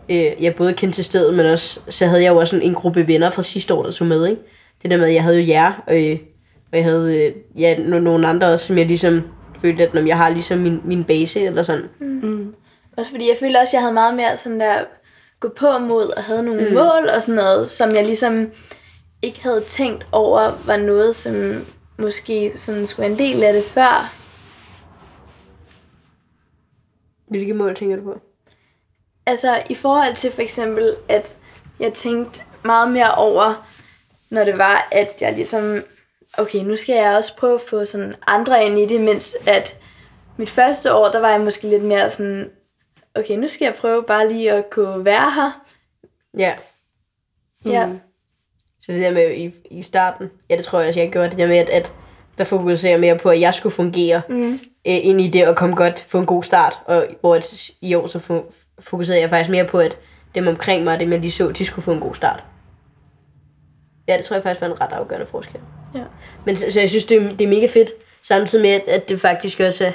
øh, 0.09 0.43
jeg 0.43 0.55
både 0.55 0.73
kendte 0.73 0.97
til 0.97 1.03
stedet, 1.03 1.33
men 1.33 1.45
også, 1.45 1.79
så 1.89 2.05
havde 2.05 2.23
jeg 2.23 2.31
jo 2.31 2.37
også 2.37 2.55
en, 2.55 2.61
en 2.61 2.73
gruppe 2.73 3.07
venner 3.07 3.29
fra 3.29 3.41
sidste 3.41 3.73
år, 3.73 3.83
der 3.83 3.91
tog 3.91 4.07
med, 4.07 4.27
ikke? 4.27 4.41
Det 4.83 4.91
der 4.91 4.97
med, 4.97 5.05
at 5.05 5.13
jeg 5.13 5.23
havde 5.23 5.39
jo 5.39 5.47
jer, 5.47 5.83
øh, 5.91 6.17
og 6.71 6.77
jeg 6.77 6.83
havde 6.83 7.17
øh, 7.17 7.61
ja, 7.61 7.77
no, 7.77 7.99
nogle 7.99 8.27
andre 8.27 8.47
også, 8.47 8.65
som 8.65 8.77
jeg 8.77 8.85
ligesom 8.85 9.21
følte, 9.65 9.83
at 9.83 9.93
når 9.93 10.01
jeg 10.01 10.17
har 10.17 10.29
ligesom 10.29 10.57
min, 10.57 10.81
min 10.83 11.03
base, 11.03 11.41
eller 11.41 11.63
sådan. 11.63 11.89
Også 12.97 13.11
fordi 13.11 13.29
jeg 13.29 13.37
følte 13.39 13.57
også, 13.57 13.69
at 13.69 13.73
jeg 13.73 13.81
havde 13.81 13.93
meget 13.93 14.15
mere 14.15 14.37
sådan 14.37 14.59
der 14.59 14.83
gå 15.39 15.49
på 15.49 15.77
mod 15.77 16.13
og 16.17 16.23
havde 16.23 16.43
nogle 16.43 16.67
mm. 16.67 16.73
mål 16.73 17.09
og 17.15 17.21
sådan 17.21 17.35
noget, 17.35 17.71
som 17.71 17.91
jeg 17.91 18.05
ligesom 18.05 18.51
ikke 19.21 19.43
havde 19.43 19.61
tænkt 19.61 20.05
over, 20.11 20.57
var 20.65 20.77
noget, 20.77 21.15
som 21.15 21.65
måske 21.97 22.51
sådan 22.55 22.87
skulle 22.87 23.01
være 23.01 23.11
en 23.11 23.33
del 23.33 23.43
af 23.43 23.53
det 23.53 23.63
før. 23.63 24.13
Hvilke 27.27 27.53
mål 27.53 27.75
tænker 27.75 27.95
du 27.95 28.03
på? 28.03 28.19
Altså 29.25 29.63
i 29.69 29.75
forhold 29.75 30.15
til 30.15 30.31
for 30.31 30.41
eksempel, 30.41 30.95
at 31.09 31.35
jeg 31.79 31.93
tænkte 31.93 32.41
meget 32.63 32.91
mere 32.91 33.11
over, 33.15 33.67
når 34.29 34.43
det 34.43 34.57
var, 34.57 34.87
at 34.91 35.21
jeg 35.21 35.33
ligesom, 35.33 35.83
okay, 36.37 36.59
nu 36.59 36.75
skal 36.75 36.95
jeg 36.95 37.15
også 37.15 37.35
prøve 37.37 37.55
at 37.55 37.61
få 37.61 37.85
sådan 37.85 38.15
andre 38.27 38.65
ind 38.65 38.79
i 38.79 38.85
det, 38.85 39.01
mens 39.01 39.37
at 39.47 39.77
mit 40.37 40.49
første 40.49 40.93
år, 40.93 41.07
der 41.11 41.19
var 41.19 41.29
jeg 41.29 41.41
måske 41.41 41.67
lidt 41.67 41.83
mere 41.83 42.09
sådan, 42.09 42.51
okay, 43.15 43.35
nu 43.37 43.47
skal 43.47 43.65
jeg 43.65 43.73
prøve 43.75 44.03
bare 44.03 44.29
lige 44.33 44.51
at 44.51 44.69
kunne 44.69 45.05
være 45.05 45.31
her. 45.31 45.65
Ja, 46.37 46.53
Ja. 47.65 47.89
så 48.81 48.91
det 48.91 49.01
der 49.01 49.11
med 49.11 49.31
i, 49.35 49.53
i 49.71 49.81
starten, 49.81 50.29
ja, 50.49 50.57
det 50.57 50.65
tror 50.65 50.79
jeg 50.79 50.87
også, 50.87 50.99
jeg 50.99 51.11
gjorde 51.11 51.29
det 51.29 51.37
der 51.37 51.47
med, 51.47 51.57
at, 51.57 51.69
at 51.69 51.93
der 52.37 52.43
fokuserer 52.43 52.91
jeg 52.93 52.99
mere 52.99 53.17
på, 53.17 53.29
at 53.29 53.39
jeg 53.39 53.53
skulle 53.53 53.73
fungere 53.75 54.21
mm. 54.29 54.53
øh, 54.53 54.59
ind 54.83 55.21
i 55.21 55.27
det 55.27 55.47
og 55.47 55.55
komme 55.55 55.75
godt, 55.75 55.99
få 56.07 56.19
en 56.19 56.25
god 56.25 56.43
start, 56.43 56.79
og 56.85 57.05
hvor 57.19 57.35
at, 57.35 57.69
i 57.81 57.95
år 57.95 58.07
så 58.07 58.17
fo- 58.19 58.51
fokuserede 58.79 59.21
jeg 59.21 59.29
faktisk 59.29 59.49
mere 59.51 59.65
på, 59.65 59.79
at 59.79 59.97
dem 60.35 60.47
omkring 60.47 60.83
mig, 60.83 60.99
dem 60.99 61.11
jeg 61.11 61.19
lige 61.19 61.31
så, 61.31 61.51
de 61.51 61.65
skulle 61.65 61.83
få 61.83 61.91
en 61.91 61.99
god 61.99 62.15
start. 62.15 62.43
Ja, 64.07 64.17
det 64.17 64.25
tror 64.25 64.35
jeg 64.35 64.43
faktisk 64.43 64.61
var 64.61 64.67
en 64.67 64.81
ret 64.81 64.91
afgørende 64.93 65.27
forskel. 65.27 65.59
Ja. 65.95 66.03
Men 66.45 66.55
så, 66.55 66.65
så 66.69 66.79
jeg 66.79 66.89
synes, 66.89 67.05
det, 67.05 67.17
er- 67.23 67.29
det 67.29 67.41
er 67.41 67.47
mega 67.47 67.67
fedt, 67.73 67.89
samtidig 68.23 68.61
med, 68.63 68.79
at, 68.95 69.09
det 69.09 69.21
faktisk 69.21 69.59
også 69.59 69.85
er, 69.85 69.91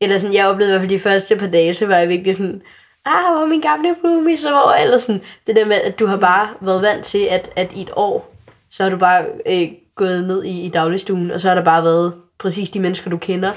eller 0.00 0.18
sådan, 0.18 0.34
jeg 0.34 0.46
oplevede 0.46 0.70
i 0.70 0.72
hvert 0.72 0.80
fald 0.80 0.90
de 0.90 0.98
første 0.98 1.36
par 1.36 1.46
dage, 1.46 1.74
så 1.74 1.86
var 1.86 1.96
jeg 1.96 2.08
virkelig 2.08 2.34
sådan, 2.34 2.62
ah, 3.06 3.36
hvor 3.36 3.46
min 3.46 3.60
gamle 3.60 3.94
roomie, 4.04 4.36
så 4.36 4.50
hvor, 4.50 4.72
eller 4.82 4.98
sådan, 4.98 5.20
det 5.46 5.56
der 5.56 5.64
med, 5.64 5.76
at 5.76 5.98
du 5.98 6.06
har 6.06 6.16
bare 6.16 6.48
været 6.60 6.82
vant 6.82 7.04
til, 7.04 7.26
at, 7.30 7.50
at 7.56 7.72
i 7.72 7.82
et 7.82 7.90
år, 7.96 8.34
så 8.70 8.82
har 8.82 8.90
du 8.90 8.96
bare 8.96 9.24
øh, 9.46 9.68
gået 9.94 10.24
ned 10.24 10.44
i, 10.44 10.60
i 10.60 10.68
dagligstuen, 10.68 11.30
og 11.30 11.40
så 11.40 11.48
har 11.48 11.54
der 11.54 11.64
bare 11.64 11.84
været 11.84 12.12
præcis 12.38 12.68
de 12.68 12.80
mennesker, 12.80 13.10
du 13.10 13.18
kender, 13.18 13.52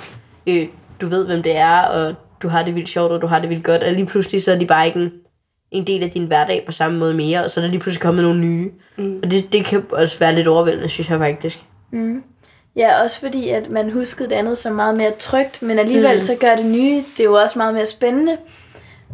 øh, 0.47 0.67
du 1.01 1.07
ved, 1.07 1.25
hvem 1.25 1.43
det 1.43 1.57
er, 1.57 1.81
og 1.81 2.15
du 2.41 2.47
har 2.47 2.63
det 2.63 2.75
vildt 2.75 2.89
sjovt, 2.89 3.11
og 3.11 3.21
du 3.21 3.27
har 3.27 3.39
det 3.39 3.49
vildt 3.49 3.63
godt, 3.63 3.83
og 3.83 3.91
lige 3.93 4.05
pludselig, 4.05 4.43
så 4.43 4.51
er 4.51 4.55
de 4.59 4.65
bare 4.65 4.85
ikke 4.87 4.99
en, 4.99 5.11
en 5.71 5.87
del 5.87 6.03
af 6.03 6.09
din 6.09 6.25
hverdag 6.25 6.63
på 6.65 6.71
samme 6.71 6.99
måde 6.99 7.13
mere, 7.13 7.43
og 7.43 7.49
så 7.51 7.59
er 7.59 7.63
der 7.63 7.69
lige 7.71 7.79
pludselig 7.79 8.01
kommet 8.01 8.23
nogle 8.23 8.39
nye. 8.39 8.71
Mm. 8.97 9.19
Og 9.23 9.31
det, 9.31 9.53
det 9.53 9.65
kan 9.65 9.83
også 9.89 10.19
være 10.19 10.35
lidt 10.35 10.47
overvældende, 10.47 10.87
synes 10.87 11.09
jeg 11.09 11.19
faktisk. 11.19 11.59
Ja, 12.75 13.01
også 13.03 13.19
fordi, 13.19 13.49
at 13.49 13.69
man 13.69 13.91
huskede 13.91 14.29
det 14.29 14.35
andet 14.35 14.57
som 14.57 14.75
meget 14.75 14.95
mere 14.95 15.11
trygt, 15.19 15.61
men 15.61 15.79
alligevel 15.79 16.15
mm. 16.15 16.21
så 16.21 16.35
gør 16.39 16.55
det 16.55 16.65
nye, 16.65 16.95
det 16.95 17.19
er 17.19 17.23
jo 17.23 17.33
også 17.33 17.59
meget 17.59 17.73
mere 17.73 17.85
spændende, 17.85 18.37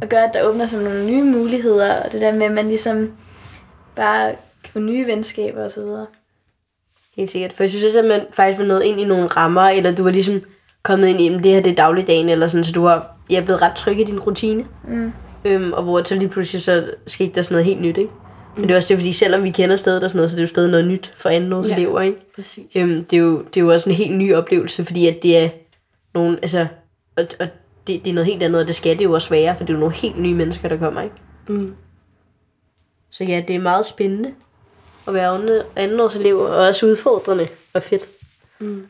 og 0.01 0.09
gør, 0.09 0.21
at 0.21 0.33
der 0.33 0.43
åbner 0.43 0.65
sig 0.65 0.83
nogle 0.83 1.05
nye 1.05 1.23
muligheder, 1.23 2.01
og 2.01 2.11
det 2.11 2.21
der 2.21 2.33
med, 2.33 2.45
at 2.45 2.51
man 2.51 2.67
ligesom 2.67 3.11
bare 3.95 4.29
kan 4.63 4.73
få 4.73 4.79
nye 4.79 5.07
venskaber 5.07 5.63
og 5.63 5.71
så 5.71 5.81
videre. 5.81 6.05
Helt 7.17 7.31
sikkert. 7.31 7.53
For 7.53 7.63
jeg 7.63 7.69
synes 7.69 7.85
også, 7.85 7.99
at 7.99 8.05
man 8.05 8.21
faktisk 8.31 8.59
var 8.59 8.65
nået 8.65 8.83
ind 8.83 8.99
i 8.99 9.05
nogle 9.05 9.25
rammer, 9.25 9.61
eller 9.61 9.95
du 9.95 10.03
var 10.03 10.11
ligesom 10.11 10.41
kommet 10.83 11.07
ind 11.07 11.21
i, 11.21 11.29
"Men 11.29 11.43
det 11.43 11.51
her 11.51 11.61
det 11.61 11.71
er 11.71 11.75
dagligdagen, 11.75 12.29
eller 12.29 12.47
sådan, 12.47 12.63
så 12.63 12.71
du 12.71 12.81
var 12.81 13.15
jeg 13.29 13.37
er 13.37 13.45
blevet 13.45 13.61
ret 13.61 13.75
tryg 13.75 13.99
i 13.99 14.03
din 14.03 14.19
rutine. 14.19 14.65
Mm. 14.87 15.11
Øhm, 15.45 15.73
og 15.73 15.83
hvor 15.83 16.03
så 16.03 16.15
lige 16.15 16.29
pludselig 16.29 16.61
så 16.61 16.91
skete 17.07 17.31
der 17.35 17.41
sådan 17.41 17.53
noget 17.55 17.65
helt 17.65 17.81
nyt, 17.81 17.97
ikke? 17.97 18.11
Men 18.55 18.63
det 18.63 18.71
er 18.71 18.75
også 18.75 18.89
det, 18.93 18.97
fordi 18.97 19.13
selvom 19.13 19.43
vi 19.43 19.49
kender 19.49 19.75
stedet 19.75 20.03
og 20.03 20.09
sådan 20.09 20.17
noget, 20.17 20.29
så 20.29 20.35
det 20.35 20.39
er 20.41 20.43
jo 20.43 20.47
stadig 20.47 20.71
noget 20.71 20.87
nyt 20.87 21.11
for 21.17 21.29
anden 21.29 21.53
års 21.53 21.67
Ja. 21.67 21.73
elever, 21.75 22.01
ikke? 22.01 22.17
Præcis. 22.35 22.75
Øhm, 22.77 23.03
det, 23.05 23.13
er 23.17 23.21
jo, 23.21 23.37
det 23.41 23.57
er 23.57 23.61
jo 23.61 23.71
også 23.71 23.89
en 23.89 23.95
helt 23.95 24.17
ny 24.17 24.33
oplevelse, 24.35 24.85
fordi 24.85 25.07
at 25.07 25.23
det 25.23 25.37
er 25.37 25.49
nogle, 26.13 26.39
altså, 26.41 26.67
og, 27.17 27.27
og 27.39 27.47
det, 27.87 28.05
det 28.05 28.07
er 28.09 28.13
noget 28.13 28.25
helt 28.25 28.43
andet, 28.43 28.61
og 28.61 28.67
det 28.67 28.75
skal 28.75 28.99
det 28.99 29.05
jo 29.05 29.11
også 29.13 29.29
være, 29.29 29.55
for 29.57 29.63
det 29.63 29.69
er 29.69 29.77
jo 29.77 29.79
nogle 29.79 29.95
helt 29.95 30.19
nye 30.19 30.33
mennesker, 30.35 30.69
der 30.69 30.77
kommer, 30.77 31.01
ikke? 31.01 31.15
Mm. 31.47 31.73
Så 33.11 33.23
ja, 33.23 33.43
det 33.47 33.55
er 33.55 33.59
meget 33.59 33.85
spændende 33.85 34.33
at 35.07 35.13
være 35.13 35.27
anden- 35.35 35.61
andenårselev, 35.75 36.39
og 36.39 36.55
også 36.55 36.85
udfordrende 36.85 37.47
og 37.73 37.83
fedt. 37.83 38.05
Mm. 38.59 38.85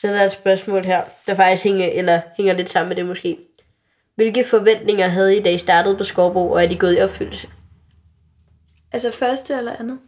Så 0.00 0.08
er 0.08 0.12
der 0.12 0.24
et 0.24 0.32
spørgsmål 0.32 0.84
her, 0.84 1.04
der 1.26 1.34
faktisk 1.34 1.64
hænger, 1.64 1.90
eller 1.92 2.20
hænger 2.36 2.52
lidt 2.52 2.68
sammen 2.68 2.88
med 2.88 2.96
det 2.96 3.06
måske. 3.06 3.38
Hvilke 4.14 4.44
forventninger 4.44 5.08
havde 5.08 5.36
I, 5.36 5.42
da 5.42 5.50
I 5.50 5.58
startede 5.58 5.96
på 5.96 6.04
Skorbo, 6.04 6.50
og 6.50 6.64
er 6.64 6.68
de 6.68 6.76
gået 6.76 6.96
i 6.98 7.00
opfyldelse? 7.00 7.48
Altså 8.92 9.10
første 9.10 9.54
eller 9.54 9.76
andet? 9.76 9.98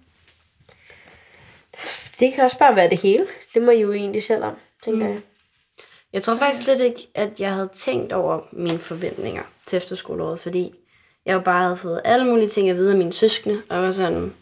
Det 2.21 2.33
kan 2.35 2.45
også 2.45 2.59
bare 2.59 2.77
være 2.77 2.91
det 2.91 3.01
hele. 3.01 3.27
Det 3.55 3.63
må 3.63 3.71
I 3.71 3.81
jo 3.81 3.93
egentlig 3.93 4.23
selv 4.23 4.45
om, 4.45 4.57
tænker 4.85 5.07
mm. 5.07 5.13
jeg. 5.13 5.21
Jeg 6.13 6.23
tror 6.23 6.37
faktisk 6.37 6.65
slet 6.65 6.81
ikke, 6.81 7.09
at 7.15 7.31
jeg 7.39 7.55
havde 7.55 7.71
tænkt 7.75 8.13
over 8.13 8.41
mine 8.53 8.79
forventninger 8.79 9.43
til 9.67 9.77
efterskoleåret, 9.77 10.41
fordi 10.41 10.75
jeg 11.27 11.35
jo 11.35 11.41
bare 11.41 11.63
havde 11.63 11.77
fået 11.77 12.01
alle 12.05 12.27
mulige 12.27 12.49
ting 12.49 12.71
at 12.71 12.77
vide 12.77 12.93
af 12.93 12.99
mine 12.99 13.13
søskende, 13.13 13.63
og 13.69 13.83
var 13.83 13.91
sådan, 13.91 14.35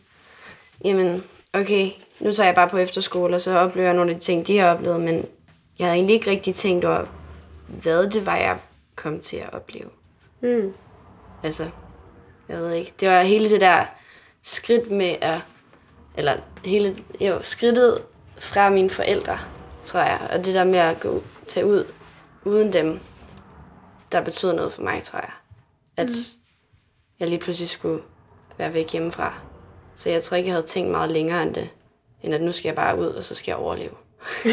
jamen, 0.85 1.25
okay, 1.53 1.91
nu 2.21 2.33
tager 2.33 2.47
jeg 2.47 2.55
bare 2.55 2.69
på 2.69 2.79
efterskole, 2.79 3.35
og 3.35 3.41
så 3.41 3.51
oplever 3.51 3.87
jeg 3.87 3.97
nogle 3.97 4.11
af 4.11 4.17
de 4.17 4.23
ting, 4.23 4.47
de 4.47 4.59
har 4.59 4.75
oplevet, 4.75 5.01
men 5.01 5.27
jeg 5.81 5.89
havde 5.89 5.97
egentlig 5.97 6.15
ikke 6.15 6.31
rigtig 6.31 6.55
tænkt 6.55 6.85
over, 6.85 7.07
hvad 7.67 8.11
det 8.11 8.27
var, 8.27 8.37
jeg 8.37 8.59
kom 8.97 9.21
til 9.21 9.37
at 9.37 9.53
opleve. 9.53 9.89
Mm. 10.41 10.75
Altså, 11.43 11.71
jeg 12.49 12.59
ved 12.59 12.73
ikke. 12.73 12.93
Det 13.01 13.09
var 13.09 13.23
hele 13.23 13.51
det 13.51 13.61
der 13.61 13.85
skridt 14.43 14.91
med 14.91 15.17
at, 15.21 15.39
eller 16.17 16.37
hele, 16.65 16.97
jo, 17.21 17.43
skridtet 17.43 18.03
fra 18.39 18.71
mine 18.71 18.91
forældre, 18.91 19.39
tror 19.85 20.01
jeg. 20.01 20.29
Og 20.33 20.45
det 20.45 20.55
der 20.55 20.65
med 20.65 20.79
at 20.79 21.01
gå, 21.01 21.23
tage 21.47 21.67
ud 21.67 21.85
uden 22.45 22.73
dem, 22.73 23.01
der 24.13 24.25
betød 24.25 24.53
noget 24.53 24.73
for 24.73 24.83
mig, 24.83 25.03
tror 25.03 25.19
jeg. 25.19 25.33
At 25.97 26.07
mm. 26.07 26.41
jeg 27.21 27.29
lige 27.29 27.41
pludselig 27.41 27.69
skulle 27.69 28.03
være 28.59 28.75
væk 28.75 28.93
hjemmefra. 28.93 29.35
Så 29.97 30.11
jeg 30.11 30.23
tror 30.23 30.37
ikke, 30.37 30.49
jeg 30.49 30.55
havde 30.55 30.67
tænkt 30.67 30.91
meget 30.91 31.11
længere 31.11 31.43
end 31.43 31.55
det. 31.55 31.69
End 32.23 32.35
at 32.35 32.43
nu 32.43 32.53
skal 32.53 32.69
jeg 32.69 32.77
bare 32.77 32.99
ud, 32.99 33.07
og 33.07 33.25
så 33.25 33.35
skal 33.35 33.53
jeg 33.53 33.59
overleve. 33.59 33.95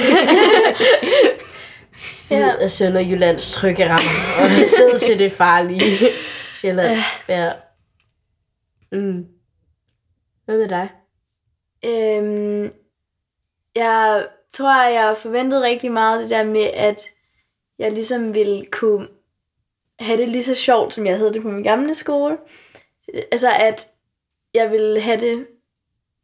Ja. 2.29 2.55
Ud 2.55 2.57
af 2.59 2.71
Sønderjyllands 2.71 3.51
trygge 3.51 3.89
rammer, 3.89 4.43
og 4.43 4.67
stedet 4.67 5.01
til 5.01 5.19
det 5.19 5.31
farlige 5.31 6.09
Sjælland. 6.53 6.99
Ja. 7.29 7.51
Mm. 8.91 9.25
Hvad 10.45 10.57
med 10.57 10.69
dig? 10.69 10.89
Øhm, 11.85 12.73
jeg 13.75 14.27
tror, 14.53 14.83
jeg 14.83 15.17
forventede 15.17 15.63
rigtig 15.63 15.91
meget 15.91 16.21
det 16.21 16.29
der 16.29 16.43
med, 16.43 16.69
at 16.73 17.01
jeg 17.79 17.91
ligesom 17.91 18.33
ville 18.33 18.65
kunne 18.65 19.07
have 19.99 20.21
det 20.21 20.29
lige 20.29 20.43
så 20.43 20.55
sjovt, 20.55 20.93
som 20.93 21.05
jeg 21.05 21.17
havde 21.17 21.33
det 21.33 21.41
på 21.41 21.49
min 21.49 21.63
gamle 21.63 21.95
skole. 21.95 22.37
Altså, 23.31 23.49
at 23.59 23.87
jeg 24.53 24.71
ville 24.71 25.01
have 25.01 25.19
det... 25.19 25.47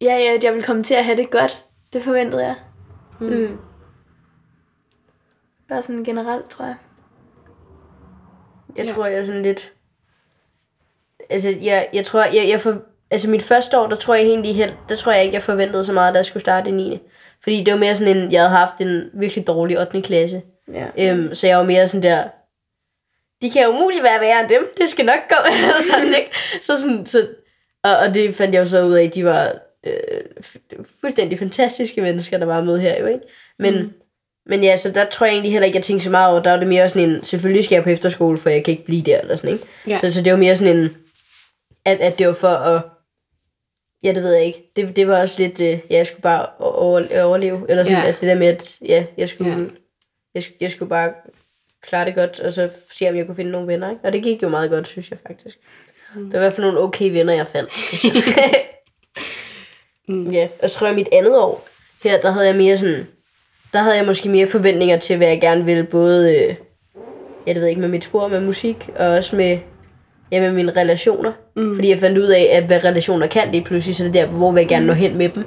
Ja, 0.01 0.15
ja, 0.15 0.33
at 0.33 0.43
jeg 0.43 0.53
ville 0.53 0.65
komme 0.65 0.83
til 0.83 0.93
at 0.93 1.05
have 1.05 1.17
det 1.17 1.29
godt. 1.29 1.65
Det 1.93 2.01
forventede 2.01 2.45
jeg. 2.45 2.55
Mm. 3.19 3.57
Bare 5.69 5.81
sådan 5.83 6.03
generelt, 6.03 6.49
tror 6.49 6.65
jeg. 6.65 6.75
Jeg 8.77 8.87
tror, 8.87 9.05
jeg 9.05 9.19
er 9.19 9.23
sådan 9.23 9.41
lidt... 9.41 9.73
Altså, 11.29 11.49
jeg, 11.61 11.89
jeg 11.93 12.05
tror, 12.05 12.19
jeg, 12.19 12.49
jeg 12.49 12.59
for, 12.61 12.81
altså 13.11 13.29
mit 13.29 13.43
første 13.43 13.79
år, 13.79 13.87
der 13.87 13.95
tror 13.95 14.15
jeg 14.15 14.23
egentlig 14.23 14.55
helt, 14.55 14.75
der 14.89 14.95
tror 14.95 15.11
jeg 15.11 15.23
ikke, 15.23 15.35
jeg 15.35 15.43
forventede 15.43 15.83
så 15.83 15.93
meget, 15.93 16.13
da 16.13 16.17
jeg 16.17 16.25
skulle 16.25 16.41
starte 16.41 16.69
i 16.69 16.73
9. 16.73 16.99
Fordi 17.43 17.63
det 17.63 17.73
var 17.73 17.79
mere 17.79 17.95
sådan 17.95 18.17
en, 18.17 18.31
jeg 18.31 18.41
havde 18.41 18.57
haft 18.57 18.81
en 18.81 19.09
virkelig 19.13 19.47
dårlig 19.47 19.79
8. 19.79 20.01
klasse. 20.01 20.41
Ja. 20.73 20.87
Øhm, 20.99 21.33
så 21.33 21.47
jeg 21.47 21.57
var 21.57 21.63
mere 21.63 21.87
sådan 21.87 22.03
der, 22.03 22.23
de 23.41 23.51
kan 23.51 23.69
umuligt 23.69 24.03
være 24.03 24.19
værre 24.19 24.39
end 24.39 24.49
dem, 24.49 24.73
det 24.77 24.89
skal 24.89 25.05
nok 25.05 25.29
gå, 25.29 25.35
sådan, 25.91 26.13
ikke? 26.13 26.31
Så, 26.61 26.81
sådan, 26.81 27.05
så 27.05 27.27
Og, 27.83 27.97
og 27.97 28.13
det 28.13 28.35
fandt 28.35 28.53
jeg 28.53 28.59
jo 28.59 28.65
så 28.65 28.85
ud 28.85 28.93
af, 28.93 29.03
at 29.03 29.15
de 29.15 29.25
var 29.25 29.55
øh, 29.83 29.93
fu- 30.41 30.83
fuldstændig 31.01 31.39
fantastiske 31.39 32.01
mennesker, 32.01 32.37
der 32.37 32.45
var 32.45 32.63
med 32.63 32.79
her 32.79 32.99
jo, 33.01 33.05
ikke? 33.05 33.19
Men, 33.59 33.73
mm. 33.81 33.93
men 34.45 34.63
ja, 34.63 34.77
så 34.77 34.91
der 34.91 35.05
tror 35.05 35.25
jeg 35.25 35.33
egentlig 35.33 35.51
heller 35.51 35.65
ikke, 35.65 35.75
jeg 35.75 35.83
tænkte 35.83 36.03
så 36.03 36.09
meget 36.09 36.31
over. 36.31 36.43
Der 36.43 36.51
var 36.51 36.59
det 36.59 36.67
mere 36.67 36.89
sådan 36.89 37.09
en, 37.09 37.23
selvfølgelig 37.23 37.63
skal 37.63 37.75
jeg 37.75 37.83
på 37.83 37.89
efterskole, 37.89 38.37
for 38.37 38.49
jeg 38.49 38.63
kan 38.63 38.71
ikke 38.71 38.85
blive 38.85 39.01
der, 39.01 39.21
eller 39.21 39.35
sådan, 39.35 39.53
ikke? 39.53 39.65
Ja. 39.87 39.97
Så, 40.01 40.13
så 40.13 40.21
det 40.21 40.31
var 40.31 40.37
mere 40.39 40.55
sådan 40.55 40.77
en, 40.77 40.97
at, 41.85 41.99
at 41.99 42.17
det 42.19 42.27
var 42.27 42.33
for 42.33 42.47
at, 42.47 42.81
ja, 44.03 44.13
det 44.13 44.23
ved 44.23 44.33
jeg 44.33 44.45
ikke. 44.45 44.71
Det, 44.75 44.95
det 44.95 45.07
var 45.07 45.21
også 45.21 45.41
lidt, 45.41 45.61
øh, 45.61 45.67
ja, 45.67 45.79
jeg 45.97 46.07
skulle 46.07 46.21
bare 46.21 46.47
over, 46.59 47.23
overleve, 47.23 47.65
eller 47.69 47.83
sådan, 47.83 47.97
Ja. 48.03 48.07
at 48.09 48.17
det 48.21 48.29
der 48.29 48.35
med, 48.35 48.47
at 48.47 48.77
ja, 48.85 49.05
jeg 49.17 49.29
skulle, 49.29 49.51
Ja. 49.51 49.57
jeg, 50.35 50.43
jeg 50.61 50.71
skulle 50.71 50.89
bare 50.89 51.13
klare 51.81 52.05
det 52.05 52.15
godt, 52.15 52.39
og 52.39 52.53
så 52.53 52.69
se, 52.91 53.09
om 53.09 53.15
jeg 53.15 53.25
kunne 53.25 53.35
finde 53.35 53.51
nogle 53.51 53.67
venner, 53.67 53.89
ikke? 53.89 54.01
Og 54.03 54.13
det 54.13 54.23
gik 54.23 54.43
jo 54.43 54.49
meget 54.49 54.69
godt, 54.69 54.87
synes 54.87 55.11
jeg 55.11 55.19
faktisk. 55.27 55.57
Mm. 56.15 56.23
Det 56.23 56.33
var 56.33 56.39
i 56.39 56.41
hvert 56.41 56.53
fald 56.53 56.65
nogle 56.65 56.79
okay 56.79 57.11
venner, 57.11 57.33
jeg 57.33 57.47
fandt. 57.47 57.69
Mm. 60.07 60.29
Ja, 60.29 60.47
og 60.63 60.69
så 60.69 60.77
tror 60.79 60.87
jeg, 60.87 60.95
mit 60.95 61.09
andet 61.11 61.37
år, 61.39 61.67
her, 62.03 62.17
der 62.21 62.31
havde 62.31 62.47
jeg 62.47 62.55
mere 62.55 62.77
sådan, 62.77 63.07
der 63.73 63.79
havde 63.81 63.97
jeg 63.97 64.05
måske 64.05 64.29
mere 64.29 64.47
forventninger 64.47 64.97
til, 64.97 65.17
hvad 65.17 65.27
jeg 65.27 65.41
gerne 65.41 65.65
ville, 65.65 65.83
både, 65.83 66.37
øh, 66.43 66.55
jeg 67.47 67.55
ved 67.55 67.65
ikke, 67.67 67.81
med 67.81 67.89
mit 67.89 68.03
spor 68.03 68.27
med 68.27 68.39
musik, 68.41 68.89
og 68.99 69.07
også 69.07 69.35
med, 69.35 69.57
ja, 70.31 70.41
med 70.41 70.51
mine 70.51 70.71
relationer. 70.71 71.31
Mm. 71.55 71.75
Fordi 71.75 71.89
jeg 71.89 71.97
fandt 71.99 72.17
ud 72.17 72.27
af, 72.27 72.49
at 72.51 72.63
hvad 72.63 72.85
relationer 72.85 73.27
kan 73.27 73.51
lige 73.51 73.63
pludselig, 73.63 73.95
så 73.95 74.03
det 74.03 74.15
er 74.15 74.25
der, 74.25 74.31
hvor 74.31 74.51
vil 74.51 74.61
jeg 74.61 74.69
gerne 74.69 74.85
nå 74.85 74.93
hen 74.93 75.17
med 75.17 75.29
dem, 75.29 75.43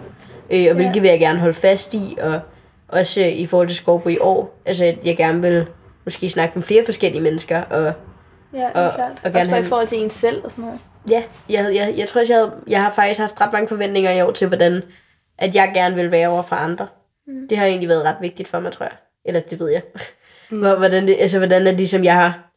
øh, 0.50 0.66
og 0.70 0.74
hvilke 0.74 1.00
vil 1.00 1.10
jeg 1.10 1.18
gerne 1.20 1.38
holde 1.38 1.54
fast 1.54 1.94
i, 1.94 2.16
og 2.20 2.40
også 2.88 3.20
øh, 3.20 3.28
i 3.32 3.46
forhold 3.46 3.68
til 3.68 3.76
Skorbo 3.76 4.08
i 4.08 4.18
år, 4.18 4.60
altså 4.66 4.84
at 4.84 4.98
jeg 5.04 5.16
gerne 5.16 5.42
vil 5.42 5.66
måske 6.04 6.28
snakke 6.28 6.52
med 6.58 6.62
flere 6.62 6.84
forskellige 6.84 7.22
mennesker, 7.22 7.62
og 7.62 7.92
Ja, 8.54 8.66
Og- 8.66 8.72
klart. 8.72 9.10
og 9.24 9.32
gerne 9.32 9.38
også 9.38 9.50
bare 9.50 9.60
i 9.60 9.64
forhold 9.64 9.86
til 9.88 10.02
en 10.02 10.10
selv 10.10 10.44
og 10.44 10.50
sådan 10.50 10.64
noget. 10.64 10.80
Ja, 11.10 11.24
jeg, 11.48 11.74
jeg, 11.74 11.94
jeg 11.96 12.08
tror 12.08 12.20
også, 12.20 12.32
jeg, 12.32 12.40
havde, 12.40 12.54
jeg 12.68 12.82
har 12.82 12.90
faktisk 12.90 13.20
haft 13.20 13.40
ret 13.40 13.52
mange 13.52 13.68
forventninger 13.68 14.10
i 14.10 14.22
år 14.22 14.30
til, 14.30 14.48
hvordan 14.48 14.82
at 15.38 15.54
jeg 15.54 15.72
gerne 15.74 15.94
vil 15.94 16.10
være 16.10 16.28
over 16.28 16.42
for 16.42 16.56
andre. 16.56 16.86
Mm. 17.26 17.48
Det 17.48 17.58
har 17.58 17.66
egentlig 17.66 17.88
været 17.88 18.04
ret 18.04 18.16
vigtigt 18.20 18.48
for 18.48 18.60
mig, 18.60 18.72
tror 18.72 18.84
jeg. 18.84 18.96
Eller 19.24 19.40
det 19.40 19.60
ved 19.60 19.70
jeg. 19.70 19.82
Mm. 20.50 20.58
Hvordan, 20.78 21.06
det, 21.06 21.16
altså, 21.20 21.38
hvordan 21.38 21.62
er 21.62 21.70
det, 21.70 21.76
ligesom 21.76 22.04
jeg 22.04 22.14
har 22.14 22.52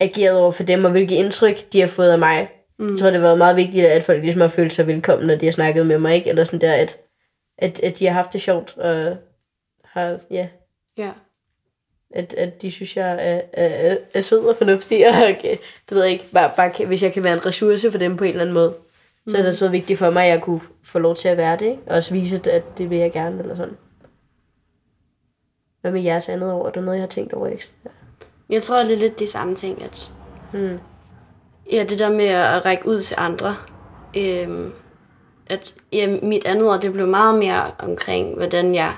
ageret 0.00 0.38
over 0.38 0.52
for 0.52 0.62
dem, 0.62 0.84
og 0.84 0.90
hvilke 0.90 1.16
indtryk 1.16 1.72
de 1.72 1.80
har 1.80 1.88
fået 1.88 2.10
af 2.10 2.18
mig. 2.18 2.48
Mm. 2.78 2.90
Jeg 2.90 2.98
tror, 2.98 3.06
det 3.06 3.14
har 3.14 3.26
været 3.26 3.38
meget 3.38 3.56
vigtigt, 3.56 3.86
at 3.86 4.02
folk 4.02 4.22
ligesom 4.22 4.40
har 4.40 4.48
følt 4.48 4.72
sig 4.72 4.86
velkommen, 4.86 5.26
når 5.26 5.36
de 5.36 5.46
har 5.46 5.52
snakket 5.52 5.86
med 5.86 5.98
mig, 5.98 6.14
ikke? 6.14 6.30
Eller 6.30 6.44
sådan 6.44 6.60
der, 6.60 6.72
at, 6.72 6.98
at, 7.58 7.80
at 7.80 7.98
de 7.98 8.06
har 8.06 8.12
haft 8.12 8.32
det 8.32 8.40
sjovt, 8.40 8.76
og 8.78 9.16
har, 9.84 10.18
ja, 10.30 10.48
Ja. 10.98 11.10
At, 12.16 12.34
at 12.34 12.62
de 12.62 12.70
synes, 12.70 12.96
jeg 12.96 13.10
er, 13.10 13.40
er, 13.52 13.90
er, 13.92 13.96
er 14.14 14.20
sød 14.20 14.38
og 14.46 14.56
fornuftig, 14.56 15.08
og 15.08 15.14
okay, 15.38 15.56
det 15.88 15.96
ved 15.96 16.02
jeg 16.02 16.12
ikke, 16.12 16.24
bare, 16.34 16.50
bare 16.56 16.86
hvis 16.86 17.02
jeg 17.02 17.12
kan 17.12 17.24
være 17.24 17.32
en 17.34 17.46
ressource 17.46 17.90
for 17.90 17.98
dem 17.98 18.16
på 18.16 18.24
en 18.24 18.30
eller 18.30 18.40
anden 18.40 18.54
måde, 18.54 18.74
mm. 19.24 19.30
så 19.30 19.38
er 19.38 19.42
det 19.42 19.58
så 19.58 19.68
vigtigt 19.68 19.98
for 19.98 20.10
mig, 20.10 20.24
at 20.24 20.30
jeg 20.30 20.40
kunne 20.42 20.60
få 20.84 20.98
lov 20.98 21.14
til 21.14 21.28
at 21.28 21.36
være 21.36 21.56
det, 21.56 21.66
ikke? 21.66 21.82
og 21.86 21.96
også 21.96 22.14
vise, 22.14 22.36
at- 22.36 22.46
at 22.46 22.78
det 22.78 22.90
vil 22.90 22.98
jeg 22.98 23.12
gerne, 23.12 23.40
eller 23.42 23.54
sådan. 23.54 23.76
Hvad 25.80 25.92
med 25.92 26.00
jeres 26.02 26.28
andet 26.28 26.52
år? 26.52 26.66
Er 26.66 26.70
der 26.70 26.80
noget, 26.80 26.96
jeg 26.96 27.02
har 27.02 27.08
tænkt 27.08 27.32
over 27.32 27.46
ekstra? 27.46 27.74
Jeg 28.50 28.62
tror, 28.62 28.82
det 28.82 28.92
er 28.92 28.96
lidt 28.96 29.18
de 29.18 29.26
samme 29.26 29.54
ting, 29.56 29.82
at 29.82 30.12
Mm. 30.52 30.78
ja, 31.72 31.84
det 31.88 31.98
der 31.98 32.10
med 32.10 32.26
at 32.26 32.64
række 32.64 32.86
ud 32.88 33.00
til 33.00 33.14
andre, 33.18 33.56
øhm, 34.16 34.72
at 35.46 35.74
ja, 35.92 36.18
mit 36.22 36.46
andet 36.46 36.68
år, 36.68 36.76
det 36.76 36.92
blev 36.92 37.06
meget 37.06 37.38
mere 37.38 37.70
omkring, 37.78 38.34
hvordan 38.36 38.74
jeg 38.74 38.94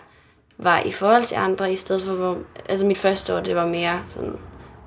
var 0.59 0.83
i 0.83 0.93
forhold 0.93 1.25
til 1.25 1.37
andre, 1.37 1.73
i 1.73 1.77
stedet 1.77 2.05
for, 2.05 2.15
hvor, 2.15 2.43
altså 2.69 2.87
mit 2.87 2.99
første 2.99 3.35
år, 3.35 3.41
det 3.41 3.57
var 3.57 3.67
mere 3.67 4.05
sådan, 4.09 4.39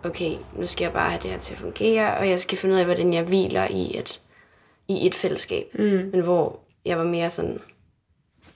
okay, 0.04 0.38
nu 0.54 0.68
skal 0.68 0.86
jeg 0.86 0.94
bare 0.94 1.10
have 1.10 1.22
det 1.24 1.32
her 1.32 1.40
til 1.40 1.54
at 1.54 1.60
fungere, 1.60 2.18
og 2.18 2.30
jeg 2.30 2.40
skal 2.40 2.58
finde 2.58 2.76
ud 2.76 2.80
af, 2.80 2.86
hvordan 2.86 3.14
jeg 3.14 3.24
hviler 3.24 3.68
i 3.68 3.98
et, 3.98 4.22
i 4.88 5.08
et 5.08 5.16
fællesskab. 5.16 5.68
Mm. 5.74 6.10
Men 6.12 6.22
hvor 6.22 6.60
jeg 6.86 6.98
var 6.98 7.04
mere 7.04 7.30
sådan 7.30 7.60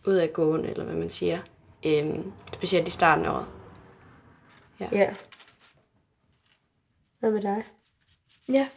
udadgående, 0.06 0.70
eller 0.70 0.84
hvad 0.84 0.96
man 0.96 1.10
siger, 1.10 1.40
øhm, 1.86 2.32
specielt 2.54 2.88
i 2.88 2.92
starten 2.92 3.26
af 3.26 3.30
året. 3.30 3.46
Ja. 4.80 5.10
Hvad 7.20 7.32
med 7.32 7.42
dig? 7.42 7.64
Ja. 8.50 8.68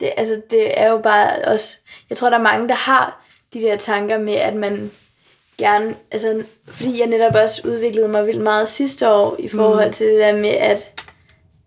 Det, 0.00 0.12
altså, 0.16 0.42
det 0.50 0.80
er 0.80 0.90
jo 0.90 0.98
bare 0.98 1.44
også... 1.44 1.80
Jeg 2.10 2.18
tror, 2.18 2.30
der 2.30 2.38
er 2.38 2.42
mange, 2.42 2.68
der 2.68 2.74
har 2.74 3.24
de 3.52 3.60
der 3.60 3.76
tanker 3.76 4.18
med, 4.18 4.34
at 4.34 4.54
man 4.54 4.90
gerne... 5.58 5.96
Altså, 6.10 6.44
fordi 6.66 7.00
jeg 7.00 7.06
netop 7.06 7.34
også 7.34 7.62
udviklede 7.68 8.08
mig 8.08 8.26
vildt 8.26 8.42
meget 8.42 8.68
sidste 8.68 9.10
år 9.10 9.36
i 9.38 9.48
forhold 9.48 9.92
til 9.92 10.06
det 10.06 10.18
der 10.18 10.36
med, 10.36 10.48
at 10.48 11.02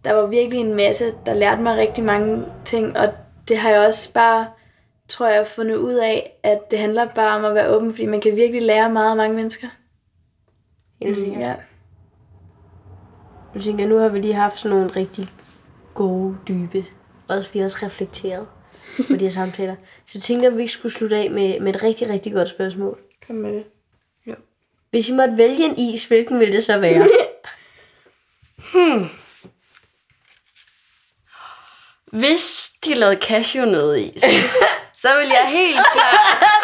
der 0.04 0.14
var 0.14 0.26
virkelig 0.26 0.60
en 0.60 0.76
masse, 0.76 1.14
der 1.26 1.34
lærte 1.34 1.62
mig 1.62 1.78
rigtig 1.78 2.04
mange 2.04 2.46
ting, 2.66 2.98
og 2.98 3.14
det 3.48 3.58
har 3.58 3.70
jeg 3.70 3.88
også 3.88 4.14
bare, 4.14 4.48
tror 5.10 5.28
jeg, 5.28 5.48
fundet 5.48 5.76
ud 5.76 5.94
af, 5.94 6.40
at 6.44 6.72
det 6.72 6.80
handler 6.80 7.06
bare 7.06 7.38
om 7.38 7.46
at 7.46 7.56
være 7.56 7.70
åben, 7.70 7.92
fordi 7.92 8.06
man 8.06 8.22
kan 8.22 8.36
virkelig 8.36 8.62
lære 8.62 8.90
meget 8.90 9.10
af 9.10 9.18
mange 9.18 9.36
mennesker. 9.36 9.68
Helt 11.02 11.18
sikkert. 11.18 11.42
Ja. 11.42 11.56
Nu 13.56 13.62
tænker 13.62 13.84
jeg, 13.84 13.90
nu 13.90 13.98
har 13.98 14.10
vi 14.10 14.20
lige 14.20 14.34
haft 14.34 14.60
sådan 14.60 14.78
nogle 14.78 14.92
rigtig 14.96 15.30
gode, 15.94 16.38
dybe, 16.48 16.86
også 17.28 17.50
vi 17.54 17.60
har 17.60 17.66
også 17.66 17.86
reflekteret 17.86 18.48
på 19.08 19.16
de 19.16 19.26
her 19.26 19.30
samtaler. 19.30 19.76
Så 20.06 20.12
jeg 20.18 20.22
tænkte, 20.22 20.48
at 20.48 20.56
vi 20.56 20.62
ikke 20.62 20.74
skulle 20.74 20.94
slutte 20.94 21.18
af 21.18 21.32
med, 21.32 21.60
med 21.60 21.76
et 21.76 21.84
rigtig, 21.84 22.10
rigtig 22.10 22.34
godt 22.34 22.50
spørgsmål. 22.50 23.00
Kom 23.28 23.36
med 23.36 23.54
det. 23.54 23.64
Hvis 24.92 25.10
I 25.10 25.14
måtte 25.14 25.38
vælge 25.38 25.66
en 25.66 25.78
is, 25.78 26.06
hvilken 26.06 26.40
ville 26.40 26.54
det 26.54 26.64
så 26.64 26.78
være? 26.78 27.08
Hvis 32.12 32.72
de 32.86 32.94
lavede 32.94 33.22
cashewnøddeis, 33.22 34.22
så 35.02 35.18
vil 35.18 35.28
jeg 35.28 35.48
helt 35.50 35.80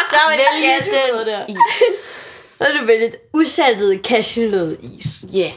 klart 0.10 0.40
vælge 0.40 0.80
den 0.80 1.28
der. 1.28 1.46
is. 1.48 1.58
Så 2.58 2.64
er 2.64 2.80
du 2.80 2.86
vælge 2.86 3.06
et 3.06 3.16
usaltet 3.34 4.06
cashewnød-is. 4.06 5.24
Ja. 5.34 5.40
Yeah. 5.40 5.52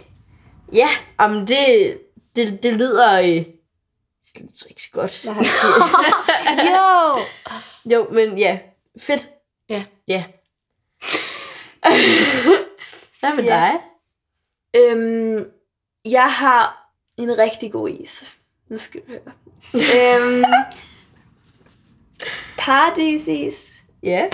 Ja, 0.72 0.88
jamen 1.20 1.46
det, 1.46 1.98
det, 2.37 2.62
det 2.62 2.72
lyder... 2.72 3.18
Øh, 3.20 3.26
det 3.26 3.46
lyder 4.37 4.66
ikke 4.68 4.83
så 4.83 4.88
godt. 4.92 5.24
Jo. 6.70 7.24
Jo, 7.92 8.09
men 8.11 8.38
ja, 8.38 8.59
fedt. 9.00 9.28
Ja. 9.68 9.85
Ja. 10.09 10.24
Hvad 13.20 13.35
med 13.35 13.44
Ja. 13.44 13.70
dig? 13.72 13.81
Øhm, 14.83 15.44
jeg 16.05 16.33
har 16.33 16.90
en 17.16 17.38
rigtig 17.38 17.72
god 17.72 17.88
is. 17.90 18.37
Nu 18.68 18.79
skal 18.79 19.01
du 19.01 19.07
høre. 19.12 20.20
øhm, 20.20 20.44
Paradisis. 22.59 23.72
Ja. 24.03 24.27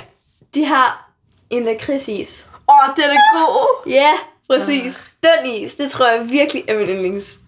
De 0.55 0.65
har 0.65 1.11
en 1.51 1.65
lakridsis. 1.65 2.47
Åh, 2.69 2.75
oh, 2.75 2.97
den 2.97 3.05
er 3.05 3.39
god. 3.39 3.91
Ja, 3.91 4.13
præcis. 4.51 5.05
Den 5.23 5.51
is, 5.51 5.75
det 5.77 5.91
tror 5.91 6.07
jeg 6.09 6.31
virkelig 6.31 6.65
er 6.69 6.79
min 6.79 6.87
yndlings. 6.89 7.39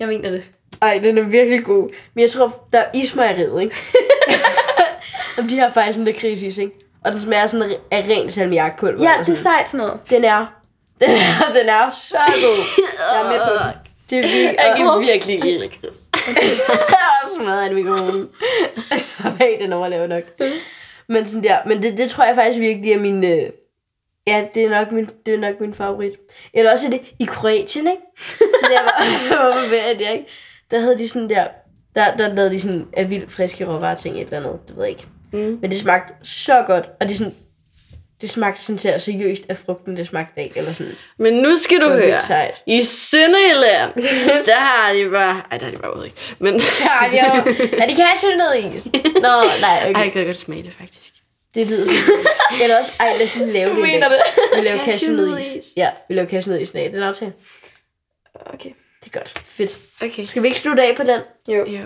Jeg 0.00 0.08
mener 0.08 0.30
det. 0.30 0.44
Ej, 0.82 0.98
den 0.98 1.18
er 1.18 1.22
virkelig 1.22 1.64
god. 1.64 1.90
Men 2.14 2.22
jeg 2.22 2.30
tror, 2.30 2.66
der 2.72 2.78
er 2.80 2.90
ismejeriet, 2.94 3.62
ikke? 3.62 3.76
Om 5.38 5.48
de 5.48 5.58
har 5.58 5.70
faktisk 5.70 5.98
en 5.98 6.04
lakridsis, 6.04 6.58
ikke? 6.58 6.72
Og 7.04 7.12
den 7.12 7.20
smager 7.20 7.46
sådan 7.46 7.72
af 7.90 8.06
ren 8.08 8.30
salmiakpulver. 8.30 9.02
Ja, 9.02 9.12
det 9.12 9.18
er 9.18 9.22
sådan. 9.22 9.36
sejt 9.36 9.68
sådan 9.68 9.86
noget. 9.86 10.00
Den 10.10 10.24
er... 10.24 10.46
Den 11.00 11.10
er, 11.10 11.52
den 11.54 11.68
er 11.68 11.90
så 11.90 12.16
god. 12.16 12.84
Jeg 12.98 13.20
er 13.20 13.28
med 13.30 13.38
på 13.38 13.64
den. 13.64 13.88
Det 14.10 14.18
er 14.18 14.22
virkelig... 14.22 14.56
Jeg 14.66 14.74
kan 14.76 15.00
virkelig 15.00 15.40
lide 15.40 15.58
lakrids. 15.58 15.96
Jeg 16.90 16.98
har 16.98 17.20
også 17.24 17.34
smadret 17.42 17.66
en 17.66 17.74
mikrofon. 17.74 18.28
Bag, 19.38 19.56
den 19.62 19.72
overlever 19.72 20.06
nok. 20.06 20.22
Men 21.08 21.26
sådan 21.26 21.44
der, 21.44 21.58
men 21.66 21.82
det, 21.82 21.98
det 21.98 22.10
tror 22.10 22.24
jeg 22.24 22.34
faktisk 22.34 22.60
virkelig 22.60 22.92
er 22.92 22.98
min... 22.98 23.24
Øh, 23.24 23.50
ja, 24.26 24.46
det 24.54 24.64
er, 24.64 24.70
nok 24.70 24.92
min, 24.92 25.08
det 25.26 25.34
er 25.34 25.38
nok 25.38 25.60
min 25.60 25.74
favorit. 25.74 26.12
Eller 26.54 26.72
også 26.72 26.86
er 26.86 26.90
det 26.90 27.00
i 27.20 27.24
Kroatien, 27.24 27.86
ikke? 27.86 28.02
Så 28.38 28.68
der 28.70 28.82
var, 28.82 29.04
jeg 29.30 29.38
var 29.38 29.62
på 29.62 29.68
ferie 29.68 29.98
der, 29.98 30.10
ikke? 30.10 30.26
Der 30.70 30.80
havde 30.80 30.98
de 30.98 31.08
sådan 31.08 31.30
der... 31.30 31.46
Der, 31.94 32.16
der 32.16 32.34
lavede 32.34 32.50
de 32.50 32.60
sådan 32.60 32.86
af 32.92 33.10
vildt 33.10 33.32
friske 33.32 33.66
råvarer 33.66 33.94
ting, 33.94 34.16
et 34.16 34.22
eller 34.22 34.36
andet, 34.36 34.60
det 34.68 34.76
ved 34.76 34.82
jeg 34.82 34.90
ikke. 34.90 35.06
Mm. 35.32 35.58
Men 35.60 35.70
det 35.70 35.78
smagte 35.78 36.14
så 36.22 36.64
godt, 36.66 36.84
og 37.00 37.08
det, 37.08 37.10
er 37.14 37.18
sådan, 37.18 37.34
det 38.20 38.30
smagte 38.30 38.64
sådan 38.64 38.78
til 38.78 38.94
seriøst 38.98 39.42
af 39.48 39.56
frugten, 39.56 39.96
det 39.96 40.06
smagte 40.06 40.40
af, 40.40 40.52
eller 40.56 40.72
sådan. 40.72 40.92
Men 41.18 41.34
nu 41.34 41.56
skal 41.56 41.80
du 41.80 41.88
høre. 41.90 42.20
sejt. 42.20 42.62
I 42.66 42.82
Sønderjylland, 42.82 43.92
der 44.50 44.58
har 44.58 44.92
de 44.92 45.10
bare... 45.10 45.42
Ej, 45.50 45.58
der 45.58 45.64
har 45.64 45.72
de 45.72 45.78
bare 45.78 45.96
ude, 45.96 46.06
ikke? 46.06 46.16
Men... 46.38 46.60
Ja, 46.80 47.24
jo. 47.24 47.52
Er 47.82 47.86
det 47.86 47.96
cashewnød-is? 47.96 48.86
Nå, 48.94 49.20
nej, 49.60 49.78
okay. 49.82 49.94
Ej, 49.94 50.00
jeg 50.00 50.12
kan 50.12 50.26
godt 50.26 50.36
smage 50.36 50.62
det, 50.62 50.72
faktisk. 50.80 51.12
Det 51.54 51.66
lyder. 51.66 51.90
Eller 52.62 52.78
også, 52.78 52.92
ej, 53.00 53.16
lad 53.16 53.24
os 53.26 53.36
lave 53.36 53.70
Du 53.70 53.74
mener 53.80 54.08
det? 54.08 54.18
Vi 54.56 54.60
laver. 54.68 54.84
Cashewnødis. 54.84 55.64
Ja, 55.76 55.90
vi 56.08 56.14
laver 56.14 56.28
cashewnødis 56.28 56.70
i 56.70 56.72
dag. 56.72 56.84
Det 56.84 56.92
er 56.94 56.96
en 56.96 57.02
aftale. 57.02 57.32
Okay. 58.46 58.70
Det 59.04 59.14
er 59.14 59.18
godt. 59.18 59.28
Fedt. 59.46 59.78
Okay. 60.02 60.22
Skal 60.22 60.42
vi 60.42 60.48
ikke 60.48 60.58
slutte 60.58 60.82
af 60.82 60.96
på 60.96 61.02
den? 61.02 61.20
Jo. 61.48 61.66
Jo. 61.66 61.80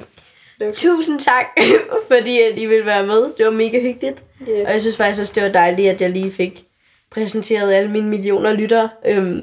Lukas. 0.62 0.80
Tusind 0.80 1.20
tak, 1.20 1.46
fordi 2.10 2.40
at 2.40 2.58
I 2.58 2.66
ville 2.66 2.86
være 2.86 3.06
med. 3.06 3.32
Det 3.38 3.46
var 3.46 3.52
mega 3.52 3.80
hyggeligt. 3.80 4.22
Yeah. 4.48 4.66
Og 4.66 4.72
jeg 4.72 4.80
synes 4.80 4.96
faktisk 4.96 5.20
også, 5.20 5.32
det 5.34 5.42
var 5.42 5.48
dejligt, 5.48 5.90
at 5.90 6.00
jeg 6.00 6.10
lige 6.10 6.32
fik 6.32 6.64
præsenteret 7.10 7.72
alle 7.74 7.90
mine 7.90 8.08
millioner 8.08 8.52
lyttere 8.52 8.90
øhm, 9.06 9.42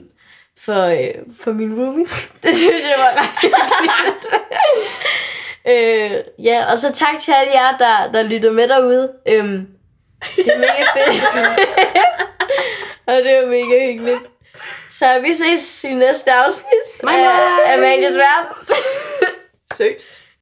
for, 0.60 0.86
øh, 0.86 1.24
for 1.44 1.52
min 1.52 1.80
roomie. 1.80 2.06
Det 2.44 2.56
synes 2.56 2.82
jeg 2.84 2.96
var 2.98 3.12
ret 3.22 3.30
hyggeligt. 3.42 4.26
øh, 6.40 6.46
ja, 6.46 6.72
og 6.72 6.80
så 6.80 6.92
tak 6.92 7.22
til 7.22 7.32
alle 7.32 7.52
jer, 7.54 7.78
der, 7.78 8.12
der 8.12 8.24
lytter 8.24 8.52
med 8.52 8.68
derude. 8.68 9.12
Øhm, 9.30 9.68
det 10.36 10.48
er 10.48 10.58
mega 10.58 10.84
fedt. 10.96 11.24
og 13.08 13.16
det 13.16 13.36
var 13.42 13.48
mega 13.48 13.92
hyggeligt. 13.92 14.20
Så 14.92 15.20
vi 15.20 15.34
ses 15.34 15.84
i 15.84 15.94
næste 15.94 16.32
afsnit 16.32 17.02
bye 17.02 17.08
bye. 17.08 17.66
af 17.66 17.78
Amalias 17.78 18.14
Verden. 18.14 18.76
Søs. 19.78 20.29